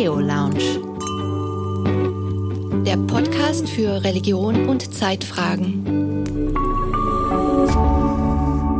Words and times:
Theo 0.00 0.18
Lounge. 0.18 0.80
Der 2.86 2.96
Podcast 2.96 3.68
für 3.68 4.02
Religion 4.02 4.66
und 4.66 4.94
Zeitfragen. 4.94 5.84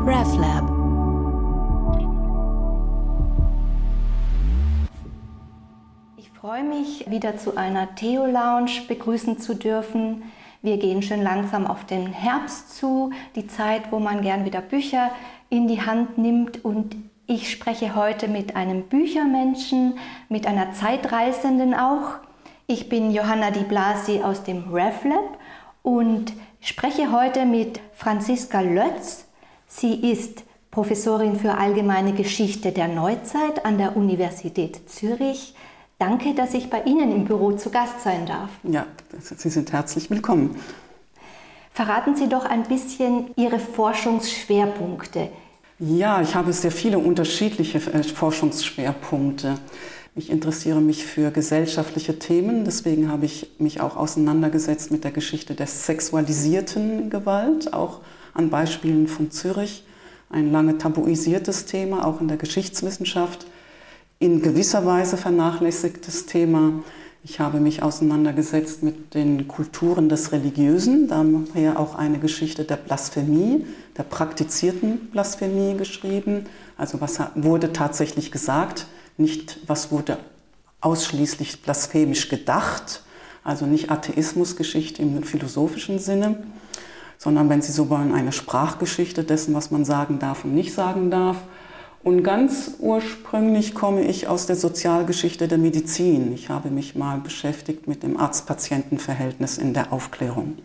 RevLab. 0.06 0.64
Ich 6.17 6.30
freue 6.30 6.65
mich, 6.65 7.11
wieder 7.11 7.37
zu 7.37 7.54
einer 7.54 7.94
Theo 7.97 8.25
Lounge 8.25 8.87
begrüßen 8.89 9.39
zu 9.39 9.54
dürfen. 9.54 10.22
Wir 10.62 10.79
gehen 10.79 11.02
schon 11.02 11.21
langsam 11.21 11.66
auf 11.66 11.84
den 11.84 12.07
Herbst 12.07 12.79
zu, 12.79 13.12
die 13.37 13.47
Zeit, 13.47 13.93
wo 13.93 13.98
man 13.98 14.22
gern 14.22 14.47
wieder 14.47 14.62
Bücher 14.62 15.11
in 15.51 15.69
die 15.69 15.83
Hand 15.83 16.16
nimmt 16.16 16.65
und 16.65 16.97
ich 17.30 17.48
spreche 17.48 17.95
heute 17.95 18.27
mit 18.27 18.56
einem 18.56 18.83
Büchermenschen, 18.89 19.95
mit 20.29 20.48
einer 20.48 20.73
Zeitreisenden 20.73 21.75
auch. 21.75 22.16
Ich 22.66 22.89
bin 22.89 23.12
Johanna 23.12 23.53
Di 23.53 23.61
Blasi 23.61 24.20
aus 24.20 24.43
dem 24.43 24.75
RevLab 24.75 25.39
und 25.83 26.33
spreche 26.61 27.12
heute 27.12 27.47
mit 27.47 27.79
Franziska 27.95 28.62
Lötz. 28.62 29.27
Sie 29.69 30.11
ist 30.11 30.43
Professorin 30.73 31.37
für 31.37 31.56
allgemeine 31.56 32.15
Geschichte 32.15 32.73
der 32.73 32.89
Neuzeit 32.89 33.65
an 33.65 33.78
der 33.78 33.97
Universität 33.97 34.91
Zürich. 34.91 35.55
Danke, 36.01 36.34
dass 36.34 36.53
ich 36.53 36.69
bei 36.69 36.83
Ihnen 36.83 37.12
im 37.12 37.27
Büro 37.27 37.53
zu 37.53 37.70
Gast 37.70 38.01
sein 38.03 38.27
darf. 38.27 38.51
Ja, 38.65 38.87
Sie 39.20 39.51
sind 39.51 39.70
herzlich 39.70 40.11
willkommen. 40.11 40.61
Verraten 41.73 42.17
Sie 42.17 42.28
doch 42.28 42.45
ein 42.45 42.65
bisschen 42.65 43.31
Ihre 43.37 43.61
Forschungsschwerpunkte. 43.61 45.28
Ja, 45.83 46.20
ich 46.20 46.34
habe 46.34 46.52
sehr 46.52 46.73
viele 46.73 46.98
unterschiedliche 46.98 47.79
äh, 47.79 48.02
Forschungsschwerpunkte. 48.02 49.55
Ich 50.15 50.29
interessiere 50.29 50.83
mich 50.83 51.06
für 51.06 51.31
gesellschaftliche 51.31 52.19
Themen, 52.19 52.67
deswegen 52.67 53.11
habe 53.11 53.25
ich 53.25 53.53
mich 53.59 53.81
auch 53.81 53.97
auseinandergesetzt 53.97 54.91
mit 54.91 55.05
der 55.05 55.11
Geschichte 55.11 55.55
der 55.55 55.67
sexualisierten 55.67 57.08
Gewalt, 57.08 57.73
auch 57.73 58.01
an 58.34 58.51
Beispielen 58.51 59.08
von 59.08 59.31
Zürich. 59.31 59.83
Ein 60.28 60.53
lange 60.53 60.77
tabuisiertes 60.77 61.64
Thema, 61.64 62.06
auch 62.06 62.20
in 62.20 62.28
der 62.28 62.36
Geschichtswissenschaft, 62.36 63.47
in 64.19 64.42
gewisser 64.42 64.84
Weise 64.84 65.17
vernachlässigtes 65.17 66.27
Thema. 66.27 66.83
Ich 67.23 67.39
habe 67.39 67.61
mich 67.61 67.83
auseinandergesetzt 67.83 68.83
mit 68.83 69.13
den 69.13 69.47
Kulturen 69.47 70.09
des 70.09 70.33
Religiösen, 70.33 71.07
daher 71.07 71.79
auch 71.79 71.95
eine 71.95 72.19
Geschichte 72.19 72.65
der 72.65 72.77
Blasphemie, 72.77 73.67
der 73.99 74.05
praktizierten 74.05 75.11
Blasphemie 75.11 75.77
geschrieben. 75.77 76.47
Also 76.79 77.03
was 77.03 77.21
wurde 77.35 77.75
tatsächlich 77.75 78.33
gesagt, 78.33 78.87
nicht 79.19 79.59
was 79.67 79.93
wurde 79.93 80.17
ausschließlich 80.81 81.61
blasphemisch 81.61 82.31
gedacht, 82.31 83.03
also 83.45 83.67
nicht 83.67 83.91
Atheismusgeschichte 83.91 85.03
im 85.03 85.23
philosophischen 85.23 85.98
Sinne, 85.98 86.43
sondern 87.19 87.51
wenn 87.51 87.61
Sie 87.61 87.73
so 87.73 87.91
wollen, 87.91 88.15
eine 88.15 88.33
Sprachgeschichte 88.33 89.25
dessen, 89.25 89.53
was 89.53 89.71
man 89.71 89.85
sagen 89.85 90.21
darf 90.21 90.45
und 90.45 90.55
nicht 90.55 90.73
sagen 90.73 91.11
darf. 91.11 91.37
Und 92.03 92.23
ganz 92.23 92.77
ursprünglich 92.79 93.75
komme 93.75 94.03
ich 94.03 94.27
aus 94.27 94.47
der 94.47 94.56
Sozialgeschichte 94.56 95.48
der 95.48 95.59
Medizin. 95.59 96.33
Ich 96.33 96.48
habe 96.48 96.70
mich 96.70 96.95
mal 96.95 97.19
beschäftigt 97.19 97.89
mit 97.89 98.03
dem 98.03 98.19
Arzt-Patienten-Verhältnis 98.19 99.59
in 99.59 99.75
der 99.75 99.92
Aufklärung. 99.92 100.57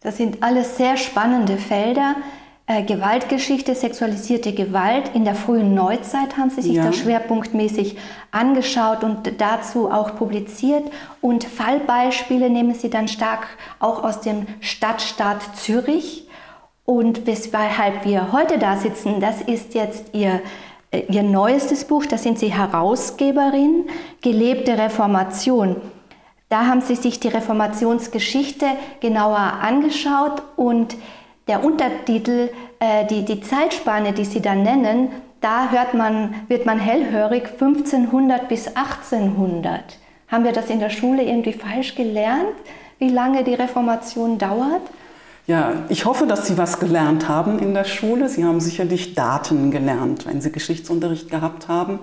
Das 0.00 0.16
sind 0.16 0.42
alles 0.44 0.76
sehr 0.76 0.96
spannende 0.96 1.56
Felder. 1.56 2.14
Äh, 2.70 2.84
Gewaltgeschichte, 2.84 3.74
sexualisierte 3.74 4.52
Gewalt 4.52 5.10
in 5.14 5.24
der 5.24 5.34
frühen 5.34 5.74
Neuzeit 5.74 6.36
haben 6.36 6.50
Sie 6.50 6.62
sich 6.62 6.74
ja. 6.74 6.84
da 6.84 6.92
schwerpunktmäßig 6.92 7.96
angeschaut 8.30 9.02
und 9.02 9.40
dazu 9.40 9.90
auch 9.90 10.14
publiziert. 10.16 10.84
Und 11.20 11.44
Fallbeispiele 11.44 12.48
nehmen 12.48 12.74
Sie 12.74 12.90
dann 12.90 13.08
stark 13.08 13.48
auch 13.80 14.04
aus 14.04 14.20
dem 14.20 14.46
Stadtstaat 14.60 15.56
Zürich. 15.56 16.27
Und 16.88 17.26
weshalb 17.26 18.06
wir 18.06 18.32
heute 18.32 18.56
da 18.56 18.78
sitzen, 18.78 19.20
das 19.20 19.42
ist 19.42 19.74
jetzt 19.74 20.14
Ihr, 20.14 20.40
äh, 20.90 21.02
Ihr 21.10 21.22
neuestes 21.22 21.84
Buch, 21.84 22.06
da 22.06 22.16
sind 22.16 22.38
Sie 22.38 22.50
Herausgeberin, 22.50 23.90
Gelebte 24.22 24.78
Reformation. 24.78 25.76
Da 26.48 26.64
haben 26.64 26.80
Sie 26.80 26.94
sich 26.94 27.20
die 27.20 27.28
Reformationsgeschichte 27.28 28.64
genauer 29.00 29.36
angeschaut 29.36 30.42
und 30.56 30.96
der 31.46 31.62
Untertitel, 31.62 32.48
äh, 32.80 33.04
die, 33.04 33.22
die 33.22 33.42
Zeitspanne, 33.42 34.14
die 34.14 34.24
Sie 34.24 34.40
da 34.40 34.54
nennen, 34.54 35.10
da 35.42 35.68
hört 35.70 35.92
man, 35.92 36.36
wird 36.48 36.64
man 36.64 36.78
hellhörig 36.78 37.48
1500 37.60 38.48
bis 38.48 38.66
1800. 38.66 39.98
Haben 40.28 40.44
wir 40.44 40.52
das 40.52 40.70
in 40.70 40.80
der 40.80 40.88
Schule 40.88 41.22
irgendwie 41.22 41.52
falsch 41.52 41.96
gelernt, 41.96 42.56
wie 42.98 43.10
lange 43.10 43.44
die 43.44 43.52
Reformation 43.52 44.38
dauert? 44.38 44.80
Ja, 45.48 45.86
ich 45.88 46.04
hoffe, 46.04 46.26
dass 46.26 46.46
Sie 46.46 46.58
was 46.58 46.78
gelernt 46.78 47.26
haben 47.26 47.58
in 47.58 47.72
der 47.72 47.84
Schule. 47.84 48.28
Sie 48.28 48.44
haben 48.44 48.60
sicherlich 48.60 49.14
Daten 49.14 49.70
gelernt, 49.70 50.26
wenn 50.26 50.42
Sie 50.42 50.52
Geschichtsunterricht 50.52 51.30
gehabt 51.30 51.68
haben. 51.68 52.00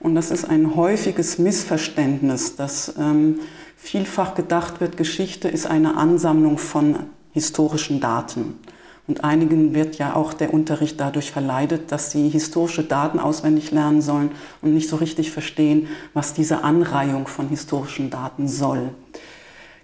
Und 0.00 0.14
das 0.14 0.30
ist 0.30 0.44
ein 0.44 0.76
häufiges 0.76 1.38
Missverständnis, 1.38 2.56
dass 2.56 2.94
ähm, 2.98 3.40
vielfach 3.78 4.34
gedacht 4.34 4.82
wird, 4.82 4.98
Geschichte 4.98 5.48
ist 5.48 5.66
eine 5.66 5.96
Ansammlung 5.96 6.58
von 6.58 6.96
historischen 7.32 8.00
Daten. 8.00 8.58
Und 9.06 9.24
einigen 9.24 9.74
wird 9.74 9.96
ja 9.96 10.14
auch 10.14 10.34
der 10.34 10.52
Unterricht 10.52 11.00
dadurch 11.00 11.32
verleidet, 11.32 11.90
dass 11.90 12.10
sie 12.10 12.28
historische 12.28 12.82
Daten 12.82 13.18
auswendig 13.18 13.70
lernen 13.70 14.02
sollen 14.02 14.32
und 14.60 14.74
nicht 14.74 14.90
so 14.90 14.96
richtig 14.96 15.30
verstehen, 15.30 15.88
was 16.12 16.34
diese 16.34 16.62
Anreihung 16.62 17.28
von 17.28 17.48
historischen 17.48 18.10
Daten 18.10 18.46
soll. 18.46 18.90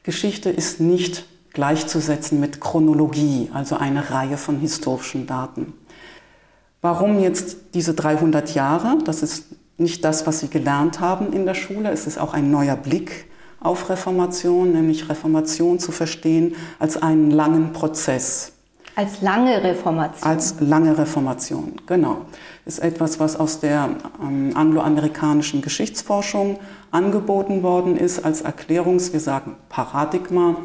Geschichte 0.02 0.50
ist 0.50 0.80
nicht 0.80 1.24
gleichzusetzen 1.52 2.40
mit 2.40 2.60
Chronologie, 2.60 3.50
also 3.52 3.76
eine 3.76 4.10
Reihe 4.10 4.36
von 4.36 4.58
historischen 4.58 5.26
Daten. 5.26 5.72
Warum 6.80 7.20
jetzt 7.20 7.74
diese 7.74 7.94
300 7.94 8.54
Jahre? 8.54 8.98
Das 9.04 9.22
ist 9.22 9.44
nicht 9.76 10.04
das, 10.04 10.26
was 10.26 10.40
Sie 10.40 10.48
gelernt 10.48 11.00
haben 11.00 11.32
in 11.32 11.46
der 11.46 11.54
Schule. 11.54 11.90
Es 11.90 12.06
ist 12.06 12.18
auch 12.18 12.34
ein 12.34 12.50
neuer 12.50 12.76
Blick 12.76 13.26
auf 13.60 13.90
Reformation, 13.90 14.72
nämlich 14.72 15.08
Reformation 15.08 15.78
zu 15.78 15.92
verstehen 15.92 16.54
als 16.78 16.96
einen 16.96 17.30
langen 17.30 17.72
Prozess. 17.72 18.52
Als 18.96 19.22
lange 19.22 19.62
Reformation. 19.62 20.28
Als 20.28 20.54
lange 20.60 20.96
Reformation, 20.98 21.74
genau. 21.86 22.22
Ist 22.66 22.80
etwas, 22.80 23.20
was 23.20 23.38
aus 23.38 23.60
der 23.60 23.90
ähm, 24.20 24.52
angloamerikanischen 24.54 25.62
Geschichtsforschung 25.62 26.58
angeboten 26.90 27.62
worden 27.62 27.96
ist 27.96 28.24
als 28.24 28.44
Erklärungs-, 28.44 29.12
wir 29.12 29.20
sagen 29.20 29.56
Paradigma 29.68 30.56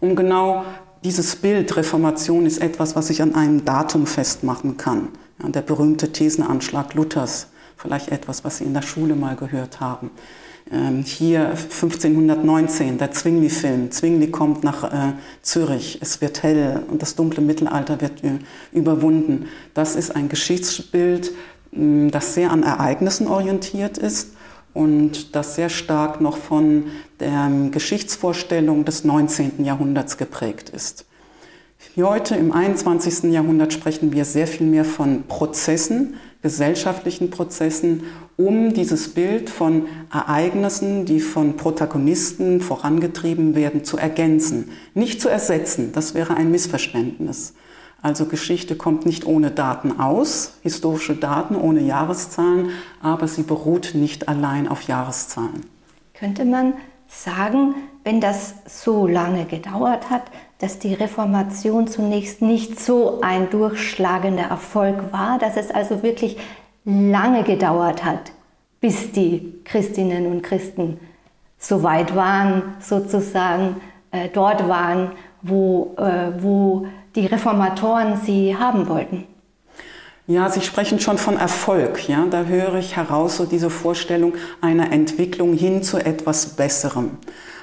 um 0.00 0.16
genau 0.16 0.64
dieses 1.04 1.36
Bild 1.36 1.76
Reformation 1.76 2.46
ist 2.46 2.58
etwas, 2.58 2.96
was 2.96 3.10
ich 3.10 3.22
an 3.22 3.34
einem 3.34 3.64
Datum 3.64 4.06
festmachen 4.06 4.76
kann. 4.76 5.08
Ja, 5.42 5.48
der 5.48 5.62
berühmte 5.62 6.12
Thesenanschlag 6.12 6.94
Luthers, 6.94 7.48
vielleicht 7.76 8.08
etwas, 8.10 8.44
was 8.44 8.58
Sie 8.58 8.64
in 8.64 8.74
der 8.74 8.82
Schule 8.82 9.14
mal 9.14 9.36
gehört 9.36 9.80
haben. 9.80 10.10
Ähm, 10.70 11.04
hier 11.04 11.50
1519, 11.50 12.98
der 12.98 13.12
Zwingli-Film. 13.12 13.90
Zwingli 13.90 14.30
kommt 14.30 14.64
nach 14.64 14.84
äh, 14.84 15.12
Zürich, 15.42 15.98
es 16.02 16.20
wird 16.20 16.42
hell 16.42 16.82
und 16.90 17.00
das 17.00 17.14
dunkle 17.14 17.42
Mittelalter 17.42 18.00
wird 18.00 18.24
äh, 18.24 18.38
überwunden. 18.72 19.46
Das 19.74 19.94
ist 19.94 20.14
ein 20.14 20.28
Geschichtsbild, 20.28 21.30
das 21.70 22.34
sehr 22.34 22.50
an 22.50 22.62
Ereignissen 22.62 23.28
orientiert 23.28 23.98
ist 23.98 24.32
und 24.78 25.34
das 25.34 25.56
sehr 25.56 25.70
stark 25.70 26.20
noch 26.20 26.36
von 26.36 26.84
der 27.18 27.50
Geschichtsvorstellung 27.72 28.84
des 28.84 29.02
19. 29.02 29.64
Jahrhunderts 29.64 30.18
geprägt 30.18 30.70
ist. 30.70 31.04
Heute 31.96 32.36
im 32.36 32.52
21. 32.52 33.32
Jahrhundert 33.32 33.72
sprechen 33.72 34.12
wir 34.12 34.24
sehr 34.24 34.46
viel 34.46 34.68
mehr 34.68 34.84
von 34.84 35.24
Prozessen, 35.26 36.14
gesellschaftlichen 36.42 37.30
Prozessen, 37.30 38.04
um 38.36 38.72
dieses 38.72 39.14
Bild 39.14 39.50
von 39.50 39.86
Ereignissen, 40.12 41.04
die 41.06 41.18
von 41.18 41.56
Protagonisten 41.56 42.60
vorangetrieben 42.60 43.56
werden, 43.56 43.82
zu 43.82 43.96
ergänzen, 43.96 44.70
nicht 44.94 45.20
zu 45.20 45.28
ersetzen. 45.28 45.90
Das 45.92 46.14
wäre 46.14 46.36
ein 46.36 46.52
Missverständnis. 46.52 47.54
Also 48.00 48.26
Geschichte 48.26 48.76
kommt 48.76 49.06
nicht 49.06 49.26
ohne 49.26 49.50
Daten 49.50 49.98
aus, 49.98 50.54
historische 50.62 51.16
Daten 51.16 51.56
ohne 51.56 51.80
Jahreszahlen, 51.80 52.70
aber 53.02 53.26
sie 53.26 53.42
beruht 53.42 53.92
nicht 53.94 54.28
allein 54.28 54.68
auf 54.68 54.82
Jahreszahlen. 54.82 55.66
Könnte 56.14 56.44
man 56.44 56.74
sagen, 57.08 57.74
wenn 58.04 58.20
das 58.20 58.54
so 58.66 59.06
lange 59.06 59.46
gedauert 59.46 60.10
hat, 60.10 60.22
dass 60.58 60.78
die 60.78 60.94
Reformation 60.94 61.88
zunächst 61.88 62.42
nicht 62.42 62.78
so 62.78 63.20
ein 63.20 63.50
durchschlagender 63.50 64.44
Erfolg 64.44 65.12
war, 65.12 65.38
dass 65.38 65.56
es 65.56 65.70
also 65.70 66.02
wirklich 66.02 66.36
lange 66.84 67.42
gedauert 67.42 68.04
hat, 68.04 68.32
bis 68.80 69.12
die 69.12 69.54
Christinnen 69.64 70.26
und 70.26 70.42
Christen 70.42 70.98
so 71.58 71.82
weit 71.82 72.14
waren, 72.14 72.62
sozusagen 72.80 73.76
äh, 74.10 74.28
dort 74.32 74.68
waren, 74.68 75.12
wo, 75.42 75.94
äh, 75.98 76.42
wo 76.42 76.86
die 77.18 77.26
Reformatoren 77.26 78.20
sie 78.24 78.56
haben 78.56 78.88
wollten. 78.88 79.24
Ja, 80.28 80.48
Sie 80.50 80.60
sprechen 80.60 81.00
schon 81.00 81.18
von 81.18 81.36
Erfolg. 81.36 82.08
Ja, 82.08 82.26
da 82.30 82.44
höre 82.44 82.76
ich 82.76 82.96
heraus 82.96 83.38
so 83.38 83.44
diese 83.44 83.70
Vorstellung 83.70 84.34
einer 84.60 84.92
Entwicklung 84.92 85.54
hin 85.54 85.82
zu 85.82 85.98
etwas 85.98 86.50
Besserem. 86.50 87.12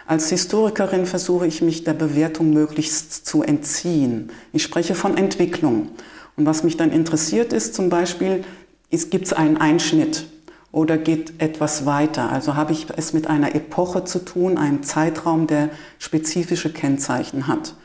Als 0.08 0.30
Historikerin 0.30 1.06
versuche 1.06 1.48
ich 1.48 1.62
mich 1.62 1.84
der 1.86 1.94
Bewertung 1.94 2.52
möglichst 2.52 3.26
zu 3.26 3.44
entziehen. 3.44 4.30
Ich 4.52 4.64
spreche 4.64 4.94
von 4.94 5.16
Entwicklung. 5.16 5.90
Und 6.36 6.46
was 6.46 6.64
mich 6.64 6.76
dann 6.76 6.92
interessiert 6.92 7.54
ist 7.54 7.76
zum 7.76 7.90
Beispiel, 7.90 8.44
gibt 8.90 9.28
es 9.28 9.34
einen 9.34 9.58
Einschnitt 9.58 10.26
oder 10.72 10.98
geht 10.98 11.42
etwas 11.42 11.86
weiter? 11.86 12.30
Also 12.30 12.56
habe 12.56 12.74
ich 12.74 12.88
es 12.98 13.14
mit 13.14 13.28
einer 13.28 13.56
Epoche 13.56 14.04
zu 14.04 14.20
tun, 14.26 14.58
einem 14.58 14.84
Zeitraum, 14.84 15.48
der 15.48 15.70
spezifische 15.98 16.74
Kennzeichen 16.74 17.48
hat. 17.48 17.76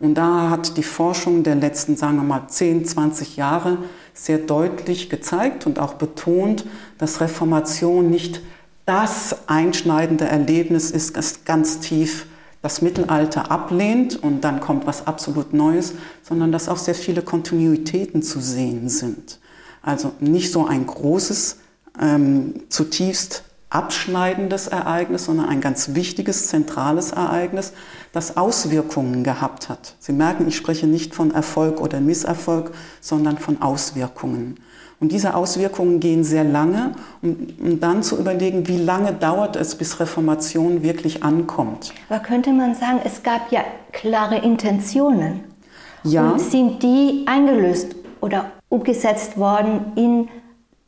Und 0.00 0.14
da 0.14 0.48
hat 0.48 0.78
die 0.78 0.82
Forschung 0.82 1.42
der 1.42 1.54
letzten, 1.54 1.96
sagen 1.96 2.16
wir 2.16 2.24
mal, 2.24 2.48
10, 2.48 2.86
20 2.86 3.36
Jahre 3.36 3.78
sehr 4.14 4.38
deutlich 4.38 5.10
gezeigt 5.10 5.66
und 5.66 5.78
auch 5.78 5.94
betont, 5.94 6.64
dass 6.98 7.20
Reformation 7.20 8.10
nicht 8.10 8.40
das 8.86 9.48
einschneidende 9.48 10.24
Erlebnis 10.24 10.90
ist, 10.90 11.16
das 11.16 11.44
ganz 11.44 11.80
tief 11.80 12.26
das 12.62 12.82
Mittelalter 12.82 13.50
ablehnt 13.50 14.22
und 14.22 14.42
dann 14.42 14.60
kommt 14.60 14.86
was 14.86 15.06
absolut 15.06 15.52
Neues, 15.52 15.94
sondern 16.22 16.52
dass 16.52 16.68
auch 16.68 16.76
sehr 16.76 16.94
viele 16.94 17.22
Kontinuitäten 17.22 18.22
zu 18.22 18.40
sehen 18.40 18.88
sind. 18.88 19.38
Also 19.82 20.12
nicht 20.20 20.52
so 20.52 20.66
ein 20.66 20.86
großes, 20.86 21.58
ähm, 22.00 22.64
zutiefst 22.68 23.44
abschneidendes 23.70 24.66
Ereignis, 24.66 25.26
sondern 25.26 25.48
ein 25.48 25.60
ganz 25.60 25.94
wichtiges, 25.94 26.48
zentrales 26.48 27.12
Ereignis, 27.12 27.72
das 28.12 28.36
Auswirkungen 28.36 29.22
gehabt 29.22 29.68
hat. 29.68 29.94
Sie 30.00 30.12
merken, 30.12 30.48
ich 30.48 30.56
spreche 30.56 30.88
nicht 30.88 31.14
von 31.14 31.30
Erfolg 31.30 31.80
oder 31.80 32.00
Misserfolg, 32.00 32.72
sondern 33.00 33.38
von 33.38 33.62
Auswirkungen. 33.62 34.56
Und 34.98 35.12
diese 35.12 35.34
Auswirkungen 35.34 35.98
gehen 35.98 36.24
sehr 36.24 36.44
lange, 36.44 36.92
um, 37.22 37.46
um, 37.58 37.80
dann 37.80 38.02
zu 38.02 38.18
überlegen, 38.18 38.68
wie 38.68 38.76
lange 38.76 39.14
dauert 39.14 39.56
es, 39.56 39.74
bis 39.74 39.98
Reformation 39.98 40.82
wirklich 40.82 41.22
ankommt. 41.22 41.94
Aber 42.10 42.18
könnte 42.20 42.52
man 42.52 42.74
sagen, 42.74 43.00
es 43.02 43.22
gab 43.22 43.50
ja 43.50 43.62
klare 43.92 44.36
Intentionen. 44.36 45.44
Ja. 46.02 46.30
Und 46.30 46.40
sind 46.40 46.82
die 46.82 47.24
eingelöst 47.26 47.94
oder 48.20 48.50
umgesetzt 48.68 49.38
worden 49.38 49.92
in, 49.96 50.28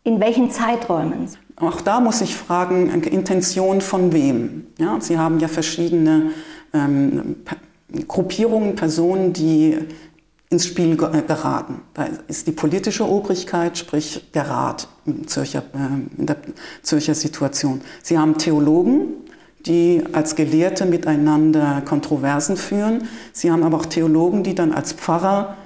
in 0.04 0.20
welchen 0.20 0.50
Zeiträumen? 0.50 1.28
Auch 1.62 1.80
da 1.80 2.00
muss 2.00 2.20
ich 2.20 2.34
fragen, 2.34 2.90
Intention 3.04 3.80
von 3.80 4.12
wem? 4.12 4.66
Ja, 4.78 5.00
Sie 5.00 5.16
haben 5.16 5.38
ja 5.38 5.46
verschiedene 5.46 6.32
ähm, 6.74 7.36
Gruppierungen, 8.08 8.74
Personen, 8.74 9.32
die 9.32 9.78
ins 10.50 10.66
Spiel 10.66 10.92
äh, 10.94 11.22
geraten. 11.22 11.82
Da 11.94 12.08
ist 12.26 12.48
die 12.48 12.52
politische 12.52 13.08
Obrigkeit, 13.08 13.78
sprich 13.78 14.28
der 14.34 14.48
Rat 14.48 14.88
in, 15.06 15.28
Zürcher, 15.28 15.62
äh, 15.72 16.18
in 16.20 16.26
der 16.26 16.36
Zürcher 16.82 17.14
Situation. 17.14 17.80
Sie 18.02 18.18
haben 18.18 18.38
Theologen, 18.38 19.14
die 19.64 20.02
als 20.12 20.34
Gelehrte 20.34 20.84
miteinander 20.84 21.80
Kontroversen 21.84 22.56
führen. 22.56 23.08
Sie 23.32 23.52
haben 23.52 23.62
aber 23.62 23.76
auch 23.76 23.86
Theologen, 23.86 24.42
die 24.42 24.56
dann 24.56 24.72
als 24.72 24.92
Pfarrer 24.92 25.56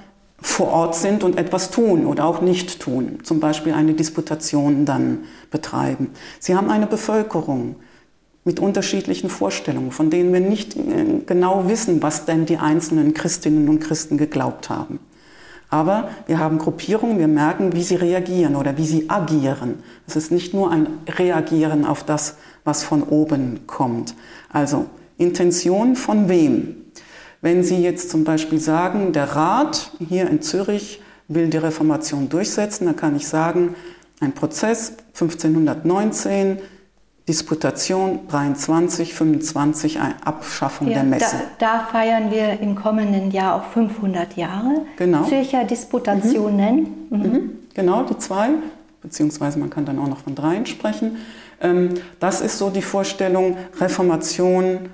vor 0.41 0.69
Ort 0.69 0.95
sind 0.95 1.25
und 1.25 1.39
etwas 1.39 1.71
tun 1.71 2.07
oder 2.07 2.25
auch 2.25 2.41
nicht 2.41 2.81
tun, 2.81 3.21
zum 3.23 3.41
Beispiel 3.41 3.73
eine 3.73 3.95
Disputation 3.95 4.85
dann 4.85 5.21
betreiben. 5.51 6.11
Sie 6.41 6.55
haben 6.55 6.71
eine 6.71 6.87
Bevölkerung 6.87 7.77
mit 8.45 8.61
unterschiedlichen 8.61 9.29
Vorstellungen, 9.29 9.91
von 9.91 10.09
denen 10.11 10.33
wir 10.33 10.41
nicht 10.41 10.77
äh, 10.77 11.23
genau 11.27 11.69
wissen, 11.69 12.03
was 12.03 12.27
denn 12.27 12.47
die 12.47 12.59
einzelnen 12.59 13.13
Christinnen 13.13 13.69
und 13.69 13.81
Christen 13.81 14.19
geglaubt 14.19 14.71
haben. 14.71 15.01
Aber 15.69 16.11
wir 16.27 16.39
haben 16.39 16.59
Gruppierungen, 16.59 17.19
wir 17.19 17.27
merken, 17.27 17.73
wie 17.73 17.83
sie 17.83 17.97
reagieren 17.97 18.55
oder 18.55 18.79
wie 18.79 18.87
sie 18.87 19.11
agieren. 19.11 19.83
Es 20.07 20.15
ist 20.15 20.31
nicht 20.31 20.55
nur 20.55 20.71
ein 20.71 20.87
Reagieren 21.09 21.85
auf 21.85 22.05
das, 22.05 22.37
was 22.63 22.85
von 22.85 23.03
oben 23.03 23.67
kommt. 23.67 24.15
Also 24.53 24.87
Intention 25.19 25.97
von 25.97 26.29
wem? 26.29 26.86
Wenn 27.41 27.63
Sie 27.63 27.77
jetzt 27.77 28.11
zum 28.11 28.25
Beispiel 28.25 28.59
sagen, 28.59 29.13
der 29.13 29.37
Rat 29.37 29.93
hier 30.09 30.29
in 30.29 30.43
Zürich 30.43 31.01
will 31.29 31.49
die 31.49 31.57
Reformation 31.57 32.29
durchsetzen, 32.29 32.87
dann 32.87 32.97
kann 32.97 33.17
ich 33.17 33.29
sagen, 33.29 33.75
ein 34.21 34.33
Prozess 34.33 34.95
1519, 35.15 36.59
Disputation 37.29 38.21
23, 38.29 39.13
25, 39.13 39.99
Abschaffung 40.25 40.89
ja, 40.89 40.95
der 40.95 41.05
Messe. 41.05 41.37
Da, 41.59 41.79
da, 41.79 41.87
feiern 41.87 42.31
wir 42.31 42.61
im 42.61 42.77
kommenden 42.77 43.33
Jahr 43.33 43.57
auch 43.57 43.65
500 43.73 44.37
Jahre. 44.37 44.83
Genau. 44.97 45.25
Zürcher 45.25 45.65
Disputationen. 45.65 47.09
Mhm. 47.11 47.19
Mhm. 47.19 47.51
Genau, 47.75 48.05
die 48.05 48.17
zwei, 48.17 48.51
beziehungsweise 49.03 49.59
man 49.59 49.71
kann 49.71 49.85
dann 49.85 49.99
auch 49.99 50.07
noch 50.07 50.19
von 50.19 50.37
dreien 50.37 50.67
sprechen. 50.67 51.17
Ähm, 51.61 51.95
das 52.21 52.41
ist 52.41 52.59
so 52.59 52.71
die 52.71 52.83
Vorstellung 52.83 53.57
Reformation 53.81 54.89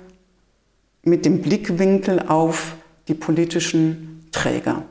mit 1.03 1.25
dem 1.25 1.41
Blickwinkel 1.41 2.23
auf 2.27 2.75
die 3.07 3.13
politischen 3.13 4.27
Träger. 4.31 4.83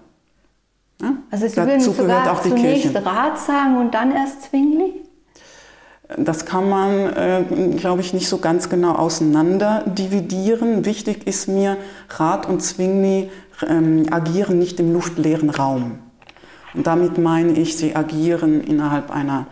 Ja? 1.01 1.15
Also 1.31 1.49
Sie 1.49 1.57
würden 1.57 1.81
sogar 1.81 2.33
auch 2.33 2.43
die 2.43 2.51
zunächst 2.51 2.93
Kirche. 2.93 3.07
Rat 3.07 3.39
sagen 3.39 3.79
und 3.79 3.93
dann 3.93 4.13
erst 4.13 4.43
Zwingli? 4.43 5.03
Das 6.19 6.45
kann 6.45 6.69
man, 6.69 7.13
äh, 7.15 7.45
glaube 7.77 8.03
ich, 8.03 8.13
nicht 8.13 8.29
so 8.29 8.39
ganz 8.39 8.69
genau 8.69 8.95
auseinander 8.95 9.83
dividieren. 9.87 10.85
Wichtig 10.85 11.27
ist 11.27 11.49
mir, 11.49 11.79
Rat 12.11 12.47
und 12.47 12.61
Zwingli 12.61 13.31
ähm, 13.67 14.07
agieren 14.11 14.59
nicht 14.59 14.79
im 14.81 14.93
luftleeren 14.93 15.49
Raum. 15.49 15.99
Und 16.75 16.87
damit 16.87 17.19
meine 17.19 17.53
ich, 17.53 17.77
sie 17.77 17.95
agieren 17.97 18.61
innerhalb 18.63 19.11
einer 19.11 19.47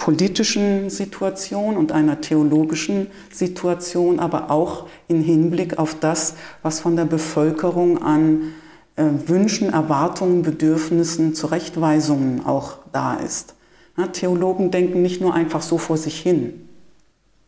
politischen 0.00 0.90
Situation 0.90 1.76
und 1.76 1.92
einer 1.92 2.20
theologischen 2.20 3.08
Situation, 3.30 4.18
aber 4.18 4.50
auch 4.50 4.86
im 5.06 5.22
Hinblick 5.22 5.78
auf 5.78 5.94
das, 6.00 6.34
was 6.62 6.80
von 6.80 6.96
der 6.96 7.04
Bevölkerung 7.04 8.02
an 8.02 8.54
äh, 8.96 9.04
Wünschen, 9.26 9.72
Erwartungen, 9.72 10.42
Bedürfnissen, 10.42 11.34
Zurechtweisungen 11.34 12.44
auch 12.44 12.78
da 12.92 13.14
ist. 13.14 13.54
Ja, 13.96 14.06
Theologen 14.06 14.70
denken 14.70 15.02
nicht 15.02 15.20
nur 15.20 15.34
einfach 15.34 15.62
so 15.62 15.76
vor 15.76 15.98
sich 15.98 16.18
hin. 16.18 16.66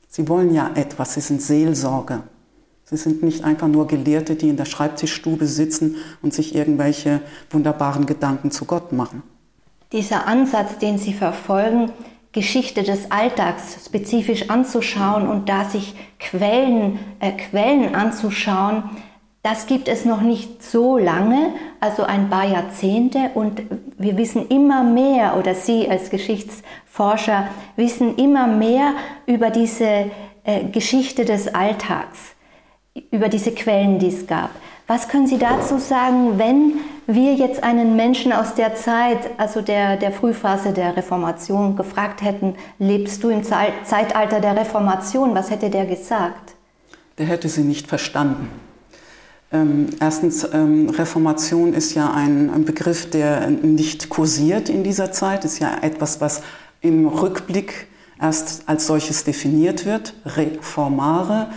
Sie 0.08 0.28
wollen 0.28 0.54
ja 0.54 0.72
etwas, 0.74 1.14
sie 1.14 1.22
sind 1.22 1.40
Seelsorger. 1.40 2.24
Sie 2.84 2.98
sind 2.98 3.22
nicht 3.22 3.44
einfach 3.44 3.68
nur 3.68 3.86
Gelehrte, 3.86 4.36
die 4.36 4.50
in 4.50 4.58
der 4.58 4.66
Schreibtischstube 4.66 5.46
sitzen 5.46 5.96
und 6.20 6.34
sich 6.34 6.54
irgendwelche 6.54 7.22
wunderbaren 7.50 8.04
Gedanken 8.04 8.50
zu 8.50 8.66
Gott 8.66 8.92
machen. 8.92 9.22
Dieser 9.92 10.26
Ansatz, 10.26 10.76
den 10.76 10.98
Sie 10.98 11.14
verfolgen, 11.14 11.90
Geschichte 12.32 12.82
des 12.82 13.10
Alltags 13.10 13.84
spezifisch 13.84 14.48
anzuschauen 14.48 15.28
und 15.28 15.48
da 15.48 15.64
sich 15.64 15.94
Quellen, 16.18 16.98
äh, 17.20 17.32
Quellen 17.32 17.94
anzuschauen, 17.94 18.84
das 19.42 19.66
gibt 19.66 19.88
es 19.88 20.04
noch 20.04 20.20
nicht 20.20 20.62
so 20.62 20.96
lange, 20.98 21.52
also 21.80 22.04
ein 22.04 22.30
paar 22.30 22.46
Jahrzehnte 22.46 23.32
und 23.34 23.62
wir 23.98 24.16
wissen 24.16 24.46
immer 24.48 24.84
mehr 24.84 25.36
oder 25.36 25.54
Sie 25.54 25.90
als 25.90 26.10
Geschichtsforscher 26.10 27.48
wissen 27.74 28.16
immer 28.16 28.46
mehr 28.46 28.92
über 29.26 29.50
diese 29.50 30.10
äh, 30.44 30.64
Geschichte 30.70 31.24
des 31.24 31.52
Alltags, 31.52 32.34
über 33.10 33.28
diese 33.28 33.52
Quellen, 33.52 33.98
die 33.98 34.08
es 34.08 34.28
gab. 34.28 34.50
Was 34.86 35.08
können 35.08 35.26
Sie 35.26 35.38
dazu 35.38 35.78
sagen, 35.78 36.38
wenn 36.38 36.74
wir 37.06 37.34
jetzt 37.34 37.62
einen 37.62 37.96
Menschen 37.96 38.32
aus 38.32 38.54
der 38.54 38.74
Zeit, 38.74 39.18
also 39.38 39.60
der, 39.60 39.96
der 39.96 40.12
Frühphase 40.12 40.72
der 40.72 40.96
Reformation, 40.96 41.76
gefragt 41.76 42.22
hätten, 42.22 42.54
lebst 42.78 43.22
du 43.24 43.28
im 43.28 43.42
Zeitalter 43.42 44.40
der 44.40 44.56
Reformation, 44.56 45.34
was 45.34 45.50
hätte 45.50 45.70
der 45.70 45.86
gesagt? 45.86 46.54
Der 47.18 47.26
hätte 47.26 47.48
sie 47.48 47.62
nicht 47.62 47.88
verstanden. 47.88 48.48
Ähm, 49.52 49.88
erstens, 50.00 50.48
ähm, 50.52 50.88
Reformation 50.88 51.74
ist 51.74 51.94
ja 51.94 52.10
ein, 52.12 52.50
ein, 52.50 52.64
Begriff, 52.64 53.10
der 53.10 53.48
nicht 53.50 54.08
kursiert 54.08 54.70
in 54.70 54.82
dieser 54.82 55.12
Zeit, 55.12 55.44
ist 55.44 55.58
ja 55.58 55.76
etwas, 55.82 56.22
was 56.22 56.42
im 56.80 57.06
Rückblick 57.06 57.88
erst 58.18 58.62
als 58.66 58.86
solches 58.86 59.24
definiert 59.24 59.84
wird, 59.84 60.14
Reformare 60.24 61.48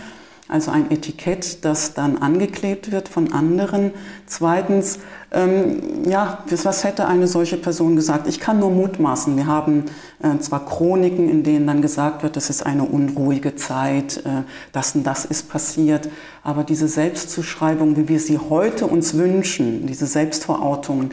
also 0.48 0.70
ein 0.70 0.90
Etikett, 0.90 1.64
das 1.64 1.94
dann 1.94 2.18
angeklebt 2.18 2.92
wird 2.92 3.08
von 3.08 3.32
anderen. 3.32 3.92
Zweitens, 4.26 5.00
ähm, 5.32 6.08
ja, 6.08 6.44
was 6.48 6.84
hätte 6.84 7.06
eine 7.06 7.26
solche 7.26 7.56
Person 7.56 7.96
gesagt? 7.96 8.28
Ich 8.28 8.38
kann 8.38 8.60
nur 8.60 8.70
mutmaßen. 8.70 9.36
Wir 9.36 9.46
haben 9.46 9.86
äh, 10.22 10.38
zwar 10.38 10.64
Chroniken, 10.64 11.28
in 11.28 11.42
denen 11.42 11.66
dann 11.66 11.82
gesagt 11.82 12.22
wird, 12.22 12.36
es 12.36 12.48
ist 12.48 12.64
eine 12.64 12.84
unruhige 12.84 13.56
Zeit, 13.56 14.18
äh, 14.18 14.42
das 14.72 14.94
und 14.94 15.04
das 15.04 15.24
ist 15.24 15.48
passiert, 15.48 16.08
aber 16.44 16.62
diese 16.62 16.86
Selbstzuschreibung, 16.86 17.96
wie 17.96 18.08
wir 18.08 18.20
sie 18.20 18.38
heute 18.38 18.86
uns 18.86 19.14
wünschen, 19.14 19.86
diese 19.86 20.06
Selbstverortung, 20.06 21.10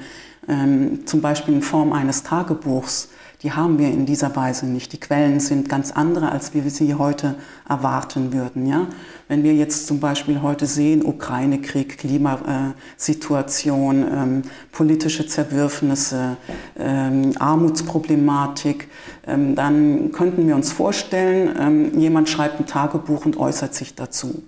ähm, 0.48 1.08
zum 1.08 1.22
Beispiel 1.22 1.56
in 1.56 1.62
Form 1.62 1.92
eines 1.92 2.22
Tagebuchs, 2.24 3.10
die 3.44 3.52
haben 3.52 3.78
wir 3.78 3.90
in 3.90 4.06
dieser 4.06 4.34
Weise 4.38 4.66
nicht. 4.66 4.94
Die 4.94 5.00
Quellen 5.00 5.42
sind 5.42 5.68
ganz 5.68 5.92
andere, 5.92 6.32
als 6.32 6.54
wir 6.54 6.70
sie 6.70 6.96
heute 6.96 7.36
erwarten 7.68 8.32
würden. 8.32 8.66
Ja? 8.66 8.88
Wenn 9.28 9.44
wir 9.44 9.54
jetzt 9.54 9.86
zum 9.86 10.00
Beispiel 10.00 10.42
heute 10.42 10.66
sehen, 10.66 11.06
Ukraine-Krieg, 11.06 11.98
Klimasituation, 11.98 14.06
ähm, 14.10 14.44
politische 14.72 15.28
Zerwürfnisse, 15.28 16.38
ähm, 16.80 17.34
Armutsproblematik, 17.38 18.88
ähm, 19.28 19.56
dann 19.56 20.14
könnten 20.14 20.48
wir 20.48 20.56
uns 20.56 20.72
vorstellen, 20.72 21.54
ähm, 21.60 22.00
jemand 22.00 22.30
schreibt 22.30 22.62
ein 22.62 22.66
Tagebuch 22.66 23.26
und 23.26 23.36
äußert 23.36 23.76
sich 23.76 23.94
dazu. 23.94 24.42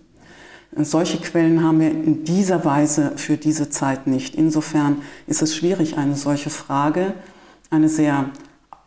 Solche 0.78 1.18
Quellen 1.18 1.64
haben 1.64 1.82
wir 1.82 1.92
in 1.92 2.24
dieser 2.24 2.64
Weise 2.66 3.14
für 3.18 3.38
diese 3.38 3.70
Zeit 3.70 4.08
nicht. 4.08 4.36
Insofern 4.36 5.02
ist 5.28 5.42
es 5.42 5.56
schwierig, 5.56 5.98
eine 5.98 6.16
solche 6.16 6.50
Frage, 6.50 7.14
eine 7.70 7.88
sehr 7.88 8.30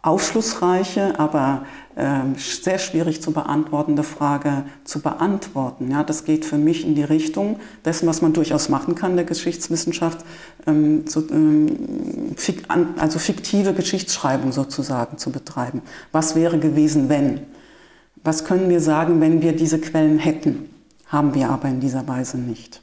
aufschlussreiche, 0.08 1.18
aber 1.18 1.62
äh, 1.96 2.20
sehr 2.36 2.78
schwierig 2.78 3.20
zu 3.22 3.32
beantwortende 3.32 4.02
Frage 4.02 4.64
zu 4.84 5.00
beantworten. 5.00 5.90
Ja, 5.90 6.04
das 6.04 6.24
geht 6.24 6.44
für 6.44 6.56
mich 6.56 6.86
in 6.86 6.94
die 6.94 7.02
Richtung 7.02 7.58
dessen, 7.84 8.08
was 8.08 8.22
man 8.22 8.32
durchaus 8.32 8.68
machen 8.68 8.94
kann 8.94 9.16
der 9.16 9.24
Geschichtswissenschaft, 9.24 10.24
ähm, 10.66 11.06
so, 11.06 11.28
ähm, 11.30 12.34
fik 12.36 12.64
also 12.98 13.18
fiktive 13.18 13.74
Geschichtsschreibung 13.74 14.52
sozusagen 14.52 15.18
zu 15.18 15.30
betreiben. 15.30 15.82
Was 16.12 16.34
wäre 16.34 16.58
gewesen, 16.58 17.08
wenn? 17.08 17.40
Was 18.24 18.44
können 18.44 18.68
wir 18.68 18.80
sagen, 18.80 19.20
wenn 19.20 19.42
wir 19.42 19.54
diese 19.54 19.80
Quellen 19.80 20.18
hätten? 20.18 20.70
Haben 21.06 21.34
wir 21.34 21.50
aber 21.50 21.68
in 21.68 21.80
dieser 21.80 22.06
Weise 22.06 22.38
nicht. 22.38 22.82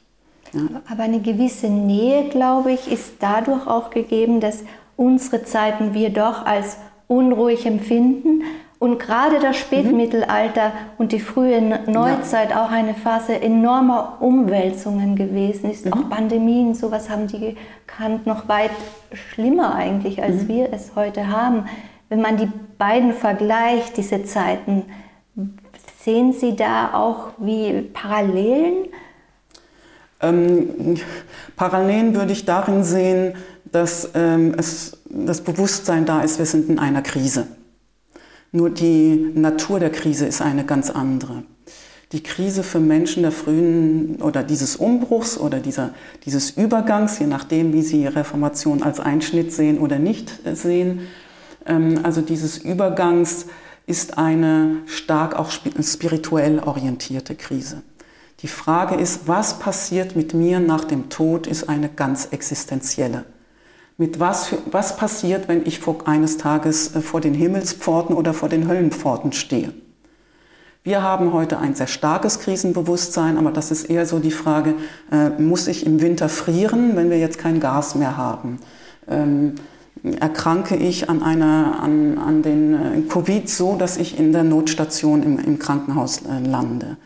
Ja. 0.52 0.82
Aber 0.90 1.02
eine 1.02 1.20
gewisse 1.20 1.68
Nähe, 1.68 2.28
glaube 2.28 2.72
ich, 2.72 2.90
ist 2.90 3.14
dadurch 3.20 3.66
auch 3.66 3.90
gegeben, 3.90 4.40
dass 4.40 4.58
unsere 4.96 5.44
Zeiten 5.44 5.94
wir 5.94 6.10
doch 6.10 6.44
als 6.44 6.78
unruhig 7.08 7.66
empfinden. 7.66 8.42
Und 8.78 8.98
gerade 8.98 9.38
das 9.40 9.56
Spätmittelalter 9.56 10.68
mhm. 10.68 10.72
und 10.98 11.12
die 11.12 11.20
frühe 11.20 11.62
Neuzeit 11.86 12.50
ja. 12.50 12.62
auch 12.62 12.70
eine 12.70 12.92
Phase 12.92 13.40
enormer 13.40 14.18
Umwälzungen 14.20 15.16
gewesen 15.16 15.70
ist. 15.70 15.86
Mhm. 15.86 15.92
Auch 15.94 16.10
Pandemien, 16.10 16.74
sowas 16.74 17.08
haben 17.08 17.26
die 17.26 17.56
gekannt, 17.86 18.26
noch 18.26 18.48
weit 18.48 18.72
schlimmer 19.12 19.74
eigentlich, 19.74 20.22
als 20.22 20.42
mhm. 20.42 20.48
wir 20.48 20.72
es 20.72 20.94
heute 20.94 21.28
haben. 21.28 21.66
Wenn 22.10 22.20
man 22.20 22.36
die 22.36 22.50
beiden 22.76 23.14
vergleicht, 23.14 23.96
diese 23.96 24.24
Zeiten, 24.24 24.84
sehen 26.02 26.34
Sie 26.34 26.54
da 26.54 26.92
auch 26.92 27.30
wie 27.38 27.80
Parallelen? 27.80 28.88
Ähm, 30.20 30.96
Parallelen 31.56 32.14
würde 32.14 32.32
ich 32.32 32.44
darin 32.44 32.84
sehen, 32.84 33.34
dass 33.72 34.10
ähm, 34.14 34.54
es, 34.56 34.98
das 35.08 35.40
Bewusstsein 35.40 36.06
da 36.06 36.22
ist, 36.22 36.38
wir 36.38 36.46
sind 36.46 36.68
in 36.68 36.78
einer 36.78 37.02
Krise. 37.02 37.46
Nur 38.52 38.70
die 38.70 39.32
Natur 39.34 39.80
der 39.80 39.90
Krise 39.90 40.26
ist 40.26 40.40
eine 40.40 40.64
ganz 40.64 40.90
andere. 40.90 41.42
Die 42.12 42.22
Krise 42.22 42.62
für 42.62 42.78
Menschen 42.78 43.24
der 43.24 43.32
frühen 43.32 44.22
oder 44.22 44.44
dieses 44.44 44.76
Umbruchs 44.76 45.36
oder 45.36 45.58
dieser, 45.58 45.90
dieses 46.24 46.50
Übergangs, 46.50 47.18
je 47.18 47.26
nachdem, 47.26 47.72
wie 47.72 47.82
sie 47.82 48.06
Reformation 48.06 48.82
als 48.82 49.00
Einschnitt 49.00 49.52
sehen 49.52 49.78
oder 49.78 49.98
nicht 49.98 50.32
sehen, 50.54 51.00
ähm, 51.66 52.00
also 52.04 52.20
dieses 52.20 52.58
Übergangs 52.58 53.46
ist 53.86 54.18
eine 54.18 54.78
stark 54.86 55.36
auch 55.36 55.50
spirituell 55.50 56.60
orientierte 56.60 57.34
Krise. 57.34 57.82
Die 58.40 58.48
Frage 58.48 58.94
ist, 58.96 59.26
was 59.26 59.58
passiert 59.58 60.14
mit 60.14 60.34
mir 60.34 60.60
nach 60.60 60.84
dem 60.84 61.08
Tod, 61.08 61.46
ist 61.46 61.68
eine 61.68 61.88
ganz 61.88 62.28
existenzielle 62.30 63.24
mit 63.98 64.20
was, 64.20 64.54
was 64.70 64.96
passiert, 64.96 65.48
wenn 65.48 65.66
ich 65.66 65.78
vor, 65.78 66.06
eines 66.06 66.36
Tages 66.36 66.94
äh, 66.94 67.00
vor 67.00 67.20
den 67.20 67.34
Himmelspforten 67.34 68.14
oder 68.14 68.34
vor 68.34 68.48
den 68.48 68.68
Höllenpforten 68.68 69.32
stehe. 69.32 69.72
Wir 70.82 71.02
haben 71.02 71.32
heute 71.32 71.58
ein 71.58 71.74
sehr 71.74 71.88
starkes 71.88 72.38
Krisenbewusstsein, 72.38 73.38
aber 73.38 73.50
das 73.50 73.72
ist 73.72 73.84
eher 73.84 74.06
so 74.06 74.20
die 74.20 74.30
Frage, 74.30 74.74
äh, 75.10 75.30
muss 75.30 75.66
ich 75.66 75.84
im 75.84 76.00
Winter 76.00 76.28
frieren, 76.28 76.94
wenn 76.94 77.10
wir 77.10 77.18
jetzt 77.18 77.38
kein 77.38 77.58
Gas 77.58 77.96
mehr 77.96 78.16
haben? 78.16 78.60
Ähm, 79.08 79.54
erkranke 80.20 80.76
ich 80.76 81.10
an, 81.10 81.22
einer, 81.22 81.80
an, 81.82 82.18
an 82.18 82.42
den 82.42 82.74
äh, 82.74 83.00
Covid 83.08 83.48
so, 83.48 83.76
dass 83.76 83.96
ich 83.96 84.18
in 84.18 84.32
der 84.32 84.44
Notstation 84.44 85.22
im, 85.22 85.38
im 85.38 85.58
Krankenhaus 85.58 86.22
äh, 86.22 86.46
lande? 86.46 86.98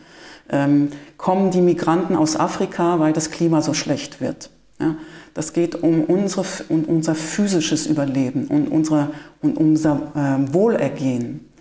Ähm, 0.49 0.89
kommen 1.17 1.49
die 1.49 1.61
Migranten 1.61 2.15
aus 2.15 2.35
Afrika, 2.35 2.99
weil 2.99 3.13
das 3.13 3.31
Klima 3.31 3.61
so 3.61 3.73
schlecht 3.73 4.21
wird? 4.21 4.51
Ja? 4.79 4.95
Das 5.33 5.53
geht 5.53 5.81
um, 5.81 6.03
unsere, 6.03 6.45
um 6.69 6.83
unser 6.85 7.15
physisches 7.15 7.87
Überleben 7.87 8.47
und, 8.47 8.67
unsere, 8.67 9.11
und 9.41 9.57
unser 9.57 10.11
äh, 10.15 10.53
Wohlergehen. 10.53 11.51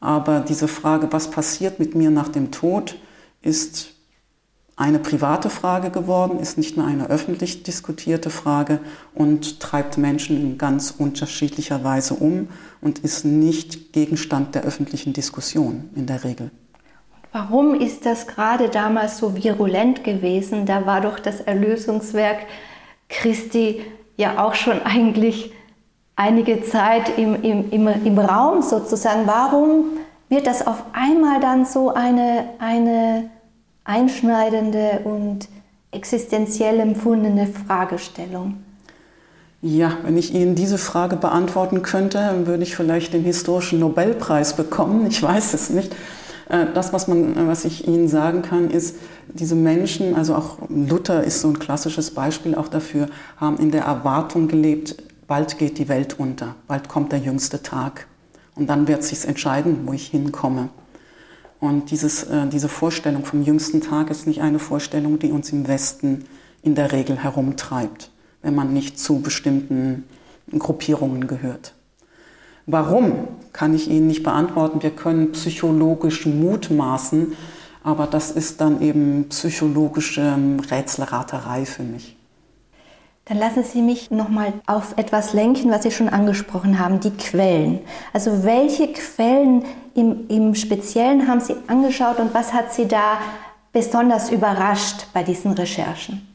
Aber 0.00 0.40
diese 0.40 0.68
Frage, 0.68 1.08
was 1.10 1.30
passiert 1.30 1.78
mit 1.78 1.94
mir 1.94 2.10
nach 2.10 2.28
dem 2.28 2.50
Tod, 2.50 2.96
ist 3.42 3.96
eine 4.76 4.98
private 4.98 5.48
Frage 5.48 5.90
geworden, 5.90 6.38
ist 6.38 6.58
nicht 6.58 6.76
mehr 6.76 6.86
eine 6.86 7.08
öffentlich 7.08 7.62
diskutierte 7.62 8.28
Frage 8.28 8.78
und 9.14 9.58
treibt 9.58 9.96
Menschen 9.96 10.38
in 10.38 10.58
ganz 10.58 10.94
unterschiedlicher 10.96 11.82
Weise 11.82 12.14
um 12.14 12.48
und 12.82 12.98
ist 12.98 13.24
nicht 13.24 13.94
Gegenstand 13.94 14.54
der 14.54 14.62
öffentlichen 14.62 15.14
Diskussion 15.14 15.88
in 15.94 16.06
der 16.06 16.24
Regel. 16.24 16.50
Warum 17.32 17.74
ist 17.74 18.04
das 18.04 18.26
gerade 18.26 18.68
damals 18.68 19.18
so 19.18 19.34
virulent 19.34 20.04
gewesen? 20.04 20.66
Da 20.66 20.86
war 20.86 21.00
doch 21.00 21.18
das 21.18 21.40
Erlösungswerk 21.40 22.38
Christi 23.08 23.82
ja 24.16 24.44
auch 24.44 24.54
schon 24.54 24.82
eigentlich 24.82 25.52
einige 26.16 26.62
Zeit 26.62 27.18
im, 27.18 27.42
im, 27.42 27.70
im, 27.70 27.88
im 27.88 28.18
Raum 28.18 28.62
sozusagen. 28.62 29.26
Warum 29.26 29.98
wird 30.28 30.46
das 30.46 30.66
auf 30.66 30.82
einmal 30.92 31.40
dann 31.40 31.64
so 31.64 31.92
eine, 31.92 32.44
eine 32.58 33.30
einschneidende 33.84 35.00
und 35.04 35.48
existenziell 35.92 36.80
empfundene 36.80 37.46
Fragestellung? 37.46 38.54
Ja, 39.62 39.96
wenn 40.02 40.16
ich 40.18 40.34
Ihnen 40.34 40.54
diese 40.54 40.78
Frage 40.78 41.16
beantworten 41.16 41.82
könnte, 41.82 42.46
würde 42.46 42.62
ich 42.62 42.76
vielleicht 42.76 43.14
den 43.14 43.24
historischen 43.24 43.80
Nobelpreis 43.80 44.54
bekommen. 44.54 45.06
Ich 45.06 45.22
weiß 45.22 45.54
es 45.54 45.70
nicht. 45.70 45.92
Äh, 46.48 46.66
das, 46.74 46.92
was, 46.92 47.08
man, 47.08 47.48
was 47.48 47.64
ich 47.64 47.88
Ihnen 47.88 48.08
sagen 48.08 48.42
kann, 48.42 48.70
ist, 48.70 48.96
diese 49.32 49.54
Menschen, 49.54 50.14
also 50.14 50.34
auch 50.34 50.58
Luther 50.68 51.24
ist 51.24 51.40
so 51.40 51.48
ein 51.48 51.58
klassisches 51.58 52.12
Beispiel 52.12 52.54
auch 52.54 52.68
dafür, 52.68 53.08
haben 53.36 53.58
in 53.58 53.70
der 53.70 53.84
Erwartung 53.84 54.48
gelebt, 54.48 54.96
bald 55.26 55.58
geht 55.58 55.78
die 55.78 55.88
Welt 55.88 56.18
unter, 56.18 56.54
bald 56.66 56.88
kommt 56.88 57.12
der 57.12 57.18
jüngste 57.18 57.62
Tag. 57.62 58.06
Und 58.54 58.68
dann 58.68 58.88
wird 58.88 59.04
sich 59.04 59.26
entscheiden, 59.26 59.80
wo 59.84 59.92
ich 59.92 60.06
hinkomme. 60.06 60.70
Und 61.60 61.90
dieses, 61.90 62.24
äh, 62.24 62.46
diese 62.46 62.68
Vorstellung 62.68 63.24
vom 63.24 63.42
jüngsten 63.42 63.80
Tag 63.80 64.10
ist 64.10 64.26
nicht 64.26 64.40
eine 64.40 64.58
Vorstellung, 64.58 65.18
die 65.18 65.30
uns 65.30 65.50
im 65.52 65.68
Westen 65.68 66.24
in 66.62 66.74
der 66.74 66.92
Regel 66.92 67.16
herumtreibt, 67.16 68.10
wenn 68.42 68.54
man 68.54 68.72
nicht 68.72 68.98
zu 68.98 69.20
bestimmten 69.20 70.04
Gruppierungen 70.58 71.26
gehört. 71.26 71.74
Warum 72.66 73.28
kann 73.56 73.74
ich 73.74 73.88
Ihnen 73.88 74.06
nicht 74.06 74.22
beantworten. 74.22 74.82
Wir 74.82 74.90
können 74.90 75.32
psychologisch 75.32 76.26
mutmaßen, 76.26 77.32
aber 77.86 78.08
das 78.08 78.32
ist 78.32 78.60
dann 78.60 78.82
eben 78.82 79.28
psychologische 79.28 80.20
ähm, 80.20 80.58
Rätselraterei 80.58 81.64
für 81.64 81.84
mich. 81.84 82.16
Dann 83.26 83.38
lassen 83.38 83.62
Sie 83.62 83.80
mich 83.80 84.10
noch 84.10 84.28
mal 84.28 84.52
auf 84.66 84.94
etwas 84.96 85.32
lenken, 85.32 85.70
was 85.70 85.84
Sie 85.84 85.92
schon 85.92 86.08
angesprochen 86.08 86.80
haben, 86.80 86.98
die 86.98 87.12
Quellen. 87.12 87.78
Also 88.12 88.42
welche 88.42 88.92
Quellen 88.92 89.64
im, 89.94 90.26
im 90.28 90.54
Speziellen 90.56 91.28
haben 91.28 91.40
Sie 91.40 91.54
angeschaut 91.68 92.18
und 92.18 92.34
was 92.34 92.52
hat 92.52 92.72
Sie 92.72 92.88
da 92.88 93.18
besonders 93.72 94.30
überrascht 94.30 95.06
bei 95.12 95.22
diesen 95.22 95.52
Recherchen? 95.52 96.26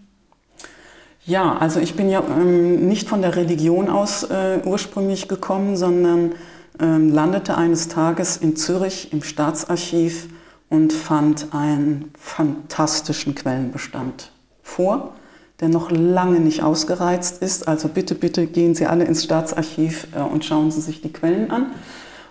Ja, 1.25 1.57
also 1.57 1.81
ich 1.81 1.95
bin 1.95 2.09
ja 2.09 2.23
ähm, 2.29 2.87
nicht 2.87 3.09
von 3.09 3.21
der 3.21 3.35
Religion 3.35 3.89
aus 3.89 4.23
äh, 4.23 4.59
ursprünglich 4.63 5.27
gekommen, 5.27 5.75
sondern 5.75 6.31
ähm, 6.79 7.11
landete 7.11 7.57
eines 7.57 7.89
Tages 7.89 8.37
in 8.37 8.55
Zürich 8.55 9.11
im 9.11 9.21
Staatsarchiv 9.21 10.29
und 10.71 10.93
fand 10.93 11.53
einen 11.53 12.11
fantastischen 12.17 13.35
Quellenbestand 13.35 14.31
vor, 14.63 15.13
der 15.59 15.67
noch 15.67 15.91
lange 15.91 16.39
nicht 16.39 16.63
ausgereizt 16.63 17.41
ist. 17.41 17.67
Also 17.67 17.89
bitte, 17.89 18.15
bitte 18.15 18.47
gehen 18.47 18.73
Sie 18.73 18.85
alle 18.85 19.03
ins 19.03 19.25
Staatsarchiv 19.25 20.07
äh, 20.15 20.21
und 20.21 20.45
schauen 20.45 20.71
Sie 20.71 20.79
sich 20.79 21.01
die 21.01 21.11
Quellen 21.11 21.51
an. 21.51 21.73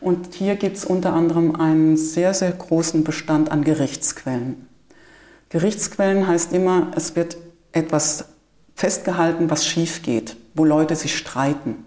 Und 0.01 0.35
hier 0.35 0.57
gibt 0.57 0.79
es 0.79 0.87
unter 0.87 1.13
anderem 1.13 1.55
einen 1.55 1.99
sehr, 1.99 2.33
sehr 2.33 2.51
großen 2.51 3.05
Bestand 3.05 3.53
an 3.53 3.63
Gerichtsquellen. 3.63 4.67
Gerichtsquellen 5.51 6.27
heißt 6.27 6.55
immer, 6.55 6.93
es 6.97 7.17
wird 7.17 7.37
etwas 7.73 8.25
festgehalten, 8.75 9.51
was 9.51 9.67
schief 9.67 10.01
geht, 10.01 10.39
wo 10.55 10.65
Leute 10.65 10.97
sich 10.97 11.15
streiten. 11.15 11.85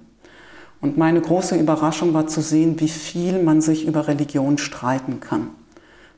Und 0.82 1.00
meine 1.00 1.20
große 1.20 1.56
Überraschung 1.56 2.14
war 2.14 2.28
zu 2.28 2.42
sehen, 2.42 2.80
wie 2.80 2.90
viel 2.90 3.42
man 3.42 3.60
sich 3.62 3.88
über 3.88 4.08
Religion 4.08 4.60
streiten 4.60 5.20
kann. 5.20 5.50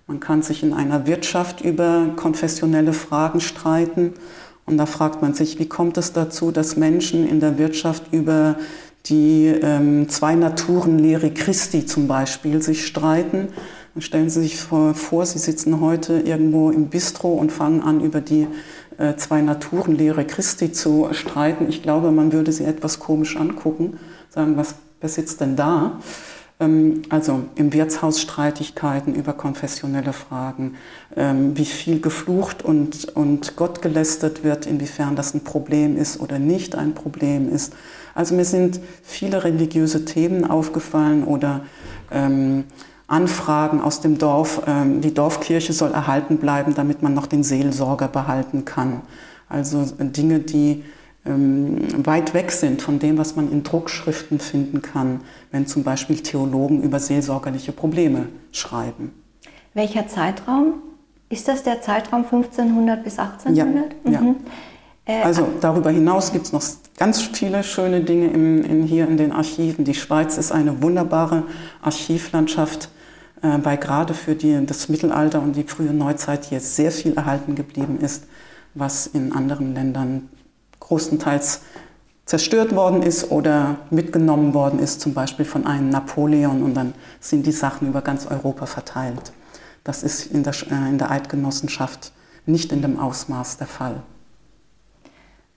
Man 0.07 0.19
kann 0.19 0.43
sich 0.43 0.61
in 0.61 0.73
einer 0.73 1.07
Wirtschaft 1.07 1.61
über 1.61 2.09
konfessionelle 2.15 2.93
Fragen 2.93 3.39
streiten. 3.39 4.13
Und 4.67 4.77
da 4.77 4.85
fragt 4.85 5.21
man 5.21 5.33
sich, 5.33 5.57
wie 5.57 5.67
kommt 5.67 5.97
es 5.97 6.13
dazu, 6.13 6.51
dass 6.51 6.75
Menschen 6.75 7.27
in 7.27 7.39
der 7.39 7.57
Wirtschaft 7.57 8.13
über 8.13 8.55
die 9.07 9.47
ähm, 9.47 10.07
zwei 10.09 10.35
Naturenlehre 10.35 11.31
Christi 11.31 11.85
zum 11.85 12.07
Beispiel 12.07 12.61
sich 12.61 12.85
streiten. 12.85 13.49
Dann 13.93 14.01
stellen 14.01 14.29
Sie 14.29 14.41
sich 14.41 14.59
vor, 14.59 15.25
Sie 15.25 15.39
sitzen 15.39 15.79
heute 15.81 16.19
irgendwo 16.19 16.69
im 16.69 16.87
Bistro 16.87 17.33
und 17.33 17.51
fangen 17.51 17.81
an, 17.81 18.01
über 18.01 18.21
die 18.21 18.47
äh, 18.97 19.15
zwei 19.15 19.41
Naturenlehre 19.41 20.25
Christi 20.25 20.71
zu 20.71 21.09
streiten. 21.11 21.67
Ich 21.69 21.81
glaube, 21.81 22.11
man 22.11 22.31
würde 22.31 22.51
sie 22.51 22.65
etwas 22.65 22.99
komisch 22.99 23.37
angucken, 23.37 23.99
sagen, 24.29 24.57
was, 24.57 24.75
wer 25.01 25.09
sitzt 25.09 25.41
denn 25.41 25.55
da? 25.55 25.99
Ähm, 26.59 27.01
also 27.09 27.41
im 27.55 27.73
Wirtshaus 27.73 28.21
Streitigkeiten 28.21 29.13
über 29.13 29.33
konfessionelle 29.33 30.13
Fragen, 30.13 30.75
ähm, 31.15 31.57
wie 31.57 31.65
viel 31.65 31.99
geflucht 31.99 32.63
und, 32.63 33.15
und 33.15 33.55
Gott 33.55 33.81
gelästert 33.81 34.43
wird, 34.43 34.65
inwiefern 34.65 35.15
das 35.15 35.33
ein 35.33 35.43
Problem 35.43 35.97
ist 35.97 36.19
oder 36.19 36.39
nicht 36.39 36.75
ein 36.75 36.93
Problem 36.93 37.51
ist. 37.53 37.73
Also 38.13 38.35
mir 38.35 38.45
sind 38.45 38.79
viele 39.03 39.43
religiöse 39.43 40.05
Themen 40.05 40.49
aufgefallen 40.49 41.25
oder 41.25 41.61
ähm, 42.11 42.63
Anfragen 43.07 43.81
aus 43.81 44.01
dem 44.01 44.17
Dorf, 44.17 44.61
ähm, 44.65 45.01
die 45.01 45.13
Dorfkirche 45.13 45.73
soll 45.73 45.91
erhalten 45.91 46.37
bleiben, 46.37 46.73
damit 46.73 47.03
man 47.03 47.13
noch 47.13 47.27
den 47.27 47.43
Seelsorger 47.43 48.07
behalten 48.07 48.65
kann. 48.65 49.01
Also 49.47 49.85
Dinge, 49.99 50.39
die 50.39 50.83
ähm, 51.25 52.05
weit 52.05 52.33
weg 52.33 52.51
sind 52.51 52.81
von 52.81 52.99
dem, 52.99 53.17
was 53.17 53.35
man 53.35 53.51
in 53.51 53.63
Druckschriften 53.63 54.39
finden 54.39 54.81
kann, 54.81 55.21
wenn 55.55 55.65
zum 55.67 55.83
Beispiel 55.83 56.17
Theologen 56.17 56.83
über 56.83 56.99
seelsorgerliche 56.99 57.71
Probleme 57.71 58.27
schreiben. 58.51 59.13
Welcher 59.73 60.05
Zeitraum? 60.05 60.81
Ist 61.29 61.47
das 61.47 61.63
der 61.63 61.81
Zeitraum 61.81 62.23
1500 62.25 63.01
bis 63.01 63.17
1800? 63.17 63.95
Ja, 64.03 64.19
mhm. 64.19 64.35
ja. 65.05 65.13
Äh, 65.21 65.23
also 65.23 65.47
darüber 65.61 65.91
hinaus 65.91 66.33
gibt 66.33 66.47
es 66.47 66.51
noch 66.51 66.61
ganz 66.97 67.21
viele 67.21 67.63
schöne 67.63 68.01
Dinge 68.01 68.27
in, 68.27 68.65
in, 68.65 68.83
hier 68.83 69.07
in 69.07 69.15
den 69.15 69.31
Archiven. 69.31 69.85
Die 69.85 69.93
Schweiz 69.93 70.37
ist 70.37 70.51
eine 70.51 70.81
wunderbare 70.83 71.43
Archivlandschaft, 71.81 72.89
äh, 73.41 73.57
weil 73.63 73.77
gerade 73.77 74.13
für 74.13 74.35
die, 74.35 74.65
das 74.65 74.89
Mittelalter 74.89 75.41
und 75.41 75.55
die 75.55 75.63
frühe 75.63 75.93
Neuzeit 75.93 76.43
hier 76.43 76.59
sehr 76.59 76.91
viel 76.91 77.13
erhalten 77.13 77.55
geblieben 77.55 77.99
ist, 78.01 78.25
was 78.73 79.07
in 79.07 79.31
anderen 79.31 79.73
Ländern 79.73 80.27
großenteils 80.81 81.61
zerstört 82.25 82.75
worden 82.75 83.03
ist 83.03 83.31
oder 83.31 83.77
mitgenommen 83.91 84.53
worden 84.53 84.79
ist, 84.79 85.01
zum 85.01 85.13
Beispiel 85.13 85.45
von 85.45 85.65
einem 85.67 85.89
Napoleon 85.89 86.63
und 86.63 86.73
dann 86.73 86.93
sind 87.19 87.45
die 87.45 87.51
Sachen 87.51 87.87
über 87.87 88.01
ganz 88.01 88.25
Europa 88.25 88.65
verteilt. 88.65 89.31
Das 89.83 90.01
ist 90.01 90.25
in 90.25 90.43
der, 90.43 90.53
äh, 90.71 90.89
in 90.89 90.97
der 90.97 91.11
Eidgenossenschaft 91.11 92.11
nicht 92.45 92.71
in 92.71 92.81
dem 92.81 92.99
Ausmaß 92.99 93.57
der 93.57 93.67
Fall. 93.67 94.01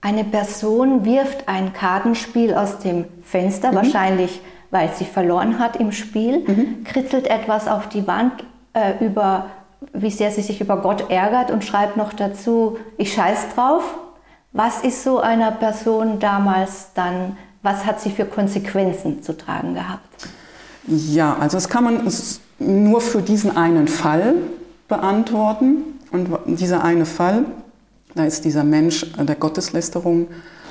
Eine 0.01 0.23
Person 0.23 1.03
wirft 1.03 1.47
ein 1.47 1.73
Kartenspiel 1.73 2.53
aus 2.53 2.79
dem 2.79 3.05
Fenster, 3.23 3.71
mhm. 3.71 3.75
wahrscheinlich 3.75 4.41
weil 4.71 4.93
sie 4.93 5.05
verloren 5.05 5.57
hat 5.57 5.77
im 5.77 5.91
Spiel, 5.91 6.43
mhm. 6.47 6.83
kritzelt 6.83 7.27
etwas 7.27 7.67
auf 7.67 7.89
die 7.89 8.05
Wand 8.05 8.33
äh, 8.73 9.03
über, 9.03 9.47
wie 9.93 10.11
sehr 10.11 10.29
sie 10.29 10.43
sich 10.43 10.61
über 10.61 10.77
Gott 10.77 11.09
ärgert 11.09 11.49
und 11.49 11.65
schreibt 11.65 11.97
noch 11.97 12.13
dazu, 12.13 12.77
ich 12.97 13.13
scheiß 13.13 13.55
drauf 13.55 13.83
was 14.51 14.81
ist 14.81 15.03
so 15.03 15.19
einer 15.19 15.51
Person 15.51 16.19
damals 16.19 16.89
dann, 16.95 17.37
was 17.61 17.85
hat 17.85 17.99
sie 17.99 18.09
für 18.09 18.25
Konsequenzen 18.25 19.21
zu 19.21 19.37
tragen 19.37 19.75
gehabt? 19.75 20.27
Ja, 20.87 21.37
also 21.39 21.57
das 21.57 21.69
kann 21.69 21.83
man 21.83 22.11
nur 22.57 23.01
für 23.01 23.21
diesen 23.21 23.55
einen 23.55 23.87
Fall 23.87 24.35
beantworten. 24.87 25.99
Und 26.11 26.29
dieser 26.47 26.83
eine 26.83 27.05
Fall, 27.05 27.45
da 28.15 28.25
ist 28.25 28.43
dieser 28.43 28.63
Mensch 28.63 29.05
der 29.17 29.35
Gotteslästerung 29.35 30.27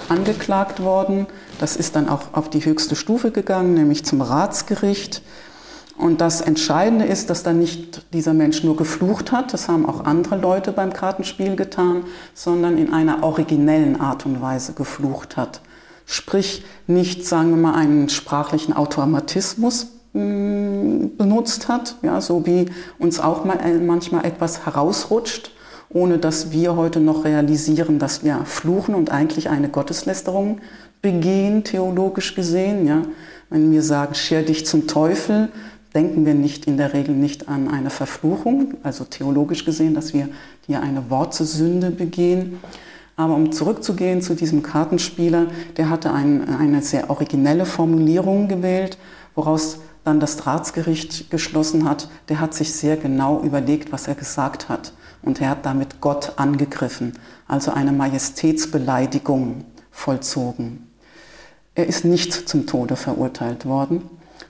angeklagt 0.08 0.80
worden. 0.82 1.26
Das 1.60 1.76
ist 1.76 1.94
dann 1.94 2.08
auch 2.08 2.22
auf 2.32 2.50
die 2.50 2.64
höchste 2.64 2.96
Stufe 2.96 3.30
gegangen, 3.30 3.74
nämlich 3.74 4.04
zum 4.04 4.20
Ratsgericht. 4.20 5.22
Und 5.98 6.20
das 6.20 6.40
Entscheidende 6.40 7.04
ist, 7.04 7.28
dass 7.28 7.42
da 7.42 7.52
nicht 7.52 8.12
dieser 8.12 8.32
Mensch 8.32 8.62
nur 8.62 8.76
geflucht 8.76 9.32
hat, 9.32 9.52
das 9.52 9.68
haben 9.68 9.84
auch 9.84 10.04
andere 10.04 10.36
Leute 10.36 10.70
beim 10.70 10.92
Kartenspiel 10.92 11.56
getan, 11.56 12.04
sondern 12.34 12.78
in 12.78 12.92
einer 12.92 13.24
originellen 13.24 14.00
Art 14.00 14.24
und 14.24 14.40
Weise 14.40 14.74
geflucht 14.74 15.36
hat. 15.36 15.60
Sprich, 16.06 16.64
nicht, 16.86 17.26
sagen 17.26 17.50
wir 17.50 17.56
mal, 17.56 17.74
einen 17.74 18.08
sprachlichen 18.08 18.74
Automatismus 18.74 19.88
mm, 20.12 21.16
benutzt 21.18 21.68
hat, 21.68 21.96
ja, 22.02 22.20
so 22.20 22.46
wie 22.46 22.66
uns 23.00 23.18
auch 23.18 23.44
mal, 23.44 23.58
äh, 23.58 23.74
manchmal 23.78 24.24
etwas 24.24 24.64
herausrutscht, 24.66 25.50
ohne 25.90 26.18
dass 26.18 26.52
wir 26.52 26.76
heute 26.76 27.00
noch 27.00 27.24
realisieren, 27.24 27.98
dass 27.98 28.22
wir 28.22 28.42
fluchen 28.44 28.94
und 28.94 29.10
eigentlich 29.10 29.50
eine 29.50 29.68
Gotteslästerung 29.68 30.60
begehen, 31.02 31.64
theologisch 31.64 32.36
gesehen. 32.36 32.86
Ja. 32.86 33.02
Wenn 33.50 33.72
wir 33.72 33.82
sagen, 33.82 34.14
scher 34.14 34.42
dich 34.42 34.64
zum 34.64 34.86
Teufel, 34.86 35.48
denken 35.98 36.24
wir 36.24 36.34
nicht 36.34 36.66
in 36.66 36.76
der 36.76 36.92
Regel 36.92 37.12
nicht 37.12 37.48
an 37.48 37.66
eine 37.66 37.90
Verfluchung, 37.90 38.74
also 38.84 39.02
theologisch 39.02 39.64
gesehen, 39.64 39.94
dass 39.94 40.14
wir 40.14 40.28
hier 40.64 40.80
eine 40.80 41.10
Wortsünde 41.10 41.90
begehen. 41.90 42.60
Aber 43.16 43.34
um 43.34 43.50
zurückzugehen 43.50 44.22
zu 44.22 44.36
diesem 44.36 44.62
Kartenspieler, 44.62 45.48
der 45.76 45.90
hatte 45.90 46.12
ein, 46.12 46.54
eine 46.54 46.82
sehr 46.82 47.10
originelle 47.10 47.66
Formulierung 47.66 48.46
gewählt, 48.46 48.96
woraus 49.34 49.80
dann 50.04 50.20
das 50.20 50.46
Ratsgericht 50.46 51.32
geschlossen 51.32 51.84
hat, 51.84 52.08
der 52.28 52.38
hat 52.38 52.54
sich 52.54 52.72
sehr 52.72 52.96
genau 52.96 53.42
überlegt, 53.42 53.90
was 53.90 54.06
er 54.06 54.14
gesagt 54.14 54.68
hat. 54.68 54.92
Und 55.22 55.40
er 55.40 55.50
hat 55.50 55.66
damit 55.66 56.00
Gott 56.00 56.34
angegriffen, 56.36 57.14
also 57.48 57.72
eine 57.72 57.90
Majestätsbeleidigung 57.90 59.64
vollzogen. 59.90 60.86
Er 61.74 61.88
ist 61.88 62.04
nicht 62.04 62.48
zum 62.48 62.66
Tode 62.66 62.94
verurteilt 62.94 63.66
worden, 63.66 64.02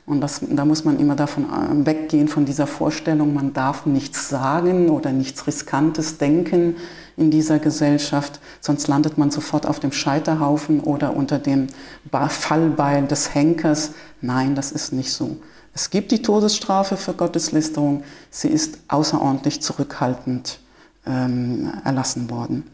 und 0.09 0.23
das, 0.23 0.41
da 0.49 0.65
muss 0.65 0.85
man 0.85 0.99
immer 0.99 1.17
davon 1.17 1.45
äh, 1.45 1.87
weggehen, 1.87 2.29
von 2.29 2.47
dieser 2.47 2.67
Vorstellung, 2.67 3.35
man 3.35 3.53
darf 3.53 3.85
nichts 3.85 4.29
sagen 4.29 4.89
oder 4.89 5.13
nichts 5.13 5.47
Riskantes 5.47 6.17
denken 6.17 6.77
in 7.17 7.31
dieser 7.31 7.59
Gesellschaft, 7.59 8.41
sonst 8.61 8.89
landet 8.89 9.19
man 9.19 9.31
sofort 9.31 9.67
auf 9.67 9.81
dem 9.81 9.93
Scheiterhaufen 9.93 10.81
oder 10.81 11.15
unter 11.15 11.39
dem 11.39 11.67
Fallbeil 12.11 13.07
des 13.07 13.35
Henkers. 13.35 13.93
Nein, 14.23 14.55
das 14.55 14.73
ist 14.73 14.93
nicht 14.93 15.13
so. 15.13 15.37
Es 15.75 15.91
gibt 15.91 16.11
die 16.11 16.23
Todesstrafe 16.23 16.97
für 16.97 17.13
Gotteslästerung, 17.13 18.03
sie 18.31 18.49
ist 18.49 18.79
außerordentlich 18.89 19.61
zurückhaltend 19.61 20.59
ähm, 21.07 21.71
erlassen 21.85 22.31
worden. 22.31 22.65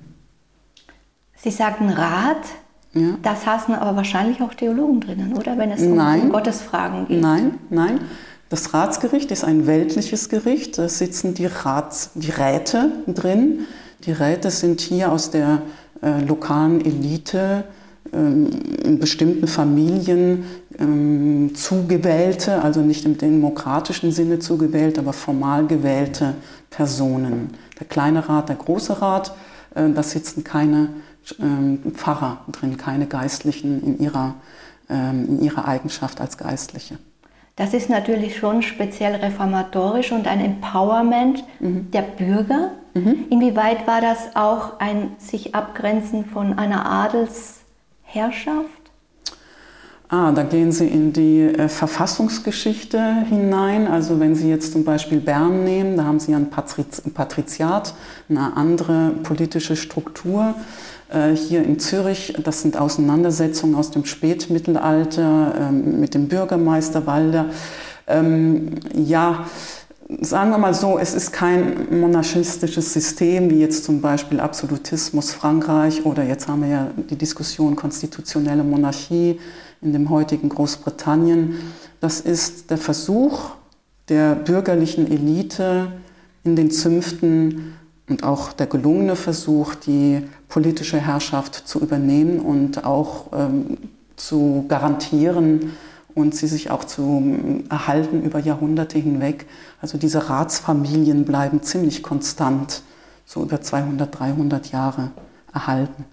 Sie 1.36 1.50
sagten 1.50 1.90
Rat, 1.90 2.44
ja. 2.94 3.18
Das 3.22 3.46
hassen 3.46 3.74
aber 3.74 3.96
wahrscheinlich 3.96 4.40
auch 4.40 4.54
Theologen 4.54 5.00
drinnen, 5.00 5.37
oder? 5.37 5.59
Wenn 5.59 5.70
es 5.72 5.83
um, 5.83 5.98
um 5.98 6.30
Gottesfragen 6.30 7.09
geht. 7.09 7.20
Nein, 7.20 7.59
nein. 7.70 8.00
Das 8.50 8.72
Ratsgericht 8.72 9.30
ist 9.33 9.42
ein 9.42 9.66
weltliches 9.66 10.28
Gericht. 10.28 10.78
Da 10.78 10.88
sitzen 10.88 11.35
die, 11.35 11.46
Rats, 11.46 12.11
die 12.14 12.30
Räte 12.30 12.92
drin. 13.09 13.66
Die 14.04 14.12
Räte 14.12 14.50
sind 14.50 14.80
hier 14.80 15.11
aus 15.11 15.30
der 15.30 15.62
äh, 16.02 16.20
lokalen 16.24 16.85
Elite 16.85 17.64
ähm, 18.12 18.50
in 18.85 19.00
bestimmten 19.00 19.48
Familien 19.48 20.44
ähm, 20.78 21.52
zugewählte, 21.54 22.62
also 22.62 22.80
nicht 22.80 23.04
im 23.07 23.18
demokratischen 23.18 24.12
Sinne 24.12 24.38
zugewählt, 24.38 24.98
aber 24.98 25.12
formal 25.12 25.66
gewählte 25.66 26.35
Personen. 26.70 27.50
Der 27.80 27.87
kleine 27.87 28.28
Rat, 28.28 28.50
der 28.50 28.57
große 28.57 29.00
Rat, 29.00 29.35
äh, 29.74 29.88
da 29.90 30.02
sitzen 30.02 30.44
keine 30.44 30.90
Pfarrer 31.94 32.38
drin, 32.52 32.76
keine 32.76 33.06
Geistlichen 33.06 33.82
in 33.82 33.98
ihrer, 33.98 34.34
ähm, 34.88 35.26
in 35.28 35.42
ihrer 35.42 35.66
Eigenschaft 35.66 36.20
als 36.20 36.38
Geistliche. 36.38 36.98
Das 37.56 37.72
ist 37.72 37.88
natürlich 37.88 38.37
schon 38.37 38.62
speziell 38.62 39.14
reformatorisch 39.14 40.10
und 40.10 40.26
ein 40.26 40.40
Empowerment 40.40 41.44
mhm. 41.60 41.90
der 41.92 42.02
Bürger. 42.02 42.72
Mhm. 42.94 43.26
Inwieweit 43.30 43.87
war 43.87 44.00
das 44.00 44.34
auch 44.34 44.80
ein 44.80 45.12
sich 45.18 45.54
abgrenzen 45.54 46.24
von 46.24 46.58
einer 46.58 46.84
Adelsherrschaft? 46.84 48.68
Ah, 50.08 50.32
da 50.32 50.42
gehen 50.42 50.70
Sie 50.70 50.87
in 50.87 51.12
die 51.12 51.40
äh, 51.40 51.68
Verfassungsgeschichte 51.68 53.24
hinein. 53.28 53.87
Also 53.87 54.20
wenn 54.20 54.34
Sie 54.34 54.50
jetzt 54.50 54.72
zum 54.72 54.84
Beispiel 54.84 55.18
Bern 55.18 55.64
nehmen, 55.64 55.96
da 55.96 56.04
haben 56.04 56.20
Sie 56.20 56.34
ein 56.34 56.50
Patriz 56.50 57.02
Patriziat, 57.14 57.94
eine 58.28 58.56
andere 58.56 59.12
politische 59.22 59.76
Struktur. 59.76 60.54
Äh, 61.12 61.36
hier 61.36 61.62
in 61.62 61.78
Zürich, 61.78 62.34
das 62.42 62.62
sind 62.62 62.76
Auseinandersetzungen 62.76 63.74
aus 63.74 63.90
dem 63.90 64.04
Spätmittelalter 64.04 65.54
ähm, 65.60 66.00
mit 66.00 66.14
dem 66.14 66.28
Bürgermeister 66.28 67.06
Walder. 67.06 67.46
Ähm, 68.06 68.76
ja, 68.94 69.46
sagen 70.20 70.50
wir 70.50 70.58
mal 70.58 70.74
so, 70.74 70.98
es 70.98 71.14
ist 71.14 71.32
kein 71.32 72.00
monarchistisches 72.00 72.92
System 72.92 73.50
wie 73.50 73.60
jetzt 73.60 73.84
zum 73.84 74.00
Beispiel 74.00 74.40
Absolutismus 74.40 75.32
Frankreich 75.32 76.04
oder 76.04 76.22
jetzt 76.22 76.48
haben 76.48 76.62
wir 76.62 76.68
ja 76.68 76.90
die 77.10 77.16
Diskussion 77.16 77.76
konstitutionelle 77.76 78.62
Monarchie 78.62 79.40
in 79.82 79.92
dem 79.92 80.10
heutigen 80.10 80.48
Großbritannien. 80.48 81.56
Das 82.00 82.20
ist 82.20 82.70
der 82.70 82.78
Versuch 82.78 83.50
der 84.08 84.34
bürgerlichen 84.34 85.10
Elite 85.10 85.92
in 86.44 86.56
den 86.56 86.70
Zünften 86.70 87.74
und 88.08 88.22
auch 88.22 88.52
der 88.52 88.66
gelungene 88.66 89.16
Versuch, 89.16 89.74
die 89.74 90.22
politische 90.48 90.98
Herrschaft 90.98 91.54
zu 91.54 91.80
übernehmen 91.80 92.40
und 92.40 92.84
auch 92.84 93.26
ähm, 93.32 93.78
zu 94.16 94.66
garantieren 94.68 95.72
und 96.14 96.34
sie 96.34 96.46
sich 96.46 96.70
auch 96.70 96.84
zu 96.84 97.02
ähm, 97.02 97.64
erhalten 97.70 98.22
über 98.22 98.38
Jahrhunderte 98.38 98.98
hinweg. 98.98 99.46
Also 99.80 99.98
diese 99.98 100.28
Ratsfamilien 100.28 101.24
bleiben 101.24 101.62
ziemlich 101.62 102.02
konstant, 102.02 102.82
so 103.24 103.42
über 103.42 103.60
200, 103.60 104.18
300 104.18 104.70
Jahre 104.70 105.10
erhalten. 105.52 106.04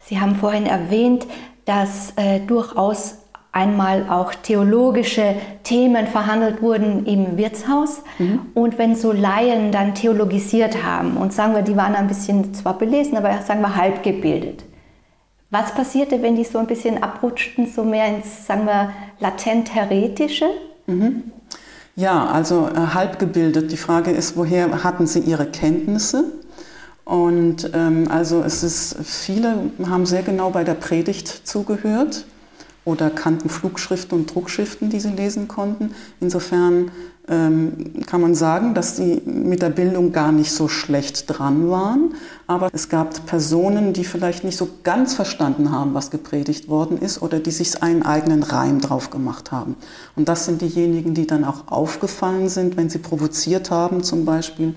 Sie 0.00 0.20
haben 0.20 0.34
vorhin 0.34 0.66
erwähnt, 0.66 1.26
dass 1.64 2.12
äh, 2.16 2.40
durchaus 2.40 3.14
einmal 3.52 4.06
auch 4.08 4.34
theologische 4.34 5.36
Themen 5.62 6.06
verhandelt 6.06 6.62
wurden 6.62 7.04
im 7.04 7.36
Wirtshaus. 7.36 8.02
Mhm. 8.18 8.40
Und 8.54 8.78
wenn 8.78 8.96
so 8.96 9.12
Laien 9.12 9.70
dann 9.70 9.94
theologisiert 9.94 10.82
haben 10.82 11.18
und 11.18 11.34
sagen 11.34 11.54
wir, 11.54 11.62
die 11.62 11.76
waren 11.76 11.94
ein 11.94 12.08
bisschen 12.08 12.54
zwar 12.54 12.78
belesen, 12.78 13.16
aber 13.16 13.40
sagen 13.42 13.60
wir 13.60 13.76
halb 13.76 14.02
gebildet. 14.02 14.64
Was 15.50 15.74
passierte, 15.74 16.22
wenn 16.22 16.34
die 16.34 16.44
so 16.44 16.58
ein 16.58 16.66
bisschen 16.66 17.02
abrutschten, 17.02 17.66
so 17.66 17.84
mehr 17.84 18.08
ins, 18.08 18.46
sagen 18.46 18.64
wir, 18.64 18.90
latent 19.20 19.74
heretische? 19.74 20.46
Mhm. 20.86 21.24
Ja, 21.94 22.24
also 22.24 22.70
äh, 22.74 22.94
halb 22.94 23.18
gebildet. 23.18 23.70
Die 23.70 23.76
Frage 23.76 24.12
ist, 24.12 24.34
woher 24.34 24.82
hatten 24.82 25.06
sie 25.06 25.20
ihre 25.20 25.44
Kenntnisse? 25.44 26.24
Und 27.04 27.70
ähm, 27.74 28.08
also 28.10 28.42
es 28.42 28.62
ist, 28.62 28.96
viele 29.02 29.70
haben 29.86 30.06
sehr 30.06 30.22
genau 30.22 30.48
bei 30.48 30.64
der 30.64 30.74
Predigt 30.74 31.28
zugehört 31.28 32.24
oder 32.84 33.10
kannten 33.10 33.48
Flugschriften 33.48 34.18
und 34.18 34.34
Druckschriften, 34.34 34.90
die 34.90 35.00
sie 35.00 35.12
lesen 35.12 35.48
konnten. 35.48 35.92
Insofern 36.20 36.90
ähm, 37.28 38.02
kann 38.06 38.20
man 38.20 38.34
sagen, 38.34 38.74
dass 38.74 38.96
sie 38.96 39.22
mit 39.24 39.62
der 39.62 39.70
Bildung 39.70 40.10
gar 40.10 40.32
nicht 40.32 40.50
so 40.50 40.66
schlecht 40.66 41.24
dran 41.28 41.70
waren. 41.70 42.14
Aber 42.48 42.68
es 42.72 42.88
gab 42.88 43.26
Personen, 43.26 43.92
die 43.92 44.04
vielleicht 44.04 44.42
nicht 44.42 44.56
so 44.56 44.68
ganz 44.82 45.14
verstanden 45.14 45.70
haben, 45.70 45.94
was 45.94 46.10
gepredigt 46.10 46.68
worden 46.68 46.98
ist 46.98 47.22
oder 47.22 47.38
die 47.38 47.52
sich 47.52 47.82
einen 47.82 48.02
eigenen 48.02 48.42
Reim 48.42 48.80
drauf 48.80 49.10
gemacht 49.10 49.52
haben. 49.52 49.76
Und 50.16 50.28
das 50.28 50.46
sind 50.46 50.60
diejenigen, 50.60 51.14
die 51.14 51.26
dann 51.26 51.44
auch 51.44 51.68
aufgefallen 51.68 52.48
sind, 52.48 52.76
wenn 52.76 52.90
sie 52.90 52.98
provoziert 52.98 53.70
haben, 53.70 54.02
zum 54.02 54.24
Beispiel 54.24 54.74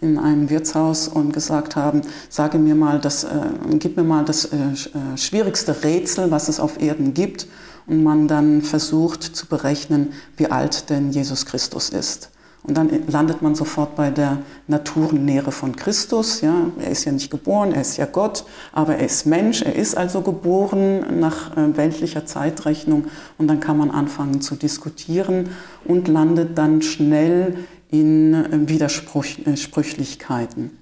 in 0.00 0.18
einem 0.18 0.50
Wirtshaus 0.50 1.08
und 1.08 1.32
gesagt 1.32 1.76
haben, 1.76 2.02
sage 2.28 2.58
mir 2.58 2.74
mal 2.74 3.00
das, 3.00 3.24
äh, 3.24 3.28
gib 3.78 3.96
mir 3.96 4.04
mal 4.04 4.24
das 4.24 4.46
äh, 4.46 4.56
äh, 4.56 5.16
schwierigste 5.16 5.82
Rätsel, 5.82 6.30
was 6.30 6.48
es 6.48 6.60
auf 6.60 6.80
Erden 6.80 7.14
gibt. 7.14 7.46
Und 7.86 8.02
man 8.02 8.26
dann 8.26 8.62
versucht 8.62 9.22
zu 9.22 9.46
berechnen, 9.46 10.12
wie 10.36 10.50
alt 10.50 10.90
denn 10.90 11.12
Jesus 11.12 11.46
Christus 11.46 11.88
ist. 11.90 12.30
Und 12.66 12.76
dann 12.76 12.90
landet 13.06 13.42
man 13.42 13.54
sofort 13.54 13.94
bei 13.94 14.10
der 14.10 14.38
Naturlehre 14.66 15.52
von 15.52 15.76
Christus. 15.76 16.40
Ja, 16.40 16.66
er 16.80 16.90
ist 16.90 17.04
ja 17.04 17.12
nicht 17.12 17.30
geboren, 17.30 17.70
er 17.70 17.82
ist 17.82 17.96
ja 17.96 18.06
Gott, 18.06 18.44
aber 18.72 18.96
er 18.96 19.06
ist 19.06 19.24
Mensch, 19.24 19.62
er 19.62 19.76
ist 19.76 19.96
also 19.96 20.20
geboren 20.20 21.20
nach 21.20 21.56
äh, 21.56 21.76
weltlicher 21.76 22.26
Zeitrechnung. 22.26 23.04
Und 23.38 23.46
dann 23.46 23.60
kann 23.60 23.78
man 23.78 23.92
anfangen 23.92 24.40
zu 24.40 24.56
diskutieren 24.56 25.50
und 25.84 26.08
landet 26.08 26.58
dann 26.58 26.82
schnell 26.82 27.56
in 27.90 28.34
äh, 28.34 28.68
Widersprüchlichkeiten. 28.68 30.78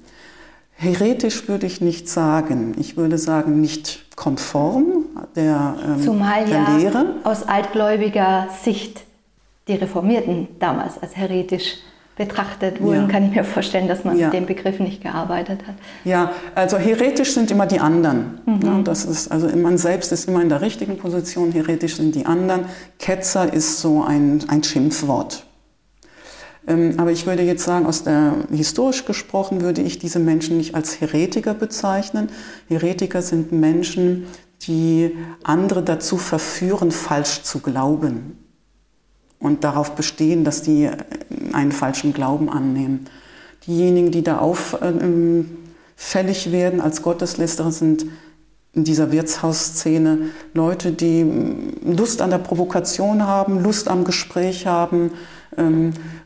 Heretisch 0.76 1.46
würde 1.48 1.66
ich 1.66 1.80
nicht 1.80 2.08
sagen. 2.08 2.74
Ich 2.78 2.96
würde 2.96 3.18
sagen, 3.18 3.60
nicht 3.60 4.04
konform 4.16 5.04
der, 5.36 5.76
ähm, 5.84 6.02
Zumal 6.02 6.44
der 6.44 6.54
ja 6.54 6.76
Lehre. 6.76 7.06
Aus 7.24 7.44
altgläubiger 7.44 8.48
Sicht 8.62 9.02
die 9.68 9.74
Reformierten 9.74 10.48
damals 10.58 11.00
als 11.02 11.16
heretisch 11.16 11.76
betrachtet 12.16 12.80
wurden, 12.80 13.02
ja. 13.02 13.08
kann 13.08 13.24
ich 13.24 13.34
mir 13.34 13.44
vorstellen, 13.44 13.88
dass 13.88 14.04
man 14.04 14.16
ja. 14.16 14.26
mit 14.26 14.34
dem 14.34 14.46
Begriff 14.46 14.78
nicht 14.78 15.02
gearbeitet 15.02 15.66
hat. 15.66 15.74
Ja, 16.04 16.30
also 16.54 16.78
heretisch 16.78 17.32
sind 17.32 17.50
immer 17.50 17.66
die 17.66 17.80
anderen. 17.80 18.40
Mhm. 18.46 18.60
Ja, 18.62 18.80
das 18.82 19.04
ist, 19.04 19.32
also 19.32 19.48
man 19.56 19.78
selbst 19.78 20.12
ist 20.12 20.28
immer 20.28 20.40
in 20.40 20.48
der 20.48 20.60
richtigen 20.60 20.96
Position, 20.96 21.50
heretisch 21.50 21.96
sind 21.96 22.14
die 22.14 22.26
anderen. 22.26 22.66
Ketzer 22.98 23.52
ist 23.52 23.80
so 23.80 24.04
ein, 24.04 24.44
ein 24.48 24.62
Schimpfwort. 24.62 25.44
Ähm, 26.66 26.94
aber 26.98 27.12
ich 27.12 27.26
würde 27.26 27.42
jetzt 27.42 27.64
sagen, 27.64 27.86
aus 27.86 28.04
der, 28.04 28.34
historisch 28.50 29.04
gesprochen 29.04 29.60
würde 29.60 29.82
ich 29.82 29.98
diese 29.98 30.18
Menschen 30.18 30.56
nicht 30.56 30.74
als 30.74 31.00
Heretiker 31.00 31.54
bezeichnen. 31.54 32.28
Heretiker 32.68 33.22
sind 33.22 33.52
Menschen, 33.52 34.26
die 34.62 35.16
andere 35.42 35.82
dazu 35.82 36.16
verführen, 36.16 36.90
falsch 36.90 37.42
zu 37.42 37.60
glauben 37.60 38.38
und 39.38 39.62
darauf 39.64 39.94
bestehen, 39.94 40.44
dass 40.44 40.62
die 40.62 40.88
einen 41.52 41.72
falschen 41.72 42.14
Glauben 42.14 42.48
annehmen. 42.48 43.06
Diejenigen, 43.66 44.10
die 44.10 44.22
da 44.22 44.38
auffällig 44.38 45.46
werden 46.52 46.80
als 46.80 47.02
Gotteslästerer, 47.02 47.72
sind 47.72 48.06
in 48.72 48.84
dieser 48.84 49.12
Wirtshausszene 49.12 50.30
Leute, 50.52 50.92
die 50.92 51.24
Lust 51.84 52.22
an 52.22 52.30
der 52.30 52.38
Provokation 52.38 53.26
haben, 53.26 53.62
Lust 53.62 53.88
am 53.88 54.04
Gespräch 54.04 54.66
haben, 54.66 55.04
ähm, 55.04 55.10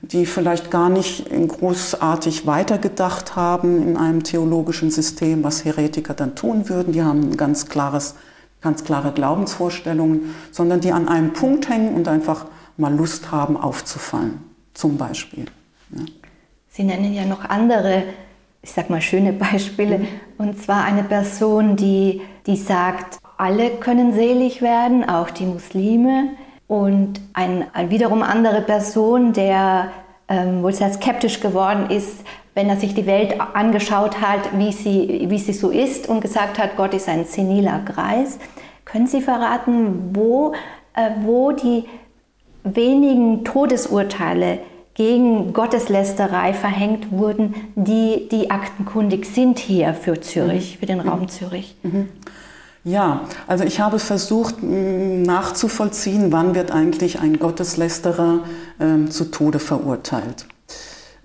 die 0.03 0.27
vielleicht 0.27 0.71
gar 0.71 0.89
nicht 0.89 1.27
großartig 1.31 2.47
weitergedacht 2.47 3.37
haben 3.37 3.83
in 3.83 3.97
einem 3.97 4.23
theologischen 4.23 4.91
System, 4.91 5.45
was 5.45 5.65
Heretiker 5.65 6.15
dann 6.15 6.35
tun 6.35 6.69
würden. 6.69 6.93
Die 6.93 7.03
haben 7.03 7.31
ein 7.31 7.37
ganz 7.37 7.69
klares, 7.69 8.15
ganz 8.61 8.85
klare 8.85 9.13
Glaubensvorstellungen, 9.13 10.35
sondern 10.51 10.81
die 10.81 10.93
an 10.93 11.09
einem 11.09 11.33
Punkt 11.33 11.69
hängen 11.69 11.95
und 11.95 12.09
einfach 12.09 12.47
mal 12.77 12.95
Lust 12.95 13.31
haben 13.31 13.57
aufzufallen, 13.57 14.39
zum 14.75 14.97
Beispiel. 14.97 15.47
Ja. 15.91 16.05
Sie 16.71 16.85
nennen 16.85 17.13
ja 17.13 17.25
noch 17.25 17.45
andere, 17.45 18.05
ich 18.63 18.71
sag 18.71 18.89
mal 18.89 19.03
schöne 19.03 19.33
Beispiele, 19.33 19.99
mhm. 19.99 20.07
und 20.39 20.63
zwar 20.63 20.85
eine 20.85 21.03
Person, 21.03 21.77
die, 21.77 22.23
die 22.47 22.57
sagt, 22.57 23.19
alle 23.37 23.71
können 23.71 24.15
selig 24.15 24.63
werden, 24.63 25.09
auch 25.09 25.31
die 25.31 25.47
Muslime 25.47 26.31
und 26.69 27.15
ein, 27.33 27.67
ein 27.73 27.91
wiederum 27.91 28.23
andere 28.23 28.61
Person, 28.61 29.33
der 29.33 29.91
ähm, 30.29 30.63
wohl 30.63 30.73
sehr 30.73 30.93
skeptisch 30.93 31.41
geworden 31.41 31.91
ist, 31.91 32.25
wenn 32.55 32.69
er 32.69 32.77
sich 32.77 32.95
die 32.95 33.07
Welt 33.07 33.41
angeschaut 33.55 34.21
hat, 34.21 34.59
wie 34.59 34.73
sie, 34.73 35.27
wie 35.29 35.39
sie 35.39 35.53
so 35.53 35.71
ist 35.71 36.09
und 36.09 36.21
gesagt 36.21 36.59
hat, 36.59 36.77
Gott 36.77 36.93
ist 36.93 37.09
ein 37.09 37.25
seniler 37.25 37.81
Kreis. 37.81 38.39
Können 38.85 39.07
Sie 39.07 39.21
verraten, 39.21 40.11
wo, 40.15 40.53
äh, 40.95 41.11
wo 41.23 41.53
die 41.53 41.85
wenigen 42.65 43.45
Todesurteile 43.45 44.59
gegen 44.95 45.53
Gotteslästerei 45.53 46.53
verhängt 46.53 47.13
wurden, 47.13 47.55
die, 47.77 48.29
die 48.31 48.51
aktenkundig 48.51 49.27
sind 49.27 49.59
hier 49.59 49.95
für 49.95 50.21
Zürich, 50.21 50.75
mhm. 50.75 50.81
für 50.81 50.87
den 50.87 51.01
Raum 51.01 51.21
mhm. 51.21 51.29
Zürich? 51.29 51.77
Mhm. 51.83 52.09
Ja, 52.85 53.23
also 53.47 53.65
ich 53.65 53.81
habe 53.81 53.99
versucht 53.99 54.63
nachzuvollziehen, 54.63 56.33
wann 56.33 56.55
wird 56.55 56.71
eigentlich 56.71 57.21
ein 57.21 57.39
Gotteslästerer 57.39 58.45
ähm, 58.81 59.11
zu 59.11 59.31
Tode 59.31 59.59
verurteilt. 59.59 60.47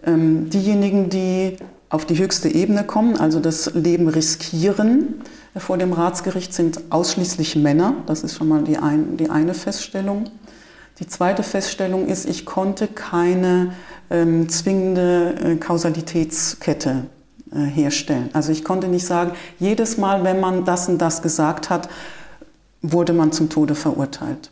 Ähm, 0.06 0.50
diejenigen, 0.50 1.10
die 1.10 1.58
auf 1.89 2.06
die 2.06 2.18
höchste 2.18 2.50
Ebene 2.50 2.84
kommen, 2.84 3.18
also 3.18 3.39
das 3.39 3.74
Leben 3.76 4.08
riskieren 4.08 5.22
äh, 5.54 5.60
vor 5.60 5.78
dem 5.78 5.94
Ratsgericht, 5.94 6.54
sind 6.54 6.82
ausschließlich 6.89 7.56
Männer. 7.56 7.96
Das 8.08 8.24
ist 8.24 8.36
schon 8.36 8.48
mal 8.48 8.63
die, 8.63 8.78
ein, 8.78 9.16
die 9.18 9.30
eine 9.30 9.54
Feststellung. 9.54 10.26
Die 11.00 11.08
zweite 11.08 11.44
Feststellung 11.44 12.08
ist, 12.08 12.26
ich 12.26 12.46
konnte 12.46 12.88
keine 12.88 13.74
ähm, 14.10 14.50
zwingende 14.50 15.36
äh, 15.44 15.56
Kausalitätskette 15.56 17.06
herstellen. 17.54 18.30
Also 18.34 18.52
ich 18.52 18.63
konnte 18.63 18.88
nicht 18.88 19.06
sagen, 19.06 19.32
jedes 19.60 19.98
Mal, 19.98 20.24
wenn 20.24 20.39
man 20.39 20.66
das 20.66 20.89
und 20.89 20.98
das 20.98 21.22
gesagt 21.22 21.70
hat, 21.70 21.89
wurde 22.82 23.13
man 23.13 23.32
zum 23.32 23.50
Tode 23.50 23.76
verurteilt. 23.76 24.52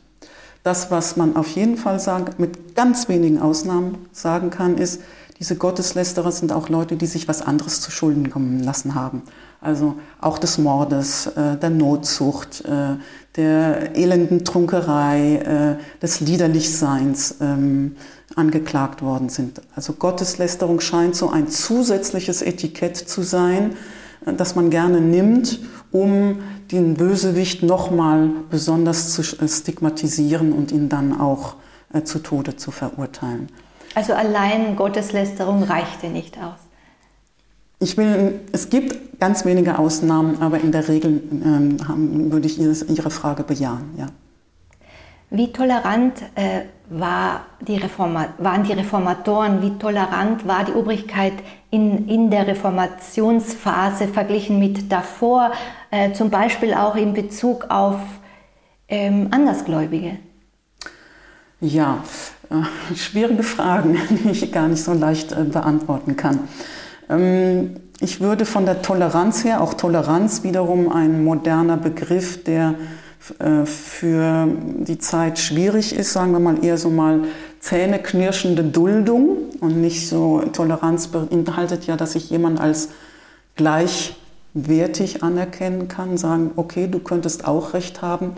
Das, 0.63 0.91
was 0.91 1.17
man 1.17 1.35
auf 1.35 1.47
jeden 1.49 1.77
Fall 1.77 1.99
sagen, 1.99 2.33
mit 2.37 2.75
ganz 2.75 3.09
wenigen 3.09 3.39
Ausnahmen 3.39 3.97
sagen 4.11 4.51
kann, 4.51 4.77
ist, 4.77 5.01
diese 5.39 5.55
Gotteslästerer 5.55 6.31
sind 6.31 6.51
auch 6.53 6.69
Leute, 6.69 6.95
die 6.97 7.07
sich 7.07 7.27
was 7.27 7.41
anderes 7.41 7.81
zu 7.81 7.89
Schulden 7.89 8.29
kommen 8.29 8.59
lassen 8.61 8.93
haben. 8.93 9.23
Also 9.59 9.95
auch 10.19 10.37
des 10.37 10.59
Mordes, 10.59 11.25
äh, 11.27 11.57
der 11.57 11.71
Notzucht, 11.71 12.63
äh, 12.65 12.97
der 13.35 13.95
elenden 13.95 14.43
Trunkerei, 14.43 15.77
des 16.01 16.19
Liederlichseins, 16.19 17.37
ähm, 17.39 17.95
angeklagt 18.35 19.01
worden 19.01 19.29
sind. 19.29 19.61
Also 19.75 19.93
Gotteslästerung 19.93 20.79
scheint 20.79 21.15
so 21.15 21.29
ein 21.29 21.47
zusätzliches 21.49 22.41
Etikett 22.41 22.97
zu 22.97 23.21
sein, 23.21 23.75
äh, 24.25 24.33
das 24.33 24.55
man 24.55 24.69
gerne 24.69 25.01
nimmt, 25.01 25.59
um 25.91 26.39
den 26.71 26.93
Bösewicht 26.95 27.63
nochmal 27.63 28.29
besonders 28.49 29.13
zu 29.13 29.21
äh, 29.21 29.47
stigmatisieren 29.47 30.53
und 30.53 30.71
ihn 30.71 30.89
dann 30.89 31.19
auch 31.19 31.55
äh, 31.93 32.03
zu 32.03 32.19
Tode 32.19 32.55
zu 32.55 32.71
verurteilen. 32.71 33.49
Also 33.95 34.13
allein 34.13 34.75
Gotteslästerung 34.75 35.63
reichte 35.63 36.07
nicht 36.07 36.37
aus. 36.37 36.59
Ich 37.79 37.97
will, 37.97 38.39
es 38.51 38.69
gibt 38.69 39.19
ganz 39.19 39.43
wenige 39.43 39.79
Ausnahmen, 39.79 40.41
aber 40.41 40.59
in 40.59 40.71
der 40.71 40.87
Regel 40.87 41.21
ähm, 41.43 42.31
würde 42.31 42.45
ich 42.45 42.59
Ihre 42.59 43.09
Frage 43.09 43.43
bejahen. 43.43 43.89
Ja. 43.97 44.07
Wie 45.31 45.51
tolerant 45.51 46.21
äh, 46.35 46.61
war 46.91 47.45
die 47.61 47.79
waren 47.79 48.63
die 48.63 48.73
Reformatoren, 48.73 49.61
wie 49.61 49.77
tolerant 49.77 50.45
war 50.45 50.65
die 50.65 50.73
Obrigkeit 50.73 51.33
in, 51.69 52.09
in 52.09 52.29
der 52.29 52.47
Reformationsphase 52.47 54.09
verglichen 54.09 54.59
mit 54.59 54.91
davor, 54.91 55.51
äh, 55.89 56.11
zum 56.11 56.29
Beispiel 56.29 56.73
auch 56.73 56.95
in 56.95 57.13
Bezug 57.13 57.67
auf 57.69 57.95
ähm, 58.89 59.29
Andersgläubige? 59.31 60.17
Ja, 61.61 62.03
äh, 62.49 62.95
schwierige 62.95 63.43
Fragen, 63.43 63.97
die 64.09 64.31
ich 64.31 64.51
gar 64.51 64.67
nicht 64.67 64.83
so 64.83 64.93
leicht 64.93 65.31
äh, 65.31 65.45
beantworten 65.45 66.17
kann. 66.17 66.39
Ähm, 67.09 67.75
ich 68.01 68.19
würde 68.19 68.45
von 68.45 68.65
der 68.65 68.81
Toleranz 68.81 69.45
her, 69.45 69.61
auch 69.61 69.75
Toleranz 69.75 70.43
wiederum 70.43 70.91
ein 70.91 71.23
moderner 71.23 71.77
Begriff, 71.77 72.43
der 72.43 72.75
für 73.65 74.47
die 74.79 74.97
Zeit 74.97 75.37
schwierig 75.37 75.95
ist, 75.95 76.11
sagen 76.11 76.31
wir 76.31 76.39
mal 76.39 76.63
eher 76.63 76.77
so 76.77 76.89
mal 76.89 77.21
zähneknirschende 77.59 78.63
Duldung 78.63 79.37
und 79.59 79.79
nicht 79.79 80.07
so 80.09 80.39
Toleranz 80.51 81.07
beinhaltet 81.07 81.85
ja, 81.85 81.95
dass 81.95 82.15
ich 82.15 82.31
jemand 82.31 82.59
als 82.59 82.89
gleichwertig 83.55 85.23
anerkennen 85.23 85.87
kann, 85.87 86.17
sagen, 86.17 86.51
okay, 86.55 86.87
du 86.87 86.99
könntest 86.99 87.45
auch 87.47 87.75
recht 87.75 88.01
haben. 88.01 88.31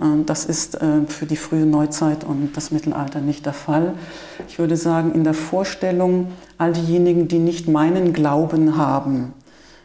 Ähm, 0.00 0.24
das 0.24 0.46
ist 0.46 0.80
äh, 0.80 1.02
für 1.06 1.26
die 1.26 1.36
frühe 1.36 1.66
Neuzeit 1.66 2.24
und 2.24 2.56
das 2.56 2.70
Mittelalter 2.70 3.20
nicht 3.20 3.44
der 3.44 3.52
Fall. 3.52 3.92
Ich 4.48 4.58
würde 4.58 4.76
sagen, 4.76 5.12
in 5.12 5.24
der 5.24 5.34
Vorstellung, 5.34 6.32
all 6.56 6.72
diejenigen, 6.72 7.28
die 7.28 7.38
nicht 7.38 7.68
meinen 7.68 8.14
Glauben 8.14 8.78
haben, 8.78 9.34
äh, 9.34 9.39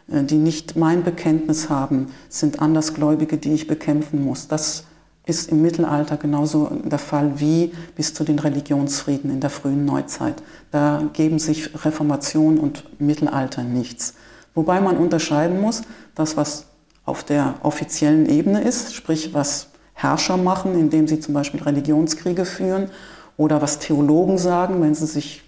die 0.08 0.36
nicht 0.36 0.76
mein 0.76 1.02
Bekenntnis 1.02 1.68
haben, 1.68 2.08
sind 2.28 2.60
Andersgläubige, 2.60 3.38
die 3.38 3.54
ich 3.54 3.66
bekämpfen 3.66 4.24
muss. 4.24 4.48
Das 4.48 4.84
ist 5.26 5.50
im 5.50 5.60
Mittelalter 5.60 6.16
genauso 6.16 6.70
der 6.84 7.00
Fall 7.00 7.40
wie 7.40 7.72
bis 7.96 8.14
zu 8.14 8.22
den 8.22 8.38
Religionsfrieden 8.38 9.30
in 9.30 9.40
der 9.40 9.50
frühen 9.50 9.84
Neuzeit. 9.84 10.42
Da 10.70 11.02
geben 11.12 11.40
sich 11.40 11.84
Reformation 11.84 12.58
und 12.58 12.84
Mittelalter 13.00 13.64
nichts. 13.64 14.14
Wobei 14.54 14.80
man 14.80 14.96
unterscheiden 14.96 15.60
muss, 15.60 15.82
das, 16.14 16.36
was 16.36 16.66
auf 17.04 17.24
der 17.24 17.54
offiziellen 17.62 18.26
Ebene 18.26 18.62
ist, 18.62 18.94
sprich 18.94 19.34
was 19.34 19.68
Herrscher 19.94 20.36
machen, 20.36 20.78
indem 20.78 21.08
sie 21.08 21.20
zum 21.20 21.34
Beispiel 21.34 21.62
Religionskriege 21.62 22.44
führen, 22.44 22.90
oder 23.36 23.60
was 23.60 23.78
Theologen 23.78 24.38
sagen, 24.38 24.80
wenn 24.80 24.94
sie 24.94 25.06
sich 25.06 25.42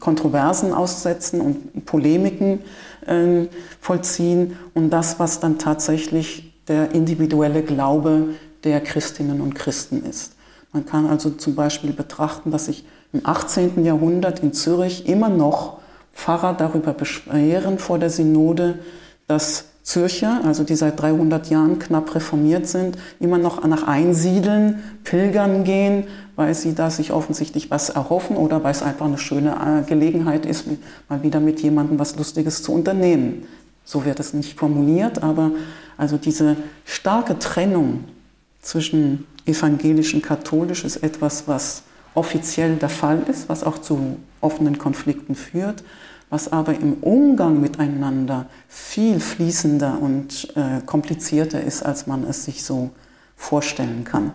Kontroversen 0.00 0.72
aussetzen 0.72 1.40
und 1.40 1.84
Polemiken 1.86 2.60
äh, 3.06 3.46
vollziehen, 3.80 4.56
und 4.74 4.90
das, 4.90 5.18
was 5.18 5.40
dann 5.40 5.58
tatsächlich 5.58 6.52
der 6.68 6.92
individuelle 6.92 7.62
Glaube 7.62 8.30
der 8.64 8.80
Christinnen 8.80 9.40
und 9.40 9.54
Christen 9.54 10.04
ist. 10.04 10.34
Man 10.72 10.86
kann 10.86 11.06
also 11.06 11.30
zum 11.30 11.54
Beispiel 11.54 11.92
betrachten, 11.92 12.50
dass 12.50 12.66
sich 12.66 12.84
im 13.12 13.20
18. 13.24 13.84
Jahrhundert 13.84 14.40
in 14.40 14.52
Zürich 14.52 15.06
immer 15.06 15.28
noch 15.28 15.78
Pfarrer 16.12 16.54
darüber 16.54 16.92
beschweren 16.92 17.78
vor 17.78 17.98
der 17.98 18.10
Synode, 18.10 18.80
dass 19.26 19.66
Zürcher, 19.84 20.40
also 20.44 20.64
die 20.64 20.76
seit 20.76 20.98
300 21.00 21.50
Jahren 21.50 21.78
knapp 21.78 22.14
reformiert 22.14 22.66
sind, 22.66 22.96
immer 23.20 23.36
noch 23.36 23.62
nach 23.66 23.86
Einsiedeln, 23.86 24.82
Pilgern 25.04 25.62
gehen, 25.62 26.04
weil 26.36 26.54
sie 26.54 26.74
da 26.74 26.88
sich 26.88 27.12
offensichtlich 27.12 27.70
was 27.70 27.90
erhoffen 27.90 28.36
oder 28.36 28.64
weil 28.64 28.72
es 28.72 28.82
einfach 28.82 29.04
eine 29.04 29.18
schöne 29.18 29.52
äh, 29.52 29.86
Gelegenheit 29.86 30.46
ist, 30.46 30.64
mal 31.10 31.22
wieder 31.22 31.38
mit 31.38 31.60
jemandem 31.60 31.98
was 31.98 32.16
Lustiges 32.16 32.62
zu 32.62 32.72
unternehmen. 32.72 33.46
So 33.84 34.06
wird 34.06 34.18
es 34.20 34.32
nicht 34.32 34.58
formuliert, 34.58 35.22
aber 35.22 35.50
also 35.98 36.16
diese 36.16 36.56
starke 36.86 37.38
Trennung 37.38 38.04
zwischen 38.62 39.26
evangelisch 39.44 40.14
und 40.14 40.22
katholisch 40.22 40.82
ist 40.84 40.96
etwas, 41.02 41.46
was 41.46 41.82
offiziell 42.14 42.76
der 42.76 42.88
Fall 42.88 43.22
ist, 43.28 43.50
was 43.50 43.62
auch 43.62 43.76
zu 43.76 44.16
offenen 44.40 44.78
Konflikten 44.78 45.34
führt 45.34 45.84
was 46.34 46.52
aber 46.52 46.74
im 46.74 46.94
Umgang 46.94 47.60
miteinander 47.60 48.46
viel 48.66 49.20
fließender 49.20 49.98
und 50.00 50.52
äh, 50.56 50.84
komplizierter 50.84 51.60
ist, 51.62 51.84
als 51.84 52.08
man 52.08 52.24
es 52.24 52.44
sich 52.44 52.64
so 52.64 52.90
vorstellen 53.36 54.02
kann. 54.02 54.32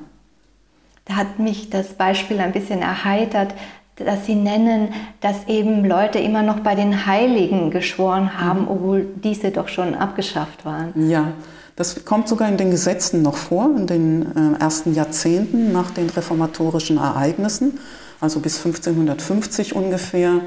Da 1.04 1.18
hat 1.18 1.40
mich 1.40 1.70
das 1.70 1.88
Beispiel 1.88 2.40
ein 2.40 2.54
bisschen 2.54 2.82
erheitert, 2.82 3.54
dass 3.98 4.26
Sie 4.26 4.36
nennen, 4.36 4.94
dass 5.20 5.48
eben 5.48 5.84
Leute 5.84 6.20
immer 6.20 6.42
noch 6.42 6.62
bei 6.62 6.74
den 6.74 7.06
Heiligen 7.06 7.70
geschworen 7.70 8.40
haben, 8.40 8.62
mhm. 8.62 8.68
obwohl 8.70 9.08
diese 9.22 9.52
doch 9.52 9.68
schon 9.68 9.94
abgeschafft 9.94 10.64
waren. 10.64 11.10
Ja, 11.10 11.34
das 11.76 12.06
kommt 12.06 12.30
sogar 12.30 12.48
in 12.48 12.56
den 12.56 12.72
Gesetzen 12.72 13.22
noch 13.22 13.36
vor, 13.36 13.72
in 13.76 13.88
den 13.88 14.56
äh, 14.56 14.58
ersten 14.62 14.94
Jahrzehnten 14.94 15.74
nach 15.74 15.92
den 15.92 16.10
reformatorischen 16.10 16.96
Ereignissen, 16.96 17.78
also 18.22 18.40
bis 18.40 18.56
1550 18.56 19.76
ungefähr 19.76 20.40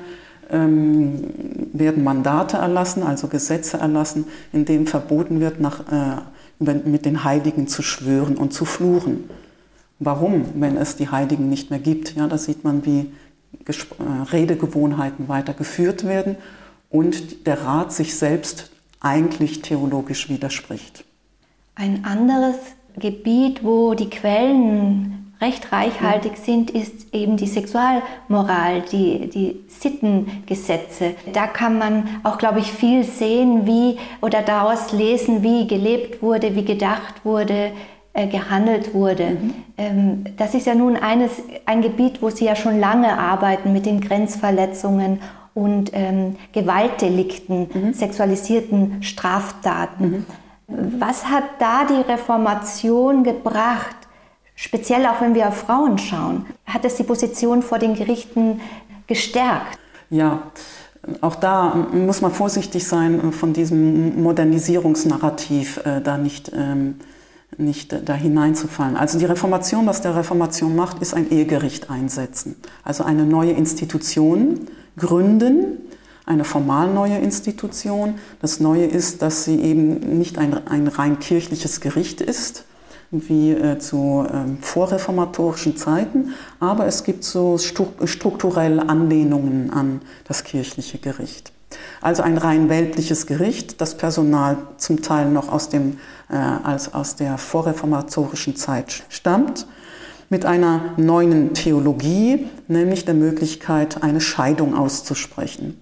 ähm, 0.50 1.24
werden 1.72 2.04
Mandate 2.04 2.56
erlassen, 2.56 3.02
also 3.02 3.28
Gesetze 3.28 3.78
erlassen, 3.78 4.26
in 4.52 4.64
denen 4.64 4.86
verboten 4.86 5.40
wird, 5.40 5.60
nach, 5.60 5.80
äh, 5.90 6.20
mit 6.58 7.04
den 7.04 7.24
Heiligen 7.24 7.66
zu 7.66 7.82
schwören 7.82 8.36
und 8.36 8.52
zu 8.52 8.64
fluchen. 8.64 9.28
Warum, 9.98 10.46
wenn 10.54 10.76
es 10.76 10.96
die 10.96 11.08
Heiligen 11.08 11.48
nicht 11.48 11.70
mehr 11.70 11.78
gibt? 11.78 12.14
Ja, 12.16 12.26
da 12.26 12.38
sieht 12.38 12.64
man, 12.64 12.84
wie 12.84 13.12
Gesp 13.64 13.94
äh, 14.00 14.30
Redegewohnheiten 14.32 15.28
weitergeführt 15.28 16.04
werden 16.04 16.36
und 16.90 17.46
der 17.46 17.62
Rat 17.62 17.92
sich 17.92 18.16
selbst 18.16 18.70
eigentlich 19.00 19.62
theologisch 19.62 20.28
widerspricht. 20.28 21.04
Ein 21.74 22.04
anderes 22.04 22.56
Gebiet, 22.96 23.64
wo 23.64 23.94
die 23.94 24.10
Quellen 24.10 25.21
recht 25.42 25.72
reichhaltig 25.72 26.36
sind, 26.36 26.70
ist 26.70 27.12
eben 27.12 27.36
die 27.36 27.46
Sexualmoral, 27.46 28.82
die, 28.92 29.28
die 29.28 29.60
Sittengesetze. 29.68 31.14
Da 31.32 31.46
kann 31.46 31.76
man 31.78 32.08
auch, 32.22 32.38
glaube 32.38 32.60
ich, 32.60 32.72
viel 32.72 33.04
sehen, 33.04 33.66
wie 33.66 33.98
oder 34.20 34.42
daraus 34.42 34.92
lesen, 34.92 35.42
wie 35.42 35.66
gelebt 35.66 36.22
wurde, 36.22 36.54
wie 36.54 36.64
gedacht 36.64 37.24
wurde, 37.24 37.72
äh, 38.14 38.26
gehandelt 38.26 38.94
wurde. 38.94 39.30
Mhm. 39.30 39.54
Ähm, 39.78 40.24
das 40.36 40.54
ist 40.54 40.66
ja 40.66 40.74
nun 40.74 40.96
eines, 40.96 41.30
ein 41.66 41.82
Gebiet, 41.82 42.22
wo 42.22 42.30
Sie 42.30 42.44
ja 42.44 42.56
schon 42.56 42.78
lange 42.78 43.18
arbeiten 43.18 43.72
mit 43.72 43.86
den 43.86 44.00
Grenzverletzungen 44.00 45.20
und 45.54 45.90
ähm, 45.92 46.36
Gewaltdelikten, 46.52 47.68
mhm. 47.72 47.92
sexualisierten 47.94 49.02
Straftaten. 49.02 50.26
Mhm. 50.68 51.00
Was 51.00 51.26
hat 51.26 51.44
da 51.58 51.84
die 51.84 52.10
Reformation 52.10 53.24
gebracht? 53.24 53.96
Speziell 54.62 55.06
auch 55.06 55.20
wenn 55.20 55.34
wir 55.34 55.48
auf 55.48 55.56
Frauen 55.56 55.98
schauen, 55.98 56.46
hat 56.66 56.84
es 56.84 56.94
die 56.94 57.02
Position 57.02 57.62
vor 57.62 57.80
den 57.80 57.94
Gerichten 57.94 58.60
gestärkt. 59.08 59.76
Ja, 60.08 60.52
auch 61.20 61.34
da 61.34 61.74
muss 61.92 62.20
man 62.20 62.30
vorsichtig 62.30 62.86
sein, 62.86 63.32
von 63.32 63.52
diesem 63.52 64.22
Modernisierungsnarrativ 64.22 65.78
äh, 65.78 66.00
da 66.00 66.16
nicht, 66.16 66.52
ähm, 66.54 67.00
nicht 67.58 68.08
da 68.08 68.14
hineinzufallen. 68.14 68.96
Also 68.96 69.18
die 69.18 69.24
Reformation, 69.24 69.84
was 69.86 70.00
der 70.00 70.14
Reformation 70.14 70.76
macht, 70.76 71.02
ist 71.02 71.12
ein 71.12 71.28
Ehegericht 71.32 71.90
einsetzen. 71.90 72.54
Also 72.84 73.02
eine 73.02 73.24
neue 73.24 73.50
Institution 73.50 74.68
gründen, 74.96 75.78
eine 76.24 76.44
formal 76.44 76.86
neue 76.94 77.18
Institution. 77.18 78.14
Das 78.40 78.60
Neue 78.60 78.84
ist, 78.84 79.22
dass 79.22 79.44
sie 79.44 79.60
eben 79.60 80.18
nicht 80.18 80.38
ein, 80.38 80.68
ein 80.68 80.86
rein 80.86 81.18
kirchliches 81.18 81.80
Gericht 81.80 82.20
ist, 82.20 82.64
wie 83.12 83.52
äh, 83.52 83.78
zu 83.78 84.26
ähm, 84.32 84.58
vorreformatorischen 84.60 85.76
Zeiten, 85.76 86.30
aber 86.60 86.86
es 86.86 87.04
gibt 87.04 87.24
so 87.24 87.58
strukturelle 87.58 88.88
Anlehnungen 88.88 89.70
an 89.70 90.00
das 90.26 90.44
kirchliche 90.44 90.98
Gericht. 90.98 91.52
Also 92.00 92.22
ein 92.22 92.38
rein 92.38 92.68
weltliches 92.68 93.26
Gericht, 93.26 93.80
das 93.80 93.96
Personal 93.96 94.56
zum 94.78 95.02
Teil 95.02 95.30
noch 95.30 95.52
aus, 95.52 95.68
dem, 95.68 95.98
äh, 96.30 96.36
als 96.36 96.94
aus 96.94 97.14
der 97.16 97.36
vorreformatorischen 97.36 98.56
Zeit 98.56 99.04
stammt, 99.10 99.66
mit 100.30 100.46
einer 100.46 100.94
neuen 100.96 101.52
Theologie, 101.52 102.46
nämlich 102.66 103.04
der 103.04 103.14
Möglichkeit, 103.14 104.02
eine 104.02 104.22
Scheidung 104.22 104.74
auszusprechen. 104.74 105.78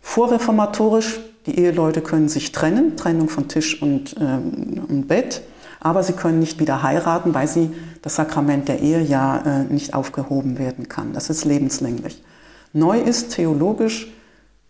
Vorreformatorisch, 0.00 1.20
die 1.44 1.58
Eheleute 1.58 2.00
können 2.00 2.30
sich 2.30 2.52
trennen, 2.52 2.96
Trennung 2.96 3.28
von 3.28 3.48
Tisch 3.48 3.82
und, 3.82 4.16
ähm, 4.18 4.82
und 4.88 5.08
Bett 5.08 5.42
aber 5.84 6.02
sie 6.02 6.14
können 6.14 6.40
nicht 6.40 6.58
wieder 6.58 6.82
heiraten, 6.82 7.34
weil 7.34 7.46
sie 7.46 7.70
das 8.00 8.16
Sakrament 8.16 8.68
der 8.68 8.80
Ehe 8.80 9.02
ja 9.02 9.36
äh, 9.36 9.64
nicht 9.64 9.94
aufgehoben 9.94 10.58
werden 10.58 10.88
kann. 10.88 11.12
Das 11.12 11.28
ist 11.28 11.44
lebenslänglich. 11.44 12.24
Neu 12.72 12.98
ist 12.98 13.32
theologisch, 13.32 14.10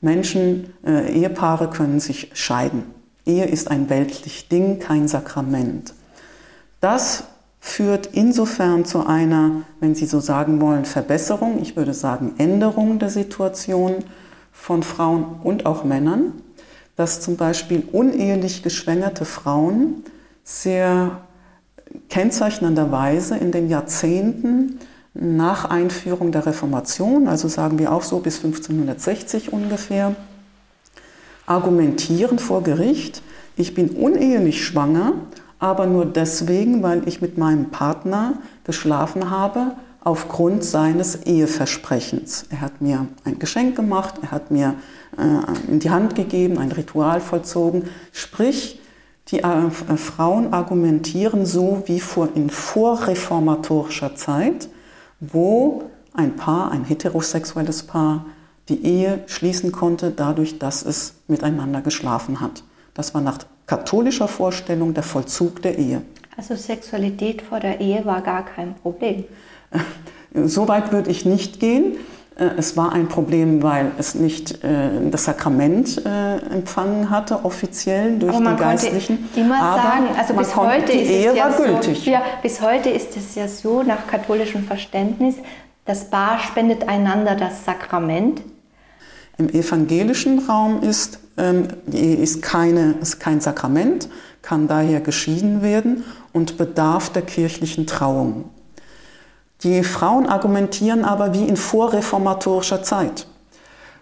Menschen, 0.00 0.74
äh, 0.84 1.12
Ehepaare 1.12 1.70
können 1.70 2.00
sich 2.00 2.32
scheiden. 2.34 2.82
Ehe 3.24 3.44
ist 3.44 3.70
ein 3.70 3.88
weltlich 3.90 4.48
Ding, 4.48 4.80
kein 4.80 5.06
Sakrament. 5.06 5.94
Das 6.80 7.24
führt 7.60 8.10
insofern 8.12 8.84
zu 8.84 9.06
einer, 9.06 9.62
wenn 9.78 9.94
Sie 9.94 10.06
so 10.06 10.18
sagen 10.18 10.60
wollen, 10.60 10.84
Verbesserung, 10.84 11.62
ich 11.62 11.76
würde 11.76 11.94
sagen 11.94 12.34
Änderung 12.38 12.98
der 12.98 13.08
Situation 13.08 14.04
von 14.52 14.82
Frauen 14.82 15.26
und 15.44 15.64
auch 15.64 15.84
Männern, 15.84 16.32
dass 16.96 17.20
zum 17.20 17.36
Beispiel 17.36 17.84
unehelich 17.92 18.64
geschwängerte 18.64 19.24
Frauen 19.24 20.02
sehr 20.44 21.22
kennzeichnenderweise 22.08 23.36
in 23.36 23.50
den 23.50 23.68
Jahrzehnten 23.68 24.78
nach 25.14 25.64
Einführung 25.64 26.32
der 26.32 26.46
Reformation, 26.46 27.28
also 27.28 27.48
sagen 27.48 27.78
wir 27.78 27.92
auch 27.92 28.02
so 28.02 28.18
bis 28.18 28.36
1560 28.36 29.52
ungefähr, 29.52 30.14
argumentieren 31.46 32.38
vor 32.38 32.62
Gericht, 32.62 33.22
ich 33.56 33.74
bin 33.74 33.90
unehelich 33.90 34.64
schwanger, 34.64 35.14
aber 35.58 35.86
nur 35.86 36.04
deswegen, 36.04 36.82
weil 36.82 37.06
ich 37.06 37.22
mit 37.22 37.38
meinem 37.38 37.70
Partner 37.70 38.34
geschlafen 38.64 39.30
habe 39.30 39.72
aufgrund 40.02 40.64
seines 40.64 41.22
Eheversprechens. 41.24 42.46
Er 42.50 42.60
hat 42.60 42.82
mir 42.82 43.06
ein 43.24 43.38
Geschenk 43.38 43.76
gemacht, 43.76 44.16
er 44.22 44.32
hat 44.32 44.50
mir 44.50 44.74
äh, 45.16 45.70
in 45.70 45.78
die 45.78 45.90
Hand 45.90 46.14
gegeben, 46.14 46.58
ein 46.58 46.72
Ritual 46.72 47.20
vollzogen. 47.20 47.84
Sprich, 48.12 48.80
die 49.28 49.40
äh, 49.40 49.70
Frauen 49.70 50.52
argumentieren 50.52 51.46
so 51.46 51.82
wie 51.86 52.00
vor, 52.00 52.28
in 52.34 52.50
vorreformatorischer 52.50 54.14
Zeit, 54.16 54.68
wo 55.20 55.84
ein 56.12 56.36
Paar, 56.36 56.70
ein 56.70 56.84
heterosexuelles 56.84 57.84
Paar, 57.84 58.26
die 58.68 58.84
Ehe 58.84 59.24
schließen 59.26 59.72
konnte, 59.72 60.10
dadurch, 60.10 60.58
dass 60.58 60.82
es 60.84 61.14
miteinander 61.28 61.80
geschlafen 61.80 62.40
hat. 62.40 62.62
Das 62.94 63.14
war 63.14 63.20
nach 63.20 63.38
katholischer 63.66 64.28
Vorstellung 64.28 64.94
der 64.94 65.02
Vollzug 65.02 65.62
der 65.62 65.78
Ehe. 65.78 66.02
Also 66.36 66.56
Sexualität 66.56 67.42
vor 67.42 67.60
der 67.60 67.80
Ehe 67.80 68.04
war 68.04 68.22
gar 68.22 68.44
kein 68.44 68.74
Problem. 68.74 69.24
So 70.36 70.66
weit 70.66 70.90
würde 70.90 71.12
ich 71.12 71.24
nicht 71.24 71.60
gehen. 71.60 71.96
Äh, 72.36 72.50
es 72.56 72.76
war 72.76 72.92
ein 72.92 73.08
Problem, 73.08 73.62
weil 73.62 73.92
es 73.98 74.14
nicht 74.14 74.64
äh, 74.64 74.88
das 75.10 75.24
Sakrament 75.24 76.04
äh, 76.04 76.36
empfangen 76.52 77.10
hatte, 77.10 77.44
offiziell 77.44 78.18
durch 78.18 78.36
den 78.36 78.56
Geistlichen. 78.56 79.28
Immer 79.36 79.60
Aber 79.60 79.82
sagen, 79.82 80.06
also 80.18 80.34
bis 80.34 80.56
heute 80.56 80.92
die 80.92 80.98
ist 80.98 81.10
Ehe 81.10 81.30
es 81.30 81.36
ja 81.36 81.44
war 81.50 81.66
gültig. 81.66 82.04
So, 82.04 82.10
ja, 82.10 82.22
bis 82.42 82.60
heute 82.60 82.90
ist 82.90 83.16
es 83.16 83.34
ja 83.34 83.46
so, 83.46 83.82
nach 83.82 84.06
katholischem 84.06 84.64
Verständnis, 84.64 85.36
das 85.84 86.10
Paar 86.10 86.38
spendet 86.38 86.88
einander 86.88 87.34
das 87.34 87.64
Sakrament. 87.64 88.42
Im 89.36 89.48
evangelischen 89.48 90.38
Raum 90.40 90.82
ist, 90.82 91.18
ähm, 91.36 91.68
die 91.86 91.98
Ehe 91.98 92.16
ist, 92.16 92.42
keine, 92.42 92.94
ist 93.00 93.20
kein 93.20 93.40
Sakrament, 93.40 94.08
kann 94.42 94.68
daher 94.68 95.00
geschieden 95.00 95.62
werden 95.62 96.04
und 96.32 96.56
bedarf 96.56 97.10
der 97.10 97.22
kirchlichen 97.22 97.86
Trauung. 97.86 98.44
Die 99.64 99.82
Frauen 99.82 100.26
argumentieren 100.26 101.04
aber 101.04 101.32
wie 101.32 101.48
in 101.48 101.56
vorreformatorischer 101.56 102.82
Zeit. 102.82 103.26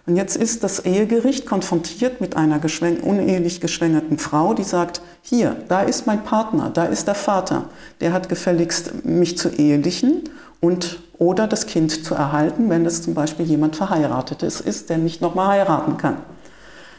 Und 0.05 0.17
jetzt 0.17 0.35
ist 0.35 0.65
das 0.65 0.81
Ehegericht 0.81 1.45
konfrontiert 1.45 2.19
mit 2.19 2.35
einer 2.35 2.59
unehelich 3.03 3.61
geschwängerten 3.61 4.17
Frau, 4.17 4.53
die 4.53 4.65
sagt, 4.65 5.01
hier, 5.21 5.55
da 5.69 5.81
ist 5.81 6.05
mein 6.05 6.25
Partner, 6.25 6.69
da 6.69 6.83
ist 6.83 7.07
der 7.07 7.15
Vater, 7.15 7.69
der 8.01 8.11
hat 8.11 8.27
gefälligst 8.27 9.05
mich 9.05 9.37
zu 9.37 9.47
ehelichen 9.49 10.29
und 10.59 10.99
oder 11.17 11.47
das 11.47 11.67
Kind 11.67 12.03
zu 12.03 12.15
erhalten, 12.15 12.69
wenn 12.69 12.85
es 12.85 13.01
zum 13.01 13.13
Beispiel 13.13 13.45
jemand 13.45 13.77
Verheiratetes 13.77 14.59
ist, 14.59 14.89
der 14.89 14.97
nicht 14.97 15.21
nochmal 15.21 15.47
heiraten 15.47 15.95
kann. 15.95 16.17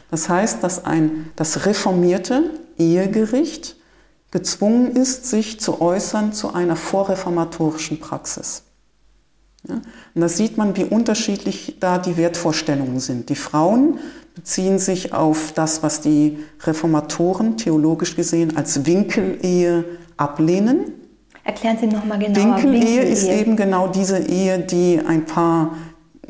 Das 0.09 0.27
heißt, 0.27 0.63
dass 0.63 0.85
ein, 0.85 1.29
das 1.35 1.67
reformierte 1.67 2.49
Ehegericht 2.79 3.74
gezwungen 4.35 4.97
ist, 4.97 5.27
sich 5.27 5.61
zu 5.61 5.79
äußern 5.79 6.33
zu 6.33 6.53
einer 6.53 6.75
vorreformatorischen 6.75 8.01
Praxis. 8.01 8.63
Ja? 9.65 9.75
Und 9.75 10.21
da 10.21 10.27
sieht 10.27 10.57
man, 10.57 10.75
wie 10.75 10.83
unterschiedlich 10.83 11.77
da 11.79 11.99
die 11.99 12.17
Wertvorstellungen 12.17 12.99
sind. 12.99 13.29
Die 13.29 13.35
Frauen 13.35 13.97
beziehen 14.35 14.77
sich 14.77 15.13
auf 15.13 15.53
das, 15.53 15.83
was 15.83 16.01
die 16.01 16.37
Reformatoren 16.63 17.55
theologisch 17.55 18.17
gesehen 18.17 18.57
als 18.57 18.85
Winkelehe 18.85 19.85
ablehnen. 20.17 20.91
Erklären 21.45 21.77
Sie 21.79 21.87
nochmal 21.87 22.19
genauer. 22.19 22.57
Winkelehe 22.57 23.03
Winkel 23.03 23.13
ist 23.13 23.29
eben 23.29 23.55
genau 23.55 23.87
diese 23.87 24.17
Ehe, 24.17 24.59
die 24.59 24.99
ein 24.99 25.23
Paar 25.23 25.77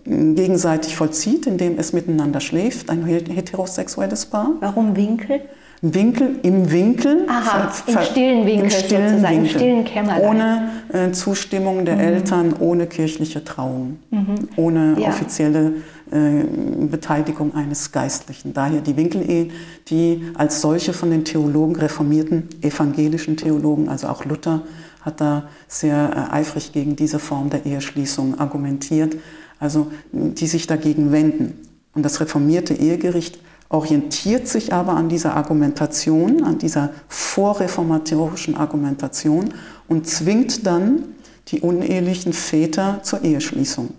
gegenseitig 0.03 0.95
vollzieht, 0.95 1.47
indem 1.47 1.79
es 1.79 1.91
miteinander 1.91 2.39
schläft, 2.39 2.91
ein 2.91 3.03
heterosexuelles 3.03 4.27
Paar. 4.27 4.51
Warum 4.59 4.95
Winkel? 4.95 5.41
Winkel 5.81 6.39
im 6.43 6.71
Winkel. 6.71 7.25
Aha, 7.27 7.71
im 7.85 7.97
stillen 7.99 8.45
Winkel 8.45 8.63
im 8.63 8.69
stillen 8.69 9.09
sozusagen, 9.09 9.35
Winkel, 9.35 9.51
im 9.51 9.59
stillen 9.59 9.85
Kämmerlein. 9.85 10.29
Ohne 10.29 10.69
äh, 10.91 11.11
Zustimmung 11.11 11.85
der 11.85 11.95
mhm. 11.95 12.01
Eltern, 12.01 12.53
ohne 12.59 12.87
kirchliche 12.87 13.43
Trauung, 13.43 13.99
mhm. 14.09 14.35
ohne 14.55 14.95
ja. 14.99 15.09
offizielle 15.09 15.73
äh, 16.11 16.43
Beteiligung 16.87 17.53
eines 17.55 17.91
Geistlichen. 17.91 18.53
Daher 18.53 18.81
die 18.81 18.95
Winkelehe, 18.95 19.49
die 19.87 20.23
als 20.35 20.61
solche 20.61 20.93
von 20.93 21.11
den 21.11 21.25
Theologen, 21.25 21.75
reformierten 21.75 22.49
evangelischen 22.61 23.37
Theologen, 23.37 23.89
also 23.89 24.07
auch 24.07 24.23
Luther, 24.25 24.61
hat 25.01 25.21
da 25.21 25.43
sehr 25.67 26.29
äh, 26.31 26.33
eifrig 26.33 26.71
gegen 26.71 26.95
diese 26.95 27.19
Form 27.19 27.49
der 27.49 27.65
Eheschließung 27.65 28.39
argumentiert, 28.39 29.17
also 29.59 29.91
die 30.11 30.47
sich 30.47 30.67
dagegen 30.67 31.11
wenden. 31.11 31.59
Und 31.93 32.03
das 32.03 32.19
reformierte 32.19 32.73
Ehegericht 32.73 33.39
orientiert 33.69 34.47
sich 34.47 34.73
aber 34.73 34.93
an 34.93 35.09
dieser 35.09 35.35
Argumentation, 35.35 36.43
an 36.43 36.57
dieser 36.57 36.91
vorreformatorischen 37.07 38.55
Argumentation 38.55 39.53
und 39.87 40.07
zwingt 40.07 40.65
dann 40.65 41.03
die 41.47 41.61
unehelichen 41.61 42.33
Väter 42.33 42.99
zur 43.03 43.23
Eheschließung. 43.23 43.89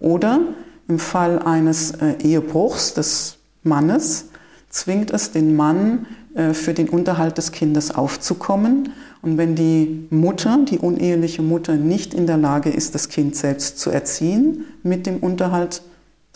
Oder 0.00 0.40
im 0.88 0.98
Fall 0.98 1.40
eines 1.40 1.92
äh, 1.92 2.14
Ehebruchs 2.22 2.94
des 2.94 3.38
Mannes 3.62 4.26
zwingt 4.70 5.10
es 5.10 5.32
den 5.32 5.54
Mann, 5.56 6.06
äh, 6.34 6.54
für 6.54 6.74
den 6.74 6.88
Unterhalt 6.88 7.38
des 7.38 7.52
Kindes 7.52 7.94
aufzukommen. 7.94 8.90
Und 9.22 9.36
wenn 9.36 9.54
die 9.54 10.06
Mutter, 10.10 10.58
die 10.68 10.78
uneheliche 10.78 11.42
Mutter, 11.42 11.74
nicht 11.74 12.14
in 12.14 12.26
der 12.26 12.36
Lage 12.36 12.70
ist, 12.70 12.94
das 12.94 13.08
Kind 13.08 13.36
selbst 13.36 13.78
zu 13.78 13.90
erziehen 13.90 14.64
mit 14.82 15.06
dem 15.06 15.18
Unterhalt 15.18 15.82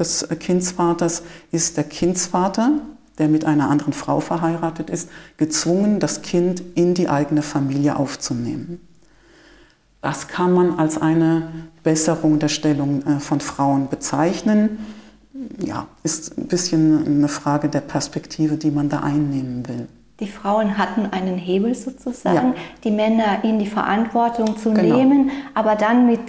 des 0.03 0.29
Kindsvaters 0.41 1.23
ist 1.53 1.77
der 1.77 1.85
Kindsvater, 1.85 2.73
der 3.19 3.29
mit 3.29 3.45
einer 3.45 3.71
anderen 3.71 3.93
Frau 3.93 4.21
verheiratet 4.21 4.91
ist, 4.91 5.09
gezwungen, 5.37 6.01
das 6.01 6.23
Kind 6.23 6.63
in 6.75 6.95
die 6.95 7.09
eigene 7.09 7.43
Familie 7.43 7.97
aufzunehmen. 7.97 8.81
Das 10.01 10.27
kann 10.27 10.53
man 10.53 10.79
als 10.79 11.01
eine 11.01 11.49
Besserung 11.85 12.41
der 12.41 12.49
Stellung 12.49 13.03
äh, 13.07 13.21
von 13.21 13.41
Frauen 13.41 13.89
bezeichnen. 13.89 14.79
Ja, 15.59 15.87
ist 16.03 16.37
ein 16.37 16.49
bisschen 16.49 17.07
eine 17.07 17.29
Frage 17.29 17.69
der 17.69 17.81
Perspektive, 17.81 18.57
die 18.57 18.71
man 18.71 18.89
da 18.89 19.01
einnehmen 19.01 19.69
will. 19.69 19.89
Die 20.19 20.27
Frauen 20.27 20.77
hatten 20.79 21.07
einen 21.07 21.39
Hebel 21.39 21.75
sozusagen, 21.75 22.55
ja. 22.55 22.55
die 22.85 22.91
Männer 22.91 23.45
in 23.45 23.59
die 23.59 23.67
Verantwortung 23.67 24.57
zu 24.57 24.73
genau. 24.73 24.97
nehmen, 24.97 25.31
aber 25.55 25.77
dann 25.77 26.07
mit 26.07 26.21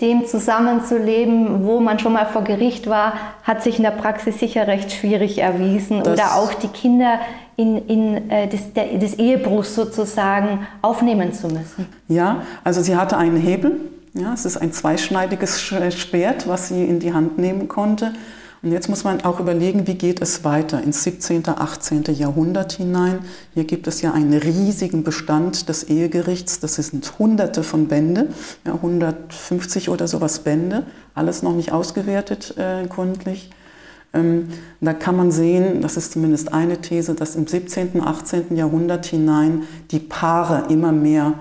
dem 0.00 0.26
zusammenzuleben, 0.26 1.64
wo 1.64 1.80
man 1.80 1.98
schon 1.98 2.12
mal 2.12 2.26
vor 2.26 2.42
Gericht 2.42 2.88
war, 2.88 3.14
hat 3.42 3.62
sich 3.62 3.76
in 3.76 3.82
der 3.82 3.90
Praxis 3.90 4.38
sicher 4.38 4.66
recht 4.66 4.92
schwierig 4.92 5.38
erwiesen. 5.38 6.02
Das 6.02 6.14
Oder 6.14 6.36
auch 6.36 6.54
die 6.54 6.68
Kinder 6.68 7.20
in, 7.56 7.86
in 7.86 8.30
äh, 8.30 8.48
des, 8.48 8.72
der, 8.72 8.98
des 8.98 9.14
Ehebruchs 9.14 9.74
sozusagen 9.74 10.66
aufnehmen 10.82 11.32
zu 11.32 11.48
müssen. 11.48 11.86
Ja, 12.08 12.42
also 12.64 12.82
sie 12.82 12.96
hatte 12.96 13.16
einen 13.18 13.36
Hebel. 13.36 13.80
Ja, 14.14 14.32
es 14.32 14.44
ist 14.44 14.56
ein 14.56 14.72
zweischneidiges 14.72 15.60
Schwert, 15.60 16.48
was 16.48 16.68
sie 16.68 16.84
in 16.84 16.98
die 16.98 17.12
Hand 17.12 17.38
nehmen 17.38 17.68
konnte. 17.68 18.12
Und 18.62 18.72
jetzt 18.72 18.90
muss 18.90 19.04
man 19.04 19.22
auch 19.22 19.40
überlegen, 19.40 19.86
wie 19.86 19.94
geht 19.94 20.20
es 20.20 20.44
weiter 20.44 20.82
ins 20.82 21.02
17., 21.04 21.48
18. 21.48 22.04
Jahrhundert 22.12 22.72
hinein. 22.72 23.20
Hier 23.54 23.64
gibt 23.64 23.86
es 23.86 24.02
ja 24.02 24.12
einen 24.12 24.34
riesigen 24.34 25.02
Bestand 25.02 25.70
des 25.70 25.84
Ehegerichts. 25.84 26.60
Das 26.60 26.74
sind 26.74 27.18
hunderte 27.18 27.62
von 27.62 27.88
Bände, 27.88 28.28
ja, 28.66 28.74
150 28.74 29.88
oder 29.88 30.06
sowas 30.06 30.40
Bände, 30.40 30.84
alles 31.14 31.42
noch 31.42 31.54
nicht 31.54 31.72
ausgewertet 31.72 32.54
äh, 32.58 32.86
gründlich. 32.86 33.50
Ähm, 34.12 34.48
da 34.82 34.92
kann 34.92 35.16
man 35.16 35.30
sehen, 35.30 35.80
das 35.80 35.96
ist 35.96 36.12
zumindest 36.12 36.52
eine 36.52 36.82
These, 36.82 37.14
dass 37.14 37.36
im 37.36 37.46
17., 37.46 38.02
18. 38.02 38.56
Jahrhundert 38.56 39.06
hinein 39.06 39.62
die 39.90 40.00
Paare 40.00 40.66
immer 40.68 40.92
mehr 40.92 41.34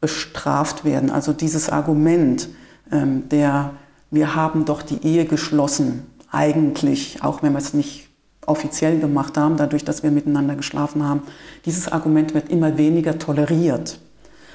bestraft 0.00 0.84
werden. 0.84 1.10
Also 1.10 1.32
dieses 1.32 1.70
Argument 1.70 2.48
ähm, 2.90 3.28
der, 3.28 3.74
wir 4.10 4.34
haben 4.34 4.64
doch 4.64 4.82
die 4.82 5.04
Ehe 5.06 5.24
geschlossen, 5.24 6.06
eigentlich, 6.30 7.22
auch 7.22 7.42
wenn 7.42 7.52
wir 7.52 7.58
es 7.58 7.74
nicht 7.74 8.08
offiziell 8.46 8.98
gemacht 8.98 9.36
haben, 9.36 9.56
dadurch, 9.56 9.84
dass 9.84 10.02
wir 10.02 10.10
miteinander 10.10 10.56
geschlafen 10.56 11.06
haben, 11.06 11.22
dieses 11.66 11.90
Argument 11.90 12.34
wird 12.34 12.48
immer 12.48 12.78
weniger 12.78 13.18
toleriert. 13.18 14.00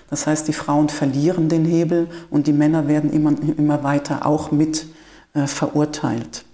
Das 0.09 0.27
heißt, 0.27 0.47
die 0.47 0.53
Frauen 0.53 0.89
verlieren 0.89 1.49
den 1.49 1.65
Hebel 1.65 2.07
und 2.29 2.47
die 2.47 2.53
Männer 2.53 2.87
werden 2.87 3.11
immer, 3.11 3.33
immer 3.57 3.83
weiter 3.83 4.25
auch 4.25 4.51
mit 4.51 4.87
äh, 5.33 5.47
verurteilt. 5.47 6.45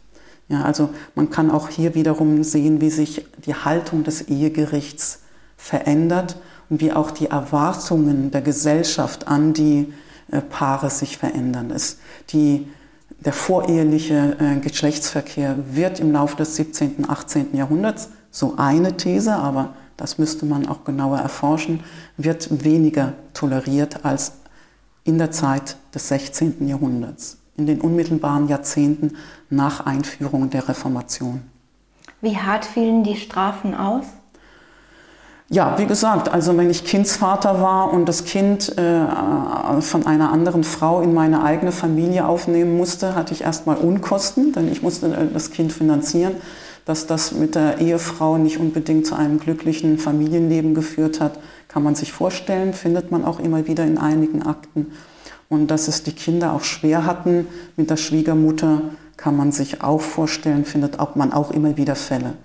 Ja, 0.48 0.64
also 0.64 0.90
man 1.16 1.30
kann 1.30 1.52
auch 1.52 1.70
hier 1.70 1.94
wiederum 1.96 2.44
sehen, 2.44 2.82
wie 2.82 2.90
sich 2.90 3.26
die 3.46 3.56
Haltung 3.56 4.04
des 4.04 4.30
Ehegerichts 4.30 5.22
verändert 5.58 6.38
und 6.70 6.82
wie 6.82 6.92
auch 6.92 7.12
die 7.12 7.28
Erwartungen 7.28 8.32
der 8.32 8.42
Gesellschaft 8.42 9.28
an 9.28 9.54
die 9.54 9.94
äh, 10.32 10.42
Paare 10.42 10.90
sich 10.90 11.18
verändern. 11.18 11.72
Es, 11.72 12.00
die 12.32 12.68
der 13.26 13.34
voreheliche 13.34 14.38
äh, 14.40 14.60
Geschlechtsverkehr 14.60 15.56
wird 15.72 16.00
im 16.00 16.12
Laufe 16.12 16.38
des 16.38 16.56
17., 16.56 16.96
und 16.98 17.10
18. 17.10 17.56
Jahrhunderts, 17.56 18.10
so 18.32 18.56
eine 18.58 18.96
These, 18.96 19.34
aber 19.34 19.74
das 19.98 20.18
müsste 20.18 20.46
man 20.46 20.68
auch 20.68 20.86
genauer 20.86 21.20
erforschen, 21.20 21.84
wird 22.18 22.64
weniger 22.64 23.14
toleriert 23.34 24.06
als 24.06 24.34
in 25.04 25.18
der 25.18 25.32
Zeit 25.32 25.76
des 25.94 26.08
16. 26.08 26.68
Jahrhunderts, 26.68 27.38
in 27.58 27.66
den 27.66 27.82
unmittelbaren 27.82 28.48
Jahrzehnten 28.48 29.18
nach 29.50 29.86
Einführung 29.86 30.50
der 30.50 30.70
Reformation. 30.70 31.42
Wie 32.22 32.38
hart 32.38 32.66
fielen 32.66 33.04
die 33.04 33.16
Strafen 33.16 33.74
aus? 33.74 34.06
Ja, 35.52 35.80
wie 35.80 35.88
gesagt, 35.88 36.30
also 36.30 36.56
wenn 36.58 36.70
ich 36.70 36.86
Kindsvater 36.86 37.60
war 37.60 37.92
und 37.92 38.08
das 38.08 38.24
Kind 38.24 38.78
äh, 38.78 39.82
von 39.82 40.06
einer 40.06 40.32
anderen 40.32 40.64
Frau 40.64 41.02
in 41.02 41.16
meine 41.16 41.44
eigene 41.44 41.72
Familie 41.72 42.28
aufnehmen 42.28 42.78
musste, 42.78 43.16
hatte 43.16 43.34
ich 43.34 43.42
erstmal 43.42 43.78
Unkosten, 43.78 44.54
denn 44.54 44.72
ich 44.72 44.84
musste 44.84 45.08
äh, 45.08 45.26
das 45.34 45.50
Kind 45.50 45.74
finanzieren. 45.74 46.36
Dass 46.86 47.08
das 47.08 47.32
mit 47.32 47.56
der 47.56 47.80
Ehefrau 47.80 48.38
nicht 48.38 48.60
unbedingt 48.60 49.08
zu 49.08 49.16
einem 49.16 49.40
glücklichen 49.40 49.98
Familienleben 49.98 50.76
geführt 50.76 51.20
hat, 51.20 51.40
kann 51.68 51.82
man 51.82 51.96
sich 51.96 52.12
vorstellen, 52.12 52.74
findet 52.74 53.10
man 53.10 53.26
auch 53.26 53.40
immer 53.40 53.66
wieder 53.66 53.86
in 53.86 53.98
einigen 53.98 54.44
Akten. 54.44 54.92
Und 55.50 55.72
dass 55.72 55.88
es 55.88 56.04
die 56.04 56.14
Kinder 56.14 56.54
auch 56.54 56.64
schwer 56.64 57.08
hatten 57.08 57.48
mit 57.76 57.90
der 57.90 57.98
Schwiegermutter, 57.98 58.82
kann 59.18 59.36
man 59.36 59.52
sich 59.52 59.82
auch 59.82 60.02
vorstellen, 60.02 60.64
findet 60.64 61.00
auch, 61.00 61.16
man 61.16 61.34
auch 61.34 61.50
immer 61.50 61.76
wieder 61.76 61.96
Fälle. 61.96 62.36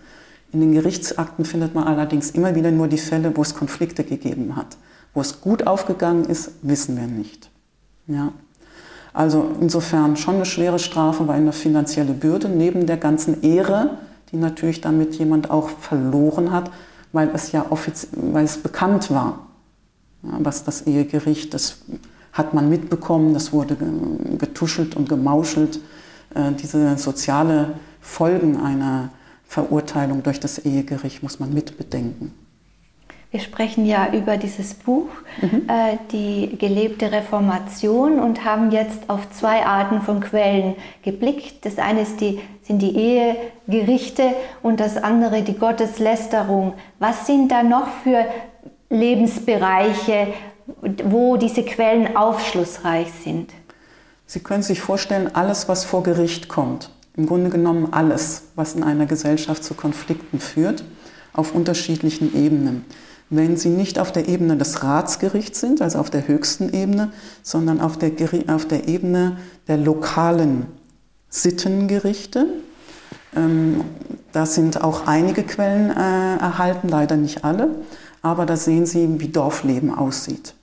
In 0.55 0.61
den 0.61 0.73
Gerichtsakten 0.73 1.45
findet 1.45 1.75
man 1.75 1.85
allerdings 1.85 2.31
immer 2.31 2.55
wieder 2.55 2.71
nur 2.71 2.87
die 2.87 2.99
Fälle, 2.99 3.37
wo 3.37 3.43
es 3.43 3.57
Konflikte 3.57 4.05
gegeben 4.05 4.55
hat. 4.55 4.77
Wo 5.13 5.21
es 5.21 5.41
gut 5.41 5.67
aufgegangen 5.67 6.25
ist, 6.27 6.53
wissen 6.63 6.97
wir 6.97 7.09
nicht. 7.09 7.51
Ja. 8.07 8.33
Also 9.13 9.51
insofern 9.61 10.17
schon 10.17 10.37
eine 10.37 10.45
schwere 10.45 10.79
Strafe, 10.79 11.27
weil 11.27 11.37
eine 11.41 11.53
finanzielle 11.53 12.13
Bürde 12.13 12.49
neben 12.49 12.87
der 12.87 12.97
ganzen 12.97 13.43
Ehre, 13.43 13.99
die 14.31 14.37
natürlich 14.37 14.81
damit 14.81 15.17
jemand 15.17 15.51
auch 15.51 15.69
verloren 15.69 16.53
hat, 16.53 16.71
weil 17.13 17.31
es 17.35 17.51
ja 17.51 17.67
weil 18.13 18.45
es 18.45 18.57
bekannt 18.59 19.11
war, 19.11 19.41
ja, 20.23 20.39
was 20.39 20.63
das 20.63 20.83
Ehegericht, 20.83 21.53
das 21.53 21.79
hat 22.33 22.55
man 22.55 22.69
mitbekommen, 22.69 23.35
das 23.35 23.53
wurde 23.53 23.77
getuschelt 24.39 24.95
und 24.95 25.09
gemauschelt. 25.09 25.81
Äh, 26.35 26.53
diese 26.53 26.97
soziale 26.97 27.75
Folgen 28.01 28.57
einer 28.61 29.11
Verurteilung 29.47 30.23
durch 30.23 30.41
das 30.41 30.59
Ehegericht 30.59 31.23
muss 31.23 31.39
man 31.41 31.53
mitbedenken. 31.53 32.35
Wir 33.35 33.41
sprechen 33.41 33.85
ja 33.85 34.13
über 34.13 34.37
dieses 34.37 34.75
Buch, 34.75 35.09
mhm. 35.43 35.69
äh, 35.69 35.99
die 36.13 36.57
gelebte 36.57 37.11
Reformation, 37.11 38.21
und 38.21 38.45
haben 38.45 38.71
jetzt 38.71 39.11
auf 39.11 39.29
zwei 39.31 39.67
Arten 39.67 40.03
von 40.03 40.21
Quellen 40.21 40.77
geblickt. 41.03 41.67
Das 41.67 41.79
eine 41.79 42.05
die, 42.21 42.39
sind 42.63 42.81
die 42.81 42.95
Ehegerichte 42.97 44.23
und 44.63 44.79
das 44.79 44.97
andere 44.97 45.43
die 45.43 45.59
Gotteslästerung. 45.59 46.75
Was 47.01 47.27
sind 47.27 47.51
da 47.51 47.65
noch 47.65 47.89
für 48.05 48.25
Lebensbereiche, 48.89 50.29
wo 51.03 51.37
diese 51.37 51.65
Quellen 51.65 52.17
aufschlussreich 52.17 53.09
sind? 53.25 53.51
Sie 54.27 54.45
können 54.45 54.63
sich 54.63 54.81
vorstellen, 54.81 55.35
alles, 55.35 55.69
was 55.69 55.85
vor 55.85 56.05
Gericht 56.05 56.49
kommt, 56.49 56.91
im 57.17 57.27
Grunde 57.27 57.51
genommen 57.51 57.89
alles, 57.93 58.43
was 58.57 58.75
in 58.75 58.83
einer 58.83 59.07
Gesellschaft 59.07 59.63
zu 59.63 59.75
Konflikten 59.75 60.41
führt, 60.41 60.85
auf 61.33 61.55
unterschiedlichen 61.55 62.35
Ebenen. 62.35 62.85
Wenn 63.31 63.57
sie 63.57 63.71
nicht 63.71 63.99
auf 63.99 64.13
der 64.13 64.29
Ebene 64.29 64.57
des 64.57 64.83
Ratsgerichts 64.83 65.61
sind, 65.61 65.81
also 65.81 65.99
auf 65.99 66.11
der 66.11 66.29
höchsten 66.29 66.73
Ebene, 66.73 67.13
sondern 67.43 67.81
auf 67.81 67.97
der, 67.99 68.13
auf 68.49 68.67
der 68.67 68.89
Ebene 68.89 69.39
der 69.67 69.79
lokalen 69.79 70.67
Sittengerichte, 71.31 72.47
ähm, 73.35 73.81
da 74.33 74.47
sind 74.47 74.83
auch 74.83 75.07
einige 75.07 75.43
Quellen 75.43 75.91
äh, 75.91 76.37
erhalten, 76.37 76.89
leider 76.89 77.17
nicht 77.17 77.45
alle, 77.45 77.71
aber 78.23 78.47
da 78.47 78.57
sehen 78.57 78.87
Sie, 78.87 79.21
wie 79.21 79.29
Dorfleben 79.29 79.95
aussieht. 79.95 80.55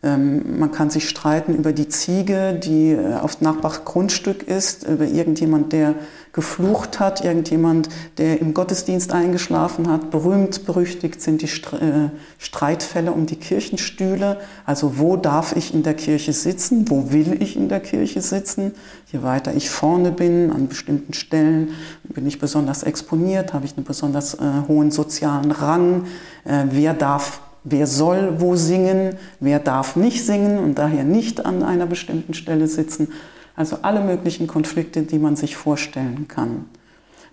Ähm, 0.00 0.60
man 0.60 0.70
kann 0.70 0.90
sich 0.90 1.08
streiten 1.08 1.56
über 1.56 1.72
die 1.72 1.88
Ziege, 1.88 2.52
die 2.52 2.90
äh, 2.92 3.14
auf 3.14 3.40
Nachbargrundstück 3.40 4.44
ist, 4.44 4.86
über 4.86 5.04
irgendjemand, 5.04 5.72
der 5.72 5.96
geflucht 6.32 7.00
hat, 7.00 7.24
irgendjemand, 7.24 7.88
der 8.16 8.40
im 8.40 8.54
Gottesdienst 8.54 9.12
eingeschlafen 9.12 9.90
hat. 9.90 10.12
Berühmt, 10.12 10.66
berüchtigt 10.66 11.20
sind 11.20 11.42
die 11.42 11.46
äh, 11.46 12.10
Streitfälle 12.38 13.10
um 13.10 13.26
die 13.26 13.34
Kirchenstühle. 13.34 14.38
Also 14.64 14.98
wo 14.98 15.16
darf 15.16 15.56
ich 15.56 15.74
in 15.74 15.82
der 15.82 15.94
Kirche 15.94 16.32
sitzen? 16.32 16.88
Wo 16.88 17.10
will 17.10 17.42
ich 17.42 17.56
in 17.56 17.68
der 17.68 17.80
Kirche 17.80 18.20
sitzen? 18.20 18.74
Je 19.10 19.24
weiter 19.24 19.52
ich 19.56 19.68
vorne 19.68 20.12
bin, 20.12 20.52
an 20.52 20.68
bestimmten 20.68 21.12
Stellen, 21.12 21.70
bin 22.04 22.24
ich 22.24 22.38
besonders 22.38 22.84
exponiert, 22.84 23.52
habe 23.52 23.64
ich 23.64 23.76
einen 23.76 23.84
besonders 23.84 24.34
äh, 24.34 24.44
hohen 24.68 24.92
sozialen 24.92 25.50
Rang. 25.50 26.04
wer 26.44 26.94
darf 26.94 27.40
wer 27.64 27.86
soll 27.86 28.40
wo 28.40 28.56
singen, 28.56 29.16
wer 29.40 29.58
darf 29.58 29.96
nicht 29.96 30.24
singen 30.24 30.58
und 30.58 30.78
daher 30.78 31.04
nicht 31.04 31.44
an 31.44 31.62
einer 31.62 31.86
bestimmten 31.86 32.34
Stelle 32.34 32.66
sitzen. 32.66 33.08
Also 33.56 33.78
alle 33.82 34.00
möglichen 34.00 34.46
Konflikte, 34.46 35.02
die 35.02 35.18
man 35.18 35.36
sich 35.36 35.56
vorstellen 35.56 36.28
kann. 36.28 36.66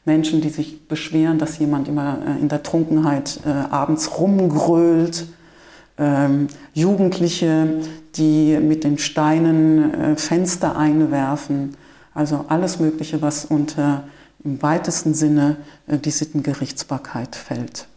Menschen, 0.05 0.41
die 0.41 0.49
sich 0.49 0.87
beschweren, 0.87 1.39
dass 1.39 1.57
jemand 1.59 1.87
immer 1.87 2.19
äh, 2.25 2.39
in 2.39 2.47
der 2.47 2.63
Trunkenheit 2.63 3.39
äh, 3.45 3.49
abends 3.49 4.19
rumgrölt. 4.19 5.27
Ähm, 5.97 6.47
Jugendliche, 6.73 7.81
die 8.15 8.57
mit 8.59 8.83
den 8.83 8.97
Steinen 8.97 9.93
äh, 9.93 10.15
Fenster 10.15 10.77
einwerfen. 10.77 11.75
Also 12.13 12.45
alles 12.49 12.79
Mögliche, 12.79 13.21
was 13.21 13.45
unter 13.45 14.03
im 14.43 14.61
weitesten 14.61 15.13
Sinne 15.13 15.57
äh, 15.87 15.97
die 15.97 16.11
Sittengerichtsbarkeit 16.11 17.35
fällt. 17.35 17.87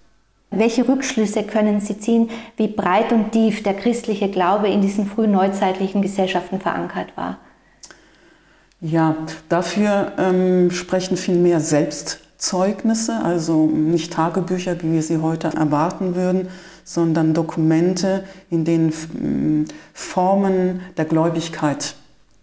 Welche 0.50 0.88
Rückschlüsse 0.88 1.42
können 1.42 1.80
Sie 1.80 1.98
ziehen, 1.98 2.30
wie 2.56 2.68
breit 2.68 3.12
und 3.12 3.32
tief 3.32 3.62
der 3.62 3.74
christliche 3.74 4.30
Glaube 4.30 4.68
in 4.68 4.80
diesen 4.80 5.06
frühen 5.06 5.32
neuzeitlichen 5.32 6.00
Gesellschaften 6.00 6.60
verankert 6.60 7.08
war? 7.16 7.38
Ja, 8.80 9.16
dafür 9.48 10.12
ähm, 10.18 10.70
sprechen 10.70 11.16
vielmehr 11.16 11.60
Selbstzeugnisse, 11.60 13.20
also 13.22 13.66
nicht 13.66 14.12
Tagebücher, 14.12 14.80
wie 14.82 14.92
wir 14.92 15.02
sie 15.02 15.18
heute 15.18 15.48
erwarten 15.48 16.14
würden, 16.14 16.48
sondern 16.84 17.34
Dokumente, 17.34 18.24
in 18.48 18.64
denen 18.64 19.66
Formen 19.92 20.80
der 20.96 21.04
Gläubigkeit 21.04 21.94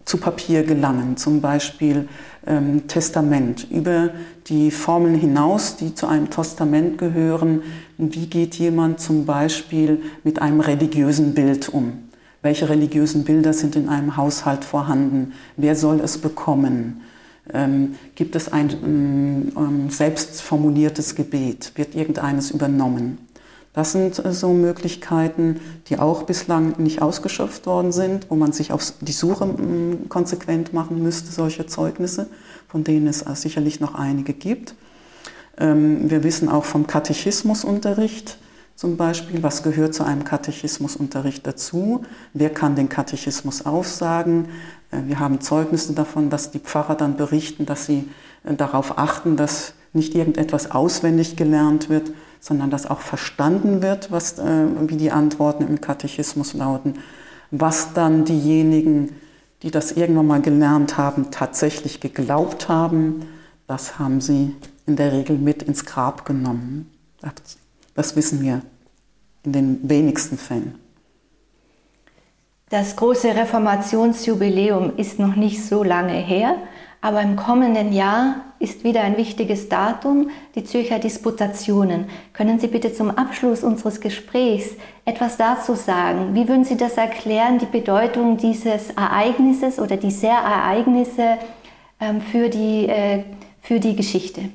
zu 0.04 0.18
Papier 0.18 0.64
gelangen, 0.64 1.18
zum 1.18 1.42
Beispiel 1.42 2.08
ähm, 2.48 2.88
Testament, 2.88 3.68
über 3.70 4.12
die 4.48 4.72
Formeln 4.72 5.16
hinaus, 5.16 5.78
die 5.78 5.96
zu 5.96 6.08
einem 6.08 6.30
Testament 6.30 6.98
gehören. 6.98 7.62
Wie 7.98 8.28
geht 8.28 8.56
jemand 8.56 9.00
zum 9.00 9.26
Beispiel 9.26 10.02
mit 10.24 10.42
einem 10.42 10.60
religiösen 10.60 11.34
Bild 11.34 11.70
um? 11.70 12.10
Welche 12.42 12.70
religiösen 12.70 13.24
Bilder 13.24 13.54
sind 13.54 13.76
in 13.76 13.90
einem 13.90 14.18
Haushalt 14.18 14.64
vorhanden? 14.64 15.34
Wer 15.58 15.76
soll 15.76 16.00
es 16.00 16.18
bekommen? 16.20 17.02
Ähm, 17.52 17.96
gibt 18.16 18.36
es 18.36 18.52
ein 18.52 18.70
ähm, 18.84 19.52
ähm 19.58 19.90
selbst 19.90 20.42
formuliertes 20.42 21.16
Gebet? 21.16 21.72
Wird 21.76 21.96
irgendeines 21.96 22.52
übernommen? 22.52 23.25
Das 23.76 23.92
sind 23.92 24.24
äh, 24.24 24.34
so 24.34 24.54
Möglichkeiten, 24.54 25.60
die 25.88 26.00
auch 26.00 26.24
bislang 26.24 26.76
nicht 26.78 27.02
ausgeschöpft 27.02 27.68
worden 27.68 27.92
sind, 27.92 28.28
wo 28.30 28.36
man 28.36 28.54
sich 28.54 28.72
auf 28.72 28.94
die 29.02 29.12
Suche 29.12 29.46
mm, 29.46 30.10
konsequent 30.10 30.74
machen 30.74 31.04
müsste, 31.04 31.32
solche 31.32 31.68
Zeugnisse, 31.68 32.28
von 32.68 32.84
denen 32.84 33.08
es 33.08 33.20
sicherlich 33.20 33.82
noch 33.82 33.94
einige 33.94 34.34
gibt. 34.34 34.76
Ähm, 35.58 36.10
wir 36.10 36.24
wissen 36.24 36.50
auch 36.50 36.66
vom 36.66 36.88
Katechismusunterricht 36.88 38.38
zum 38.76 38.98
Beispiel, 38.98 39.42
was 39.42 39.64
gehört 39.64 39.94
zu 39.94 40.04
einem 40.04 40.26
Katechismusunterricht 40.26 41.48
dazu, 41.48 42.04
wer 42.34 42.50
kann 42.50 42.76
den 42.76 42.90
Katechismus 42.90 43.66
aufsagen. 43.66 44.50
Äh, 44.92 45.02
wir 45.08 45.20
haben 45.20 45.42
Zeugnisse 45.42 45.94
davon, 45.94 46.30
dass 46.30 46.52
die 46.52 46.60
Pfarrer 46.60 46.96
dann 46.96 47.18
berichten, 47.18 47.66
dass 47.66 47.86
sie 47.86 48.10
äh, 48.44 48.54
darauf 48.54 48.98
achten, 48.98 49.36
dass 49.36 49.74
nicht 49.94 50.16
irgendetwas 50.16 50.72
auswendig 50.72 51.38
gelernt 51.38 51.90
wird, 51.90 52.12
sondern 52.46 52.70
dass 52.70 52.86
auch 52.86 53.00
verstanden 53.00 53.82
wird, 53.82 54.12
was, 54.12 54.38
äh, 54.38 54.68
wie 54.88 54.98
die 54.98 55.10
Antworten 55.10 55.68
im 55.68 55.82
Katechismus 55.82 56.54
lauten, 56.54 57.00
was 57.50 57.94
dann 57.94 58.24
diejenigen, 58.24 59.16
die 59.64 59.72
das 59.72 59.94
irgendwann 59.94 60.28
mal 60.28 60.42
gelernt 60.44 60.96
haben, 60.96 61.32
tatsächlich 61.32 62.02
geglaubt 62.02 62.70
haben, 62.70 63.26
das 63.66 63.98
haben 63.98 64.22
sie 64.22 64.56
in 64.86 64.96
der 64.96 65.12
Regel 65.12 65.40
mit 65.40 65.64
ins 65.64 65.86
Grab 65.86 66.24
genommen. 66.24 66.92
Das, 67.20 67.34
das 67.96 68.16
wissen 68.16 68.44
wir 68.44 68.62
in 69.42 69.52
den 69.52 69.90
wenigsten 69.90 70.38
Fällen. 70.38 70.76
Das 72.70 72.96
große 72.96 73.30
Reformationsjubiläum 73.30 74.98
ist 74.98 75.18
noch 75.18 75.36
nicht 75.36 75.66
so 75.66 75.84
lange 75.84 76.14
her. 76.14 76.58
Aber 77.06 77.22
im 77.22 77.36
kommenden 77.36 77.94
Jahr 77.94 78.38
ist 78.58 78.84
wieder 78.84 79.02
ein 79.02 79.16
wichtiges 79.16 79.70
Datum, 79.70 80.32
die 80.56 80.64
Zürcher 80.64 80.98
Disputationen. 80.98 82.06
Können 82.34 82.58
Sie 82.58 82.66
bitte 82.66 82.92
zum 82.96 83.12
Abschluss 83.12 83.64
unseres 83.64 84.02
Gesprächs 84.02 84.72
etwas 85.06 85.38
dazu 85.38 85.76
sagen? 85.76 86.34
Wie 86.34 86.48
würden 86.48 86.64
Sie 86.64 86.78
das 86.78 86.94
erklären, 86.94 87.60
die 87.60 87.68
Bedeutung 87.68 88.38
dieses 88.38 88.90
Ereignisses 88.90 89.78
oder 89.78 89.98
dieser 89.98 90.30
Ereignisse 90.30 91.38
ähm, 92.00 92.22
für, 92.22 92.50
die, 92.50 92.88
äh, 92.88 93.24
für 93.62 93.80
die 93.80 93.96
Geschichte? 93.96 94.50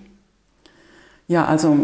Ja, 1.28 1.44
also 1.44 1.76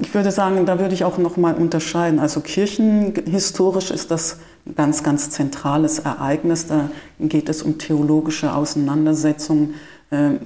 ich 0.00 0.14
würde 0.14 0.30
sagen, 0.30 0.64
da 0.64 0.78
würde 0.78 0.94
ich 0.94 1.02
auch 1.02 1.18
noch 1.18 1.36
mal 1.36 1.54
unterscheiden. 1.54 2.20
Also 2.20 2.40
kirchenhistorisch 2.40 3.90
ist 3.90 4.12
das 4.12 4.38
ganz, 4.76 5.02
ganz 5.02 5.30
zentrales 5.30 5.98
Ereignis. 5.98 6.66
Da 6.66 6.90
geht 7.18 7.48
es 7.48 7.62
um 7.62 7.78
theologische 7.78 8.54
Auseinandersetzungen. 8.54 9.74
Ähm, 10.10 10.38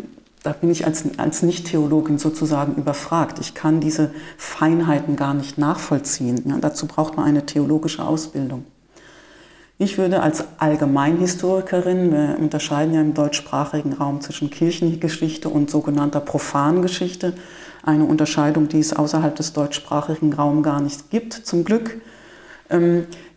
da 0.43 0.53
bin 0.53 0.71
ich 0.71 0.87
als, 0.87 1.05
als 1.19 1.43
Nicht-Theologin 1.43 2.19
sozusagen 2.19 2.75
überfragt. 2.75 3.39
Ich 3.39 3.55
kann 3.55 3.81
diese 3.81 4.11
Feinheiten 4.37 5.15
gar 5.15 5.35
nicht 5.35 5.57
nachvollziehen. 5.57 6.43
Ja, 6.47 6.59
dazu 6.61 6.87
braucht 6.87 7.17
man 7.17 7.27
eine 7.27 7.47
theologische 7.47 8.05
Ausbildung. 8.05 8.65
Ich 9.79 9.99
würde 9.99 10.21
als 10.21 10.45
Allgemeinhistorikerin, 10.59 12.13
wir 12.13 12.37
unterscheiden 12.39 12.95
ja 12.95 13.01
im 13.01 13.15
deutschsprachigen 13.15 13.93
Raum 13.95 14.21
zwischen 14.21 14.51
Kirchengeschichte 14.51 15.49
und 15.49 15.71
sogenannter 15.71 16.21
Profangeschichte, 16.21 17.35
eine 17.83 18.05
Unterscheidung, 18.05 18.69
die 18.69 18.79
es 18.79 18.95
außerhalb 18.95 19.35
des 19.35 19.53
deutschsprachigen 19.53 20.33
Raums 20.33 20.63
gar 20.63 20.81
nicht 20.81 21.11
gibt, 21.11 21.33
zum 21.33 21.65
Glück. 21.65 22.01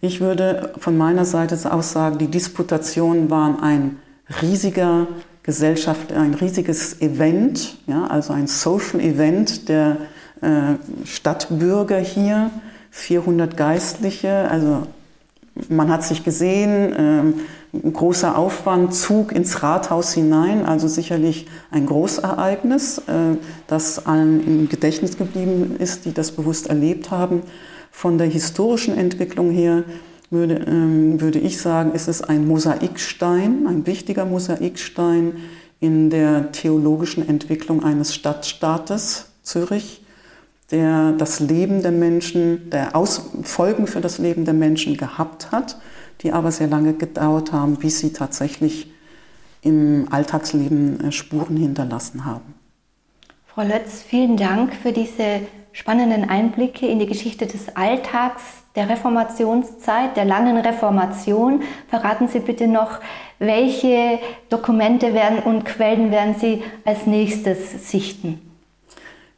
Ich 0.05 0.21
würde 0.21 0.69
von 0.77 0.99
meiner 0.99 1.25
Seite 1.25 1.57
aus 1.73 1.91
sagen, 1.91 2.19
die 2.19 2.27
Disputationen 2.27 3.31
waren 3.31 3.59
ein 3.59 3.97
riesiger 4.39 5.07
Gesellschaft, 5.41 6.13
ein 6.13 6.35
riesiges 6.35 7.01
Event, 7.01 7.77
ja, 7.87 8.05
also 8.05 8.31
ein 8.31 8.45
Social 8.45 8.99
Event 8.99 9.67
der 9.67 9.97
äh, 10.41 10.75
Stadtbürger 11.05 11.97
hier, 11.97 12.51
400 12.91 13.57
Geistliche, 13.57 14.47
also 14.51 14.83
man 15.69 15.89
hat 15.89 16.03
sich 16.03 16.23
gesehen, 16.23 17.33
äh, 17.73 17.89
großer 17.91 18.37
Aufwand, 18.37 18.93
Zug 18.93 19.31
ins 19.31 19.63
Rathaus 19.63 20.13
hinein, 20.13 20.67
also 20.67 20.87
sicherlich 20.87 21.47
ein 21.71 21.87
Großereignis, 21.87 22.99
äh, 22.99 23.37
das 23.65 24.05
allen 24.05 24.45
im 24.45 24.69
Gedächtnis 24.69 25.17
geblieben 25.17 25.77
ist, 25.79 26.05
die 26.05 26.13
das 26.13 26.31
bewusst 26.31 26.67
erlebt 26.67 27.09
haben. 27.09 27.41
Von 27.97 28.17
der 28.17 28.27
historischen 28.27 28.97
Entwicklung 28.97 29.51
her 29.51 29.85
würde, 30.29 30.65
ähm, 30.67 31.21
würde 31.21 31.39
ich 31.39 31.61
sagen, 31.61 31.93
ist 31.93 32.09
es 32.09 32.21
ein 32.21 32.45
Mosaikstein, 32.45 33.67
ein 33.67 33.87
wichtiger 33.87 34.25
Mosaikstein 34.25 35.37
in 35.79 36.09
der 36.09 36.51
theologischen 36.51 37.25
Entwicklung 37.25 37.85
eines 37.85 38.13
Stadtstaates 38.13 39.27
Zürich 39.43 40.01
der 40.71 41.13
das 41.13 41.39
Leben 41.39 41.83
der 41.83 41.91
Menschen, 41.91 42.69
der 42.69 42.95
Aus 42.97 43.29
Folgen 43.43 43.87
für 43.87 44.01
das 44.01 44.17
Leben 44.17 44.43
der 44.43 44.53
Menschen 44.53 44.97
gehabt 44.97 45.53
hat, 45.53 45.77
die 46.21 46.33
aber 46.33 46.51
sehr 46.51 46.67
lange 46.67 46.93
gedauert 46.95 47.53
haben, 47.53 47.77
bis 47.77 47.99
sie 47.99 48.11
tatsächlich 48.11 48.91
im 49.61 50.07
Alltagsleben 50.11 50.99
äh, 50.99 51.11
Spuren 51.13 51.55
hinterlassen 51.55 52.25
haben. 52.25 52.55
Frau 53.45 53.61
Lötz, 53.61 54.01
vielen 54.01 54.35
Dank 54.35 54.73
für 54.73 54.91
diese 54.91 55.41
spannenden 55.75 56.29
Einblicke 56.29 56.87
in 56.87 56.99
die 56.99 57.05
Geschichte 57.05 57.45
des 57.45 57.75
Alltags, 57.75 58.41
der 58.77 58.89
Reformationszeit, 58.89 60.15
der 60.15 60.23
langen 60.23 60.57
Reformation. 60.57 61.63
Verraten 61.89 62.29
Sie 62.29 62.39
bitte 62.39 62.67
noch, 62.67 63.01
welche 63.39 64.19
Dokumente 64.49 65.13
werden 65.13 65.39
und 65.39 65.65
Quellen 65.65 66.11
werden 66.11 66.35
Sie 66.39 66.63
als 66.85 67.05
nächstes 67.05 67.91
sichten? 67.91 68.39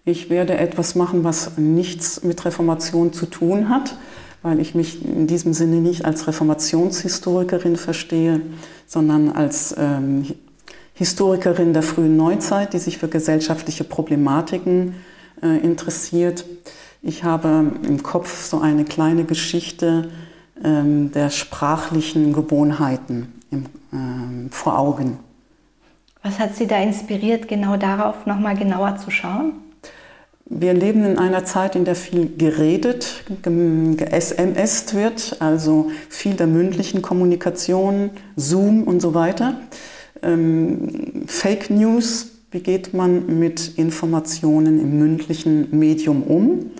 Ich 0.06 0.30
werde 0.30 0.58
etwas 0.58 0.94
machen, 0.94 1.24
was 1.24 1.58
nichts 1.58 2.24
mit 2.24 2.46
Reformation 2.46 3.14
zu 3.14 3.26
tun 3.26 3.70
hat, 3.70 3.96
weil 4.44 4.60
ich 4.60 4.76
mich 4.76 5.04
in 5.04 5.26
diesem 5.26 5.54
Sinne 5.54 5.78
nicht 5.78 6.06
als 6.06 6.28
Reformationshistorikerin 6.28 7.78
verstehe, 7.78 8.42
sondern 8.86 9.32
als 9.32 9.76
ähm, 9.78 10.24
Historikerin 10.94 11.74
der 11.74 11.84
frühen 11.84 12.16
Neuzeit, 12.16 12.74
die 12.74 12.80
sich 12.80 13.00
für 13.00 13.08
gesellschaftliche 13.08 13.84
Problematiken 13.84 14.94
äh, 15.42 15.58
interessiert. 15.58 16.46
Ich 17.02 17.24
habe 17.24 17.72
im 17.84 18.04
Kopf 18.04 18.44
so 18.44 18.60
eine 18.60 18.86
kleine 18.86 19.24
Geschichte 19.24 20.10
ähm, 20.64 21.12
der 21.12 21.30
sprachlichen 21.30 22.34
Gewohnheiten 22.34 23.34
im, 23.52 23.66
ähm, 23.94 24.50
vor 24.52 24.78
Augen. 24.80 25.20
Was 26.24 26.40
hat 26.40 26.56
Sie 26.56 26.68
da 26.68 26.78
inspiriert, 26.82 27.48
genau 27.48 27.78
darauf 27.78 28.26
nochmal 28.26 28.58
genauer 28.58 28.98
zu 28.98 29.12
schauen? 29.12 29.54
Wir 30.50 30.74
leben 30.74 31.04
in 31.04 31.18
einer 31.18 31.44
Zeit, 31.44 31.76
in 31.76 31.84
der 31.84 31.96
viel 31.96 32.36
geredet, 32.38 33.24
ge-SMS 33.44 34.94
wird, 34.94 35.38
also 35.40 35.92
viel 36.10 36.36
der 36.36 36.48
mündlichen 36.48 37.02
Kommunikation, 37.02 38.12
Zoom 38.38 38.84
und 38.84 39.02
so 39.02 39.14
weiter. 39.14 39.56
Ähm, 40.24 41.26
Fake 41.28 41.70
News, 41.70 42.37
wie 42.52 42.62
geht 42.62 42.94
man 42.94 43.40
mit 43.40 43.78
Informationen 43.78 44.80
im 44.80 45.00
mündlichen 45.00 45.78
Medium 45.78 46.24
um? 46.24 46.72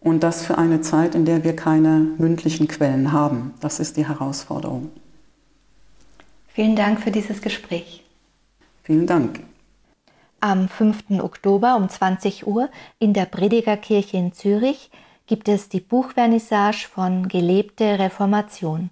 Und 0.00 0.22
das 0.22 0.44
für 0.44 0.58
eine 0.58 0.82
Zeit, 0.82 1.14
in 1.14 1.24
der 1.24 1.44
wir 1.44 1.56
keine 1.56 2.06
mündlichen 2.18 2.68
Quellen 2.68 3.12
haben. 3.12 3.54
Das 3.60 3.80
ist 3.80 3.96
die 3.96 4.06
Herausforderung. 4.06 4.90
Vielen 6.48 6.76
Dank 6.76 7.00
für 7.00 7.10
dieses 7.10 7.40
Gespräch. 7.40 8.04
Vielen 8.82 9.06
Dank. 9.06 9.40
Am 10.40 10.68
5. 10.68 11.20
Oktober 11.20 11.74
um 11.76 11.88
20 11.88 12.46
Uhr 12.46 12.68
in 12.98 13.14
der 13.14 13.24
Predigerkirche 13.24 14.18
in 14.18 14.32
Zürich 14.34 14.90
gibt 15.26 15.48
es 15.48 15.70
die 15.70 15.80
Buchvernissage 15.80 16.86
von 16.86 17.28
Gelebte 17.28 17.98
Reformation. 17.98 18.90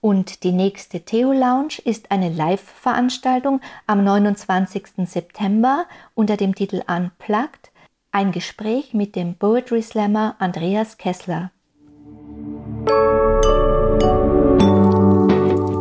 Und 0.00 0.44
die 0.44 0.52
nächste 0.52 1.00
Theo 1.00 1.32
Lounge 1.32 1.80
ist 1.84 2.10
eine 2.10 2.28
Live-Veranstaltung 2.28 3.60
am 3.86 4.04
29. 4.04 4.84
September 5.04 5.86
unter 6.14 6.36
dem 6.36 6.54
Titel 6.54 6.82
Unplugged, 6.86 7.72
ein 8.12 8.30
Gespräch 8.30 8.94
mit 8.94 9.16
dem 9.16 9.34
Poetry 9.34 9.82
Slammer 9.82 10.36
Andreas 10.38 10.98
Kessler. 10.98 11.50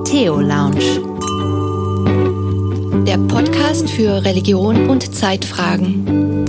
Theo 0.05 0.39
Lounge. 0.39 1.03
Der 3.05 3.17
Podcast 3.19 3.89
für 3.89 4.25
Religion 4.25 4.89
und 4.89 5.13
Zeitfragen. 5.13 6.45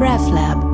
RevLab. 0.00 0.69